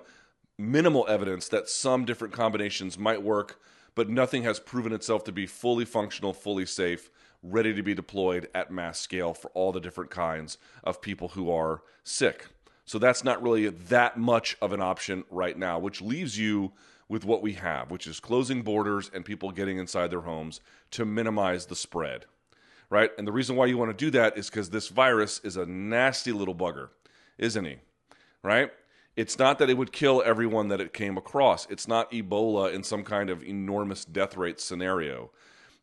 minimal 0.60 1.08
evidence 1.10 1.48
that 1.48 1.68
some 1.68 2.06
different 2.06 2.34
combinations 2.34 3.00
might 3.00 3.24
work, 3.24 3.60
but 3.96 4.10
nothing 4.10 4.44
has 4.44 4.60
proven 4.60 4.94
itself 4.94 5.24
to 5.24 5.32
be 5.32 5.48
fully 5.48 5.86
functional, 5.86 6.34
fully 6.34 6.66
safe, 6.66 7.10
ready 7.44 7.74
to 7.74 7.84
be 7.84 7.94
deployed 7.94 8.50
at 8.56 8.72
mass 8.72 9.00
scale 9.00 9.34
for 9.34 9.52
all 9.54 9.72
the 9.72 9.82
different 9.82 10.10
kinds 10.10 10.58
of 10.84 11.02
people 11.02 11.30
who 11.30 11.52
are 11.52 11.84
sick. 12.04 12.48
So 12.86 12.98
that's 12.98 13.24
not 13.24 13.42
really 13.42 13.70
that 13.70 14.18
much 14.18 14.58
of 14.62 14.74
an 14.74 14.82
option 14.82 15.24
right 15.30 15.58
now, 15.58 15.80
which 15.80 16.02
leaves 16.02 16.38
you 16.38 16.72
with 17.08 17.26
what 17.26 17.42
we 17.42 17.54
have, 17.54 17.92
which 17.92 18.08
is 18.08 18.20
closing 18.20 18.62
borders 18.62 19.12
and 19.14 19.24
people 19.24 19.52
getting 19.52 19.78
inside 19.78 20.10
their 20.10 20.22
homes 20.22 20.62
to 20.92 21.06
minimize 21.06 21.66
the 21.66 21.76
spread. 21.76 22.26
Right? 22.90 23.12
And 23.18 23.28
the 23.28 23.32
reason 23.32 23.56
why 23.56 23.66
you 23.68 23.78
want 23.78 23.92
to 23.92 24.06
do 24.06 24.12
that 24.12 24.38
is 24.38 24.50
because 24.50 24.70
this 24.70 24.90
virus 24.90 25.40
is 25.44 25.58
a 25.58 25.66
nasty 25.66 26.32
little 26.32 26.56
bugger, 26.56 26.90
isn't 27.38 27.66
he? 27.66 27.78
Right? 28.42 28.72
It's 29.16 29.38
not 29.38 29.60
that 29.60 29.70
it 29.70 29.78
would 29.78 29.92
kill 29.92 30.24
everyone 30.26 30.70
that 30.70 30.82
it 30.82 30.94
came 30.94 31.18
across. 31.18 31.68
It's 31.70 31.88
not 31.88 32.12
Ebola 32.12 32.74
in 32.74 32.84
some 32.84 33.04
kind 33.04 33.30
of 33.30 33.44
enormous 33.44 34.06
death 34.06 34.36
rate 34.36 34.60
scenario. 34.60 35.32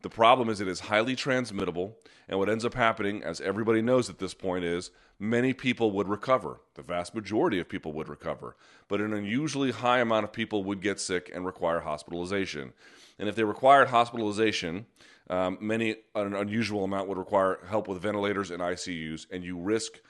The 0.02 0.08
problem 0.08 0.48
is 0.48 0.60
it 0.60 0.68
is 0.68 0.80
highly 0.80 1.14
transmittable, 1.14 1.98
and 2.28 2.38
what 2.38 2.48
ends 2.48 2.64
up 2.64 2.74
happening, 2.74 3.22
as 3.22 3.40
everybody 3.40 3.82
knows 3.82 4.08
at 4.08 4.18
this 4.18 4.32
point, 4.32 4.64
is 4.64 4.90
many 5.18 5.52
people 5.52 5.90
would 5.90 6.08
recover. 6.08 6.60
The 6.74 6.82
vast 6.82 7.14
majority 7.14 7.60
of 7.60 7.68
people 7.68 7.92
would 7.92 8.08
recover, 8.08 8.56
but 8.88 9.00
an 9.00 9.12
unusually 9.12 9.72
high 9.72 9.98
amount 9.98 10.24
of 10.24 10.32
people 10.32 10.64
would 10.64 10.80
get 10.80 11.00
sick 11.00 11.30
and 11.34 11.44
require 11.44 11.80
hospitalization. 11.80 12.72
And 13.18 13.28
if 13.28 13.36
they 13.36 13.44
required 13.44 13.88
hospitalization, 13.88 14.86
um, 15.28 15.58
many 15.60 15.96
an 16.14 16.34
unusual 16.34 16.84
amount 16.84 17.08
would 17.08 17.18
require 17.18 17.58
help 17.68 17.86
with 17.86 18.00
ventilators 18.00 18.50
and 18.50 18.62
ICUs, 18.62 19.26
and 19.30 19.44
you 19.44 19.58
risk 19.58 20.00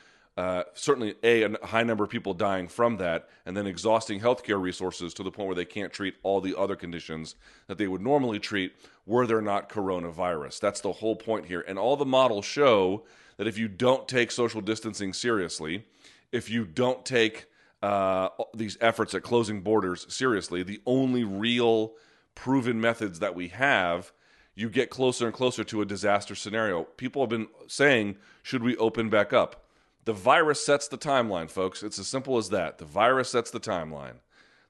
uh, 0.41 0.65
certainly 0.73 1.15
a, 1.23 1.43
a 1.43 1.67
high 1.67 1.83
number 1.83 2.03
of 2.03 2.09
people 2.09 2.33
dying 2.33 2.67
from 2.67 2.97
that, 2.97 3.29
and 3.45 3.55
then 3.55 3.67
exhausting 3.67 4.21
healthcare 4.21 4.59
resources 4.59 5.13
to 5.13 5.23
the 5.23 5.31
point 5.31 5.49
where 5.49 5.55
they 5.55 5.67
can't 5.67 5.93
treat 5.93 6.15
all 6.23 6.41
the 6.41 6.57
other 6.57 6.77
conditions 6.77 7.35
that 7.67 7.77
they 7.77 7.87
would 7.87 8.01
normally 8.01 8.39
treat 8.39 8.73
were 9.05 9.27
there 9.27 9.43
not 9.43 9.69
coronavirus. 9.69 10.59
That's 10.59 10.81
the 10.81 10.93
whole 10.93 11.15
point 11.15 11.45
here. 11.45 11.63
And 11.69 11.79
all 11.79 11.95
the 11.95 12.07
models 12.07 12.47
show 12.47 13.05
that 13.37 13.47
if 13.47 13.59
you 13.59 13.69
don't 13.69 14.09
take 14.09 14.31
social 14.31 14.63
distancing 14.63 15.13
seriously, 15.13 15.85
if 16.33 16.49
you 16.49 16.65
don't 16.65 17.05
take 17.05 17.45
uh, 17.83 18.31
these 18.55 18.79
efforts 18.81 19.15
at 19.15 19.23
closing 19.23 19.61
borders 19.61 20.07
seriously, 20.09 20.63
the 20.63 20.81
only 20.87 21.23
real 21.23 21.93
proven 22.35 22.81
methods 22.81 23.19
that 23.19 23.35
we 23.35 23.49
have, 23.49 24.11
you 24.55 24.71
get 24.71 24.89
closer 24.89 25.27
and 25.27 25.35
closer 25.35 25.65
to 25.65 25.83
a 25.83 25.85
disaster 25.85 26.35
scenario. 26.35 26.85
People 26.85 27.21
have 27.21 27.29
been 27.29 27.49
saying, 27.67 28.17
should 28.43 28.63
we 28.63 28.75
open 28.79 29.11
back 29.11 29.35
up? 29.35 29.67
The 30.11 30.15
virus 30.15 30.67
sets 30.67 30.89
the 30.89 30.99
timeline, 30.99 31.49
folks. 31.49 31.85
It's 31.85 32.01
as 32.01 32.09
simple 32.09 32.37
as 32.37 32.49
that. 32.49 32.79
The 32.79 32.85
virus 32.85 33.31
sets 33.31 33.53
the 33.53 33.61
timeline. 33.61 34.15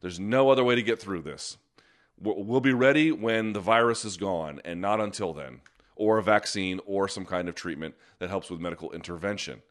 There's 0.03 0.21
no 0.21 0.51
other 0.51 0.63
way 0.63 0.75
to 0.75 0.83
get 0.83 1.01
through 1.01 1.23
this. 1.23 1.57
We'll 2.21 2.61
be 2.61 2.75
ready 2.75 3.11
when 3.11 3.55
the 3.55 3.61
virus 3.61 4.05
is 4.05 4.19
gone 4.19 4.61
and 4.67 4.83
not 4.83 5.01
until 5.01 5.33
then, 5.33 5.63
or 5.97 6.19
a 6.19 6.23
vaccine 6.23 6.79
or 6.85 7.09
some 7.09 7.25
kind 7.25 7.49
of 7.49 7.55
treatment 7.55 7.95
that 8.19 8.29
helps 8.29 8.51
with 8.51 8.61
medical 8.61 8.93
intervention. 8.93 9.63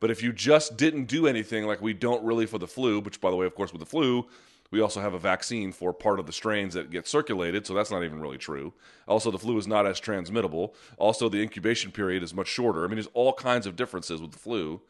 But 0.00 0.10
if 0.10 0.22
you 0.22 0.34
just 0.34 0.76
didn't 0.76 1.06
do 1.06 1.26
anything 1.26 1.64
like 1.64 1.80
we 1.80 1.94
don't 1.94 2.22
really 2.22 2.44
for 2.44 2.58
the 2.58 2.66
flu, 2.66 3.00
which, 3.00 3.22
by 3.22 3.30
the 3.30 3.36
way, 3.36 3.46
of 3.46 3.54
course, 3.54 3.72
with 3.72 3.80
the 3.80 3.86
flu, 3.86 4.26
we 4.70 4.80
also 4.80 5.00
have 5.00 5.14
a 5.14 5.18
vaccine 5.18 5.72
for 5.72 5.92
part 5.92 6.20
of 6.20 6.26
the 6.26 6.32
strains 6.32 6.74
that 6.74 6.90
get 6.90 7.08
circulated, 7.08 7.66
so 7.66 7.74
that's 7.74 7.90
not 7.90 8.04
even 8.04 8.20
really 8.20 8.38
true. 8.38 8.72
Also, 9.08 9.30
the 9.30 9.38
flu 9.38 9.58
is 9.58 9.66
not 9.66 9.86
as 9.86 9.98
transmittable. 9.98 10.74
Also, 10.96 11.28
the 11.28 11.42
incubation 11.42 11.90
period 11.90 12.22
is 12.22 12.32
much 12.32 12.46
shorter. 12.46 12.84
I 12.84 12.86
mean, 12.86 12.96
there's 12.96 13.08
all 13.12 13.32
kinds 13.32 13.66
of 13.66 13.74
differences 13.74 14.20
with 14.20 14.32
the 14.32 14.38
flu. 14.38 14.80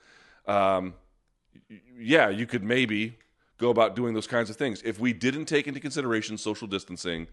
Um, 0.46 0.94
yeah, 1.98 2.28
you 2.28 2.46
could 2.46 2.62
maybe 2.62 3.16
go 3.58 3.70
about 3.70 3.96
doing 3.96 4.14
those 4.14 4.26
kinds 4.26 4.50
of 4.50 4.56
things. 4.56 4.82
If 4.84 4.98
we 5.00 5.12
didn't 5.12 5.46
take 5.46 5.66
into 5.66 5.80
consideration 5.80 6.36
social 6.36 6.66
distancing, 6.66 7.28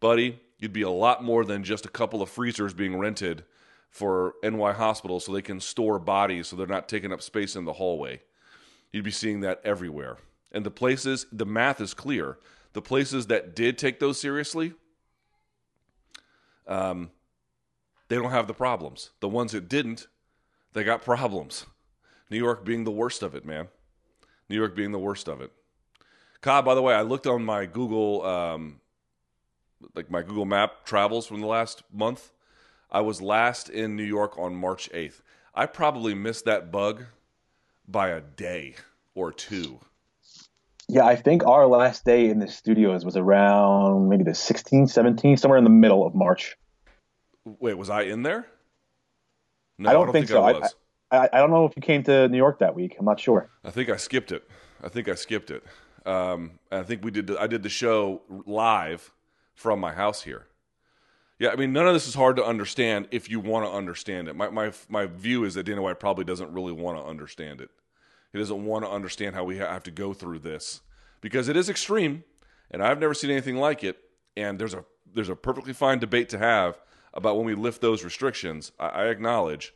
buddy, 0.00 0.40
you'd 0.58 0.72
be 0.72 0.82
a 0.82 0.90
lot 0.90 1.22
more 1.22 1.44
than 1.44 1.62
just 1.62 1.84
a 1.84 1.90
couple 1.90 2.22
of 2.22 2.28
freezers 2.28 2.72
being 2.72 2.96
rented 2.96 3.44
for 3.90 4.34
NY 4.42 4.72
hospitals 4.72 5.26
so 5.26 5.32
they 5.32 5.42
can 5.42 5.60
store 5.60 5.98
bodies 5.98 6.48
so 6.48 6.56
they're 6.56 6.66
not 6.66 6.88
taking 6.88 7.12
up 7.12 7.20
space 7.20 7.54
in 7.54 7.66
the 7.66 7.74
hallway. 7.74 8.20
You'd 8.92 9.04
be 9.04 9.10
seeing 9.10 9.40
that 9.40 9.60
everywhere. 9.64 10.16
And 10.52 10.64
the 10.64 10.70
places, 10.70 11.26
the 11.32 11.46
math 11.46 11.80
is 11.80 11.94
clear. 11.94 12.38
The 12.74 12.82
places 12.82 13.26
that 13.26 13.56
did 13.56 13.78
take 13.78 13.98
those 14.00 14.20
seriously, 14.20 14.74
um, 16.66 17.10
they 18.08 18.16
don't 18.16 18.30
have 18.30 18.46
the 18.46 18.54
problems. 18.54 19.10
The 19.20 19.28
ones 19.28 19.52
that 19.52 19.68
didn't, 19.68 20.06
they 20.74 20.84
got 20.84 21.02
problems. 21.02 21.66
New 22.30 22.38
York 22.38 22.64
being 22.64 22.84
the 22.84 22.90
worst 22.90 23.22
of 23.22 23.34
it, 23.34 23.44
man. 23.44 23.68
New 24.48 24.56
York 24.56 24.76
being 24.76 24.92
the 24.92 24.98
worst 24.98 25.28
of 25.28 25.40
it. 25.40 25.52
Cobb, 26.40 26.64
by 26.64 26.74
the 26.74 26.82
way, 26.82 26.94
I 26.94 27.02
looked 27.02 27.26
on 27.26 27.44
my 27.44 27.66
Google, 27.66 28.24
um, 28.24 28.80
like 29.94 30.10
my 30.10 30.22
Google 30.22 30.44
Map 30.44 30.84
travels 30.84 31.26
from 31.26 31.40
the 31.40 31.46
last 31.46 31.82
month. 31.92 32.32
I 32.90 33.00
was 33.00 33.22
last 33.22 33.68
in 33.68 33.96
New 33.96 34.04
York 34.04 34.38
on 34.38 34.54
March 34.54 34.90
8th. 34.92 35.20
I 35.54 35.66
probably 35.66 36.14
missed 36.14 36.44
that 36.46 36.70
bug 36.70 37.04
by 37.86 38.08
a 38.08 38.20
day 38.20 38.74
or 39.14 39.32
two. 39.32 39.80
Yeah, 40.88 41.04
I 41.04 41.16
think 41.16 41.44
our 41.44 41.66
last 41.66 42.04
day 42.04 42.28
in 42.28 42.38
the 42.38 42.48
studios 42.48 43.04
was 43.04 43.16
around 43.16 44.08
maybe 44.08 44.24
the 44.24 44.32
16th, 44.32 44.92
17th, 44.92 45.38
somewhere 45.38 45.58
in 45.58 45.64
the 45.64 45.70
middle 45.70 46.06
of 46.06 46.14
March. 46.14 46.56
Wait, 47.44 47.74
was 47.74 47.90
I 47.90 48.02
in 48.02 48.22
there? 48.22 48.46
No, 49.78 49.90
I 49.90 49.92
don't, 49.92 50.02
I 50.02 50.04
don't 50.04 50.12
think, 50.12 50.28
think, 50.28 50.36
so. 50.36 50.70
I, 51.10 51.24
I, 51.24 51.28
I, 51.32 51.38
don't 51.38 51.50
know 51.50 51.64
if 51.64 51.72
you 51.76 51.82
came 51.82 52.02
to 52.04 52.28
New 52.28 52.36
York 52.36 52.58
that 52.58 52.74
week. 52.74 52.96
I'm 52.98 53.04
not 53.04 53.18
sure. 53.18 53.50
I 53.64 53.70
think 53.70 53.88
I 53.88 53.96
skipped 53.96 54.32
it. 54.32 54.48
I 54.82 54.88
think 54.88 55.08
I 55.08 55.14
skipped 55.14 55.50
it. 55.50 55.64
Um, 56.04 56.58
I 56.70 56.82
think 56.82 57.04
we 57.04 57.10
did. 57.10 57.34
I 57.36 57.46
did 57.46 57.62
the 57.62 57.68
show 57.68 58.22
live 58.46 59.12
from 59.54 59.80
my 59.80 59.92
house 59.92 60.22
here. 60.22 60.46
Yeah, 61.38 61.50
I 61.50 61.56
mean, 61.56 61.72
none 61.72 61.86
of 61.86 61.94
this 61.94 62.06
is 62.06 62.14
hard 62.14 62.36
to 62.36 62.44
understand 62.44 63.08
if 63.10 63.30
you 63.30 63.40
want 63.40 63.66
to 63.66 63.72
understand 63.72 64.28
it. 64.28 64.36
My 64.36 64.50
my 64.50 64.72
my 64.88 65.06
view 65.06 65.44
is 65.44 65.54
that 65.54 65.64
Dana 65.64 65.82
White 65.82 66.00
probably 66.00 66.24
doesn't 66.24 66.52
really 66.52 66.72
want 66.72 66.98
to 66.98 67.04
understand 67.04 67.60
it. 67.60 67.70
He 68.32 68.38
doesn't 68.38 68.64
want 68.64 68.84
to 68.84 68.90
understand 68.90 69.34
how 69.34 69.44
we 69.44 69.58
have 69.58 69.82
to 69.84 69.90
go 69.90 70.14
through 70.14 70.40
this 70.40 70.80
because 71.20 71.48
it 71.48 71.56
is 71.56 71.68
extreme, 71.68 72.24
and 72.70 72.82
I've 72.82 72.98
never 72.98 73.14
seen 73.14 73.30
anything 73.30 73.56
like 73.56 73.84
it. 73.84 73.98
And 74.36 74.58
there's 74.58 74.74
a 74.74 74.84
there's 75.14 75.28
a 75.28 75.36
perfectly 75.36 75.74
fine 75.74 75.98
debate 75.98 76.30
to 76.30 76.38
have 76.38 76.78
about 77.12 77.36
when 77.36 77.44
we 77.44 77.54
lift 77.54 77.82
those 77.82 78.02
restrictions. 78.02 78.72
I, 78.78 78.88
I 78.88 79.06
acknowledge, 79.08 79.74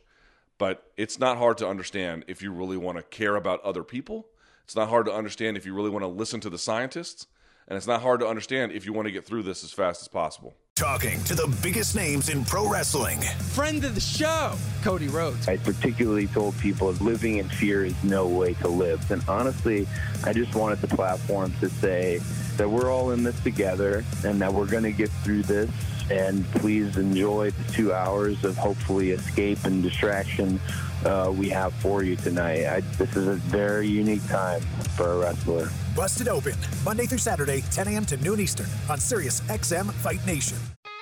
but 0.57 0.91
it's 0.97 1.19
not 1.19 1.37
hard 1.37 1.57
to 1.59 1.67
understand 1.67 2.25
if 2.27 2.41
you 2.41 2.51
really 2.51 2.77
want 2.77 2.97
to 2.97 3.03
care 3.03 3.35
about 3.35 3.63
other 3.63 3.83
people. 3.83 4.27
It's 4.63 4.75
not 4.75 4.89
hard 4.89 5.05
to 5.05 5.13
understand 5.13 5.55
if 5.55 5.65
you 5.65 5.73
really 5.73 5.91
want 5.91 6.03
to 6.03 6.07
listen 6.07 6.39
to 6.41 6.49
the 6.49 6.57
scientists, 6.57 7.27
and 7.67 7.77
it's 7.77 7.87
not 7.87 8.01
hard 8.01 8.19
to 8.21 8.27
understand 8.27 8.71
if 8.71 8.85
you 8.85 8.93
want 8.93 9.05
to 9.07 9.11
get 9.11 9.25
through 9.25 9.43
this 9.43 9.63
as 9.63 9.71
fast 9.71 10.01
as 10.01 10.07
possible. 10.07 10.55
Talking 10.77 11.23
to 11.23 11.33
the 11.33 11.47
biggest 11.63 11.95
names 11.95 12.29
in 12.29 12.45
pro 12.45 12.69
wrestling. 12.69 13.19
Friend 13.55 13.83
of 13.83 13.95
the 13.95 13.99
show, 13.99 14.53
Cody 14.83 15.07
Rhodes. 15.07 15.47
I 15.47 15.57
particularly 15.57 16.27
told 16.27 16.55
people 16.59 16.91
living 16.91 17.37
in 17.37 17.49
fear 17.49 17.83
is 17.83 17.95
no 18.03 18.27
way 18.27 18.53
to 18.53 18.67
live. 18.67 19.09
And 19.09 19.23
honestly, 19.27 19.87
I 20.23 20.33
just 20.33 20.53
wanted 20.53 20.79
the 20.81 20.87
platform 20.87 21.51
to 21.61 21.69
say 21.69 22.19
that 22.57 22.69
we're 22.69 22.91
all 22.91 23.09
in 23.09 23.23
this 23.23 23.39
together 23.39 24.05
and 24.23 24.39
that 24.39 24.53
we're 24.53 24.67
going 24.67 24.83
to 24.83 24.91
get 24.91 25.09
through 25.09 25.41
this. 25.41 25.71
And 26.11 26.45
please 26.51 26.95
enjoy 26.95 27.49
the 27.49 27.73
two 27.73 27.91
hours 27.91 28.43
of 28.43 28.55
hopefully 28.55 29.09
escape 29.09 29.65
and 29.65 29.81
distraction 29.81 30.59
uh, 31.05 31.31
we 31.35 31.49
have 31.49 31.73
for 31.75 32.03
you 32.03 32.15
tonight. 32.15 32.65
I, 32.65 32.81
this 32.97 33.15
is 33.15 33.27
a 33.27 33.35
very 33.35 33.87
unique 33.87 34.25
time 34.27 34.61
for 34.95 35.13
a 35.13 35.17
wrestler. 35.17 35.69
Busted 35.95 36.27
Open, 36.27 36.53
Monday 36.83 37.05
through 37.05 37.17
Saturday, 37.19 37.61
10 37.71 37.87
a.m. 37.89 38.05
to 38.05 38.17
noon 38.17 38.39
Eastern 38.39 38.67
on 38.89 38.99
Sirius 38.99 39.41
XM 39.41 39.91
Fight 39.91 40.25
Nation. 40.25 40.57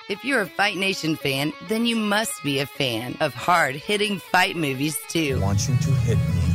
If 0.08 0.24
you're 0.24 0.42
a 0.42 0.46
Fight 0.46 0.76
Nation 0.76 1.16
fan, 1.16 1.52
then 1.68 1.84
you 1.84 1.96
must 1.96 2.42
be 2.44 2.60
a 2.60 2.66
fan 2.66 3.16
of 3.20 3.34
hard 3.34 3.74
hitting 3.74 4.18
fight 4.18 4.56
movies 4.56 4.96
too. 5.08 5.38
I 5.40 5.44
want 5.44 5.68
you 5.68 5.76
to 5.76 5.90
hit 5.90 6.18
me 6.18 6.46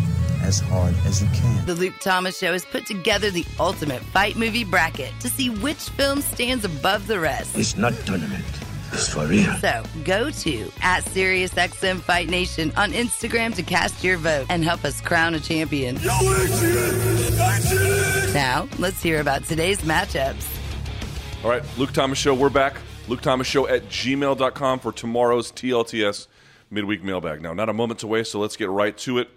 as 0.41 0.59
hard 0.59 0.95
as 1.05 1.21
you 1.21 1.27
can. 1.33 1.65
The 1.65 1.75
Luke 1.75 1.95
Thomas 1.99 2.37
Show 2.37 2.53
has 2.53 2.65
put 2.65 2.85
together 2.85 3.29
the 3.29 3.45
ultimate 3.59 4.01
fight 4.01 4.37
movie 4.37 4.63
bracket 4.63 5.11
to 5.19 5.29
see 5.29 5.49
which 5.49 5.89
film 5.89 6.21
stands 6.21 6.65
above 6.65 7.07
the 7.07 7.19
rest. 7.19 7.57
It's 7.57 7.75
not 7.75 7.93
tournament. 8.05 8.45
It's 8.93 9.13
for 9.13 9.25
real. 9.25 9.53
So 9.57 9.83
go 10.03 10.29
to 10.29 10.71
at 10.81 11.03
SiriusXM 11.05 12.01
Fight 12.01 12.29
Nation 12.29 12.73
on 12.75 12.91
Instagram 12.91 13.55
to 13.55 13.63
cast 13.63 14.03
your 14.03 14.17
vote 14.17 14.47
and 14.49 14.63
help 14.63 14.83
us 14.83 14.99
crown 14.99 15.33
a 15.35 15.39
champion. 15.39 15.95
Now, 18.33 18.67
let's 18.79 19.01
hear 19.01 19.21
about 19.21 19.45
today's 19.45 19.79
matchups. 19.81 20.57
All 21.43 21.49
right, 21.49 21.63
Luke 21.77 21.91
Thomas 21.93 22.17
Show, 22.17 22.33
we're 22.33 22.49
back. 22.49 22.77
Luke 23.07 23.21
Thomas 23.21 23.47
Show 23.47 23.67
at 23.67 23.83
gmail.com 23.87 24.79
for 24.79 24.91
tomorrow's 24.91 25.51
TLTS 25.51 26.27
midweek 26.69 27.03
mailbag. 27.03 27.41
Now, 27.41 27.53
not 27.53 27.69
a 27.69 27.73
moment 27.73 27.99
to 28.01 28.07
waste, 28.07 28.31
so 28.31 28.39
let's 28.39 28.55
get 28.55 28.69
right 28.69 28.97
to 28.99 29.19
it. 29.19 29.29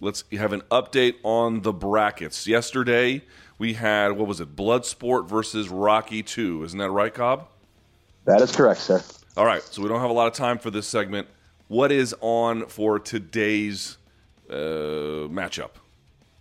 Let's 0.00 0.24
have 0.32 0.52
an 0.52 0.62
update 0.70 1.16
on 1.22 1.60
the 1.62 1.72
brackets. 1.72 2.46
Yesterday, 2.46 3.22
we 3.58 3.74
had, 3.74 4.12
what 4.12 4.26
was 4.26 4.40
it, 4.40 4.56
Bloodsport 4.56 5.28
versus 5.28 5.68
Rocky 5.68 6.22
2. 6.22 6.64
Isn't 6.64 6.78
that 6.78 6.90
right, 6.90 7.12
Cobb? 7.14 7.48
That 8.24 8.40
is 8.40 8.54
correct, 8.54 8.80
sir. 8.80 9.02
All 9.36 9.46
right, 9.46 9.62
so 9.62 9.82
we 9.82 9.88
don't 9.88 10.00
have 10.00 10.10
a 10.10 10.14
lot 10.14 10.26
of 10.26 10.34
time 10.34 10.58
for 10.58 10.70
this 10.70 10.86
segment. 10.86 11.26
What 11.68 11.90
is 11.90 12.14
on 12.20 12.66
for 12.66 12.98
today's 12.98 13.98
uh, 14.50 15.26
matchup? 15.28 15.70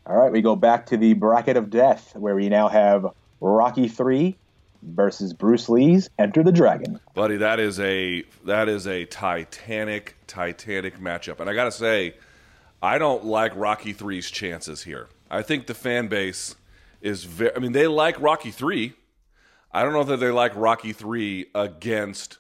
All 0.06 0.18
right, 0.18 0.32
we 0.32 0.42
go 0.42 0.56
back 0.56 0.86
to 0.88 0.98
the 0.98 1.14
bracket 1.14 1.58
of 1.58 1.70
death, 1.70 2.16
where 2.16 2.36
we 2.36 2.50
now 2.50 2.68
have 2.68 3.08
Rocky 3.40 3.88
Three 3.88 4.38
versus 4.84 5.34
Bruce 5.34 5.70
Lee's 5.70 6.10
Enter 6.20 6.44
the 6.44 6.52
Dragon. 6.52 7.00
Buddy, 7.14 7.38
that 7.38 7.60
is 7.60 7.80
a 7.80 8.24
that 8.46 8.68
is 8.68 8.88
a 8.88 9.06
titanic, 9.06 10.16
titanic 10.28 11.00
matchup. 11.00 11.40
And 11.40 11.50
I 11.50 11.54
gotta 11.54 11.72
say, 11.72 12.16
I 12.82 12.98
don't 12.98 13.26
like 13.26 13.56
Rocky 13.56 13.94
3's 13.94 14.30
chances 14.32 14.84
here. 14.84 15.08
I 15.30 15.44
think 15.44 15.68
the 15.68 15.74
fan 15.74 16.08
base 16.08 16.56
is 17.02 17.24
very 17.24 17.56
I 17.56 17.60
mean, 17.60 17.72
they 17.72 17.88
like 17.88 18.20
Rocky 18.20 18.52
3. 18.52 18.94
I 19.74 19.84
don't 19.84 19.94
know 19.94 20.04
that 20.04 20.18
they 20.18 20.32
like 20.32 20.52
Rocky 20.56 20.94
3 20.94 21.48
against 21.56 22.38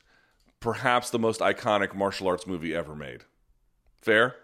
perhaps 0.60 1.10
the 1.10 1.20
most 1.20 1.40
iconic 1.40 1.96
martial 1.96 2.28
arts 2.28 2.46
movie 2.46 2.76
ever 2.76 2.96
made. 2.96 3.24
Fair? 4.02 4.36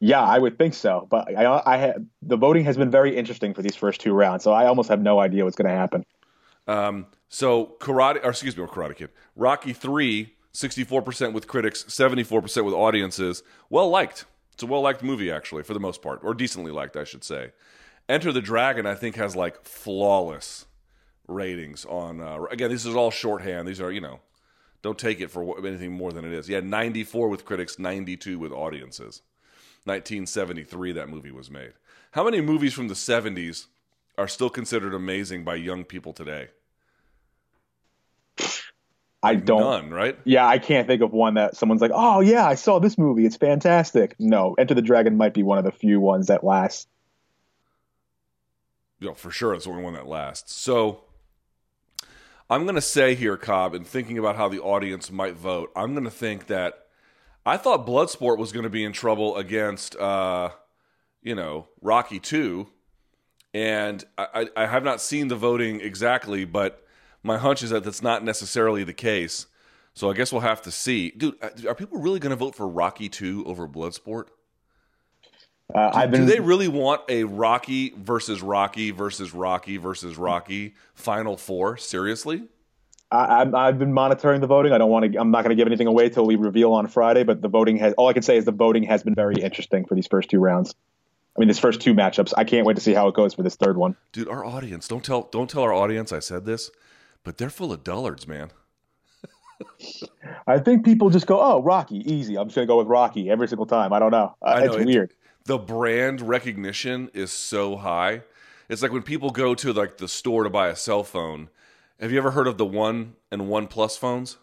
Yeah, 0.00 0.22
I 0.22 0.38
would 0.38 0.58
think 0.58 0.74
so. 0.74 1.06
But 1.10 1.36
I, 1.36 1.62
I 1.66 1.76
have, 1.78 2.02
the 2.22 2.36
voting 2.36 2.64
has 2.64 2.76
been 2.76 2.90
very 2.90 3.16
interesting 3.16 3.54
for 3.54 3.62
these 3.62 3.74
first 3.74 4.00
two 4.00 4.12
rounds, 4.12 4.44
so 4.44 4.52
I 4.52 4.66
almost 4.66 4.88
have 4.88 5.00
no 5.00 5.20
idea 5.20 5.44
what's 5.44 5.56
going 5.56 5.68
to 5.68 5.76
happen. 5.76 6.04
Um, 6.66 7.06
so 7.28 7.76
karate, 7.80 8.22
or 8.24 8.30
excuse 8.30 8.56
me, 8.56 8.64
Karate 8.66 8.94
Kid, 8.94 9.10
Rocky 9.34 9.72
Three, 9.72 10.34
64% 10.52 11.32
with 11.32 11.46
critics, 11.46 11.84
74% 11.84 12.64
with 12.64 12.74
audiences. 12.74 13.42
Well 13.70 13.88
liked. 13.88 14.26
It's 14.52 14.62
a 14.62 14.66
well 14.66 14.82
liked 14.82 15.02
movie, 15.02 15.30
actually, 15.30 15.62
for 15.62 15.74
the 15.74 15.80
most 15.80 16.02
part, 16.02 16.20
or 16.22 16.34
decently 16.34 16.70
liked, 16.70 16.96
I 16.96 17.04
should 17.04 17.24
say. 17.24 17.52
Enter 18.08 18.32
the 18.32 18.40
Dragon, 18.40 18.86
I 18.86 18.94
think, 18.94 19.16
has 19.16 19.34
like 19.34 19.64
flawless 19.64 20.66
ratings 21.28 21.84
on. 21.84 22.20
Uh, 22.20 22.44
again, 22.50 22.70
this 22.70 22.84
is 22.84 22.96
all 22.96 23.10
shorthand. 23.10 23.68
These 23.68 23.80
are, 23.80 23.92
you 23.92 24.00
know, 24.00 24.20
don't 24.82 24.98
take 24.98 25.20
it 25.20 25.30
for 25.30 25.64
anything 25.64 25.92
more 25.92 26.12
than 26.12 26.24
it 26.24 26.32
is. 26.32 26.48
Yeah, 26.48 26.60
94 26.60 27.28
with 27.28 27.44
critics, 27.44 27.78
92 27.78 28.38
with 28.38 28.52
audiences. 28.52 29.22
1973, 29.84 30.92
that 30.92 31.08
movie 31.08 31.30
was 31.30 31.50
made. 31.50 31.72
How 32.12 32.24
many 32.24 32.40
movies 32.40 32.74
from 32.74 32.88
the 32.88 32.94
70s 32.94 33.66
are 34.16 34.28
still 34.28 34.50
considered 34.50 34.94
amazing 34.94 35.44
by 35.44 35.54
young 35.54 35.84
people 35.84 36.12
today? 36.12 36.48
I 39.22 39.34
don't. 39.34 39.60
None, 39.60 39.90
right? 39.90 40.18
Yeah, 40.24 40.46
I 40.46 40.58
can't 40.58 40.86
think 40.86 41.02
of 41.02 41.12
one 41.12 41.34
that 41.34 41.56
someone's 41.56 41.80
like, 41.80 41.90
"Oh 41.92 42.20
yeah, 42.20 42.46
I 42.46 42.54
saw 42.54 42.78
this 42.78 42.96
movie. 42.96 43.26
It's 43.26 43.36
fantastic." 43.36 44.14
No, 44.20 44.54
Enter 44.56 44.74
the 44.74 44.82
Dragon 44.82 45.16
might 45.16 45.34
be 45.34 45.42
one 45.42 45.58
of 45.58 45.64
the 45.64 45.72
few 45.72 45.98
ones 45.98 46.28
that 46.28 46.44
lasts. 46.44 46.86
You 49.00 49.08
know, 49.08 49.14
for 49.14 49.32
sure, 49.32 49.54
it's 49.54 49.64
the 49.64 49.70
only 49.70 49.82
one 49.82 49.94
that 49.94 50.06
lasts. 50.06 50.54
So, 50.54 51.02
I'm 52.50 52.62
going 52.62 52.76
to 52.76 52.80
say 52.80 53.14
here, 53.14 53.36
Cobb, 53.36 53.74
and 53.74 53.86
thinking 53.86 54.16
about 54.16 54.36
how 54.36 54.48
the 54.48 54.60
audience 54.60 55.10
might 55.10 55.34
vote, 55.34 55.70
I'm 55.76 55.92
going 55.92 56.04
to 56.04 56.10
think 56.10 56.46
that 56.46 56.86
I 57.44 57.58
thought 57.58 57.86
Bloodsport 57.86 58.38
was 58.38 58.52
going 58.52 58.62
to 58.62 58.70
be 58.70 58.84
in 58.84 58.92
trouble 58.92 59.36
against, 59.36 59.96
uh, 59.96 60.50
you 61.22 61.34
know, 61.34 61.68
Rocky 61.82 62.18
Two, 62.18 62.68
and 63.52 64.02
I, 64.16 64.48
I 64.56 64.66
have 64.66 64.82
not 64.82 65.02
seen 65.02 65.28
the 65.28 65.36
voting 65.36 65.80
exactly, 65.82 66.46
but 66.46 66.82
my 67.22 67.36
hunch 67.36 67.62
is 67.62 67.70
that 67.70 67.84
that's 67.84 68.02
not 68.02 68.24
necessarily 68.24 68.82
the 68.82 68.94
case. 68.94 69.46
So 69.92 70.10
I 70.10 70.14
guess 70.14 70.32
we'll 70.32 70.42
have 70.42 70.62
to 70.62 70.70
see. 70.70 71.10
Dude, 71.10 71.36
are 71.66 71.74
people 71.74 71.98
really 71.98 72.20
going 72.20 72.30
to 72.30 72.36
vote 72.36 72.54
for 72.54 72.68
Rocky 72.68 73.08
2 73.08 73.44
over 73.46 73.68
Bloodsport? 73.68 74.26
Uh, 75.74 75.90
do, 75.90 75.98
I've 75.98 76.10
been, 76.10 76.26
do 76.26 76.32
they 76.32 76.40
really 76.40 76.68
want 76.68 77.02
a 77.08 77.24
Rocky 77.24 77.90
versus 77.90 78.42
Rocky 78.42 78.90
versus 78.90 79.34
Rocky 79.34 79.76
versus 79.76 80.16
Rocky 80.16 80.74
Final 80.94 81.36
Four? 81.36 81.76
Seriously? 81.76 82.44
I, 83.10 83.38
have 83.38 83.78
been 83.78 83.92
monitoring 83.92 84.40
the 84.40 84.46
voting. 84.46 84.72
I 84.72 84.78
don't 84.78 84.90
want 84.90 85.10
to. 85.10 85.18
I'm 85.18 85.30
not 85.30 85.42
going 85.42 85.56
to 85.56 85.60
give 85.60 85.66
anything 85.66 85.86
away 85.86 86.10
till 86.10 86.26
we 86.26 86.36
reveal 86.36 86.72
on 86.72 86.86
Friday. 86.88 87.22
But 87.22 87.40
the 87.40 87.48
voting 87.48 87.78
has. 87.78 87.94
All 87.94 88.08
I 88.08 88.12
can 88.12 88.22
say 88.22 88.36
is 88.36 88.44
the 88.44 88.52
voting 88.52 88.82
has 88.84 89.02
been 89.02 89.14
very 89.14 89.36
interesting 89.36 89.86
for 89.86 89.94
these 89.94 90.06
first 90.06 90.28
two 90.28 90.40
rounds. 90.40 90.74
I 91.36 91.40
mean, 91.40 91.48
these 91.48 91.58
first 91.58 91.80
two 91.80 91.94
matchups. 91.94 92.34
I 92.36 92.44
can't 92.44 92.66
wait 92.66 92.74
to 92.74 92.82
see 92.82 92.92
how 92.92 93.08
it 93.08 93.14
goes 93.14 93.32
for 93.32 93.42
this 93.42 93.56
third 93.56 93.76
one. 93.76 93.96
Dude, 94.12 94.28
our 94.28 94.44
audience. 94.44 94.88
Don't 94.88 95.04
tell. 95.04 95.28
Don't 95.30 95.48
tell 95.48 95.62
our 95.62 95.72
audience 95.72 96.12
I 96.12 96.18
said 96.18 96.44
this, 96.44 96.70
but 97.24 97.38
they're 97.38 97.50
full 97.50 97.72
of 97.72 97.82
dullards, 97.82 98.28
man. 98.28 98.50
I 100.46 100.58
think 100.58 100.84
people 100.84 101.08
just 101.08 101.26
go, 101.26 101.40
"Oh, 101.40 101.62
Rocky, 101.62 101.98
easy." 102.12 102.36
I'm 102.36 102.48
just 102.48 102.56
going 102.56 102.66
to 102.66 102.70
go 102.70 102.76
with 102.76 102.88
Rocky 102.88 103.30
every 103.30 103.48
single 103.48 103.66
time. 103.66 103.92
I 103.94 103.98
don't 103.98 104.10
know. 104.10 104.36
Uh, 104.42 104.46
I 104.46 104.66
know 104.66 104.74
it's 104.74 104.84
weird. 104.84 105.14
The 105.44 105.58
brand 105.58 106.20
recognition 106.20 107.10
is 107.14 107.30
so 107.32 107.76
high. 107.76 108.22
It's 108.68 108.82
like 108.82 108.92
when 108.92 109.02
people 109.02 109.30
go 109.30 109.54
to 109.54 109.72
like 109.72 109.96
the 109.96 110.08
store 110.08 110.44
to 110.44 110.50
buy 110.50 110.68
a 110.68 110.76
cell 110.76 111.04
phone. 111.04 111.48
Have 112.00 112.12
you 112.12 112.18
ever 112.18 112.30
heard 112.30 112.46
of 112.46 112.58
the 112.58 112.66
One 112.66 113.14
and 113.30 113.48
One 113.48 113.66
Plus 113.66 113.96
phones? 113.96 114.36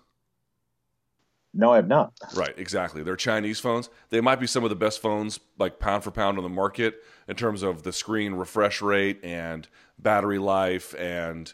No, 1.54 1.72
I 1.72 1.78
have 1.78 1.88
not. 1.88 2.12
Right, 2.36 2.54
exactly. 2.58 3.02
They're 3.02 3.16
Chinese 3.16 3.62
phones. 3.62 3.89
They 4.10 4.20
might 4.20 4.41
be 4.41 4.48
some 4.48 4.66
of 4.66 4.70
the 4.70 4.76
best 4.76 5.02
phones, 5.02 5.39
like 5.58 5.80
pound 5.80 6.04
for 6.04 6.12
pound 6.12 6.38
on 6.38 6.43
the 6.43 6.50
market, 6.50 7.02
in 7.30 7.38
terms 7.38 7.64
of 7.64 7.84
the 7.84 7.93
screen 7.93 8.34
refresh 8.34 8.82
rate 8.82 9.24
and 9.24 9.66
battery 9.98 10.38
life, 10.38 10.93
and 10.96 11.54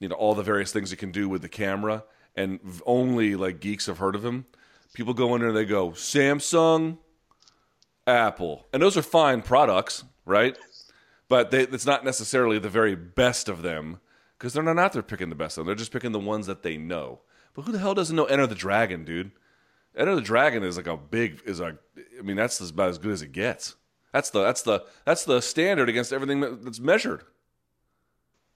you 0.00 0.08
know 0.08 0.14
all 0.14 0.34
the 0.34 0.42
various 0.42 0.72
things 0.72 0.92
it 0.92 0.96
can 0.96 1.10
do 1.10 1.28
with 1.28 1.42
the 1.42 1.48
camera. 1.48 2.04
And 2.34 2.58
only 2.86 3.36
like 3.36 3.60
geeks 3.60 3.86
have 3.86 3.98
heard 3.98 4.14
of 4.14 4.22
them. 4.22 4.46
People 4.94 5.12
go 5.12 5.34
in 5.34 5.40
there 5.40 5.48
and 5.48 5.56
they 5.56 5.66
go 5.66 5.90
Samsung, 5.90 6.98
Apple, 8.06 8.66
and 8.72 8.82
those 8.82 8.96
are 8.96 9.02
fine 9.02 9.42
products, 9.42 10.04
right? 10.24 10.56
But 11.28 11.50
they, 11.50 11.62
it's 11.62 11.86
not 11.86 12.04
necessarily 12.04 12.58
the 12.58 12.68
very 12.68 12.94
best 12.94 13.48
of 13.48 13.62
them 13.62 14.00
because 14.38 14.52
they're 14.52 14.62
not 14.62 14.78
out 14.78 14.92
there 14.92 15.02
picking 15.02 15.30
the 15.30 15.34
best 15.34 15.56
of 15.56 15.62
them. 15.62 15.66
They're 15.66 15.74
just 15.74 15.92
picking 15.92 16.12
the 16.12 16.18
ones 16.18 16.46
that 16.46 16.62
they 16.62 16.76
know. 16.76 17.20
But 17.54 17.62
who 17.62 17.72
the 17.72 17.78
hell 17.78 17.94
doesn't 17.94 18.14
know 18.14 18.26
Enter 18.26 18.46
the 18.46 18.54
Dragon, 18.54 19.04
dude? 19.04 19.30
Enter 19.96 20.14
the 20.14 20.20
Dragon 20.20 20.62
is 20.62 20.76
like 20.76 20.86
a 20.86 20.96
big 20.96 21.40
is 21.46 21.60
a 21.60 21.78
I 22.18 22.22
mean, 22.22 22.36
that's 22.36 22.60
about 22.60 22.90
as 22.90 22.98
good 22.98 23.12
as 23.12 23.22
it 23.22 23.32
gets. 23.32 23.76
That's 24.12 24.30
the 24.30 24.42
that's 24.42 24.62
the 24.62 24.84
that's 25.04 25.24
the 25.24 25.40
standard 25.40 25.88
against 25.88 26.12
everything 26.12 26.40
that's 26.40 26.80
measured. 26.80 27.22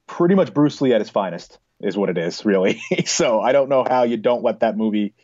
Pretty 0.07 0.34
much 0.34 0.53
Bruce 0.53 0.80
Lee 0.80 0.92
at 0.92 1.01
his 1.01 1.11
finest 1.11 1.59
is 1.80 1.96
what 1.96 2.11
it 2.11 2.18
is, 2.18 2.44
really. 2.44 2.80
so 3.07 3.40
I 3.40 3.53
don't 3.53 3.68
know 3.68 3.84
how 3.88 4.03
you 4.03 4.16
don't 4.16 4.42
let 4.42 4.61
that 4.61 4.76
movie. 4.76 5.14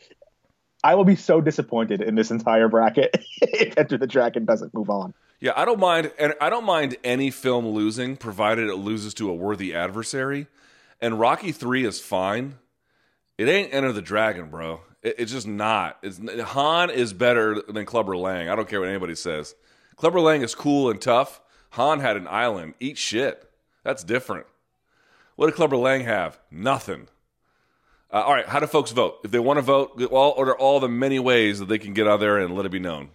I 0.85 0.95
will 0.95 1.05
be 1.05 1.17
so 1.17 1.41
disappointed 1.41 2.03
in 2.03 2.15
this 2.15 2.31
entire 2.31 2.69
bracket 2.69 3.17
if 3.41 3.77
Enter 3.79 3.97
the 3.97 4.07
Dragon 4.07 4.45
doesn't 4.45 4.75
move 4.75 4.91
on. 4.91 5.15
Yeah, 5.41 5.53
I 5.57 5.65
don't 5.65 5.81
mind, 5.81 6.13
and 6.19 6.35
I 6.41 6.51
don't 6.51 6.65
mind 6.65 6.97
any 7.03 7.31
film 7.31 7.67
losing, 7.67 8.17
provided 8.17 8.69
it 8.69 8.77
loses 8.77 9.15
to 9.15 9.31
a 9.31 9.35
worthy 9.35 9.75
adversary. 9.75 10.47
And 11.01 11.19
Rocky 11.19 11.53
Three 11.53 11.85
is 11.87 12.01
fine. 12.01 12.57
It 13.39 13.49
ain't 13.49 13.73
Enter 13.75 13.93
the 13.93 14.03
Dragon, 14.03 14.51
bro. 14.51 14.83
It, 15.03 15.17
it's 15.19 15.33
just 15.33 15.47
not. 15.47 15.99
It's, 16.03 16.21
Han 16.51 16.91
is 16.91 17.13
better 17.15 17.63
than 17.67 17.87
Clubber 17.87 18.17
Lang. 18.17 18.49
I 18.49 18.55
don't 18.55 18.69
care 18.69 18.81
what 18.81 18.89
anybody 18.89 19.15
says. 19.15 19.55
Clubber 19.97 20.21
Lang 20.21 20.43
is 20.43 20.55
cool 20.55 20.91
and 20.91 21.01
tough. 21.01 21.41
Han 21.71 22.01
had 22.01 22.17
an 22.17 22.29
island. 22.29 22.75
Eat 22.79 22.99
shit. 22.99 23.51
That's 23.85 24.05
different. 24.05 24.47
What 25.37 25.47
did 25.47 25.57
Clubber 25.57 25.77
Lang 25.77 26.03
have? 26.03 26.39
Nothing. 26.51 27.09
Uh, 28.15 28.23
all 28.23 28.33
right, 28.33 28.47
how 28.47 28.61
do 28.61 28.67
folks 28.69 28.93
vote? 28.93 29.19
If 29.25 29.33
they 29.33 29.41
want 29.41 29.57
to 29.57 29.63
vote, 29.63 29.99
well, 30.13 30.35
order 30.37 30.57
all 30.57 30.79
the 30.79 30.89
many 30.89 31.19
ways 31.19 31.59
that 31.59 31.67
they 31.67 31.79
can 31.79 31.95
get 31.95 32.07
out 32.07 32.21
there 32.21 32.39
and 32.39 32.55
let 32.55 32.65
it 32.65 32.71
be 32.71 32.79
known. 32.79 33.11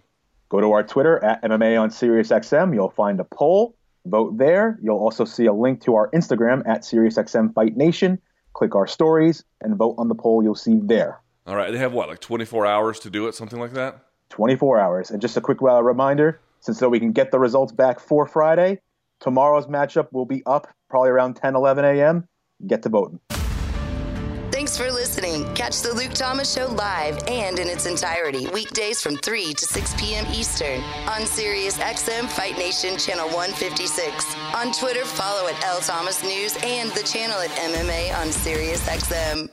Go 0.50 0.60
to 0.60 0.72
our 0.72 0.82
Twitter 0.82 1.24
at 1.24 1.42
MMA 1.42 1.80
on 1.80 1.88
SiriusXM. 1.88 2.74
You'll 2.74 2.90
find 2.90 3.18
a 3.18 3.24
poll. 3.24 3.74
Vote 4.04 4.36
there. 4.36 4.78
You'll 4.82 4.98
also 4.98 5.24
see 5.24 5.46
a 5.46 5.54
link 5.54 5.80
to 5.84 5.94
our 5.94 6.10
Instagram 6.10 6.68
at 6.68 6.82
SiriusXM 6.82 7.54
Fight 7.54 7.78
Nation. 7.78 8.20
Click 8.52 8.74
our 8.74 8.86
stories 8.86 9.42
and 9.62 9.74
vote 9.76 9.94
on 9.96 10.08
the 10.08 10.14
poll 10.14 10.42
you'll 10.42 10.54
see 10.54 10.78
there. 10.82 11.22
All 11.46 11.56
right, 11.56 11.72
they 11.72 11.78
have 11.78 11.94
what, 11.94 12.10
like 12.10 12.20
24 12.20 12.66
hours 12.66 13.00
to 13.00 13.10
do 13.10 13.26
it, 13.26 13.34
something 13.34 13.58
like 13.58 13.72
that? 13.72 14.04
24 14.28 14.78
hours. 14.78 15.10
And 15.10 15.22
just 15.22 15.34
a 15.34 15.40
quick 15.40 15.62
uh, 15.62 15.82
reminder 15.82 16.40
since 16.60 16.78
so 16.78 16.90
we 16.90 17.00
can 17.00 17.12
get 17.12 17.30
the 17.30 17.38
results 17.38 17.72
back 17.72 18.00
for 18.00 18.26
Friday, 18.26 18.80
tomorrow's 19.18 19.66
matchup 19.66 20.12
will 20.12 20.26
be 20.26 20.42
up 20.44 20.68
probably 20.90 21.08
around 21.08 21.36
10, 21.36 21.56
11 21.56 21.86
a.m. 21.86 22.28
Get 22.66 22.82
to 22.82 22.90
voting. 22.90 23.18
Thanks 24.60 24.76
for 24.76 24.92
listening. 24.92 25.50
Catch 25.54 25.80
the 25.80 25.94
Luke 25.94 26.12
Thomas 26.12 26.52
Show 26.52 26.66
live 26.66 27.18
and 27.26 27.58
in 27.58 27.66
its 27.66 27.86
entirety 27.86 28.46
weekdays 28.48 29.00
from 29.00 29.16
3 29.16 29.54
to 29.54 29.64
6 29.64 29.94
p.m. 29.98 30.26
Eastern 30.34 30.82
on 31.08 31.24
Sirius 31.24 31.78
XM 31.78 32.28
Fight 32.28 32.58
Nation 32.58 32.98
Channel 32.98 33.24
156. 33.28 34.36
On 34.54 34.70
Twitter, 34.70 35.06
follow 35.06 35.48
at 35.48 35.64
L 35.64 35.80
Thomas 35.80 36.22
News 36.22 36.58
and 36.62 36.90
the 36.90 37.02
channel 37.04 37.38
at 37.38 37.48
MMA 37.48 38.14
on 38.20 38.30
Sirius 38.30 38.86
XM. 38.86 39.50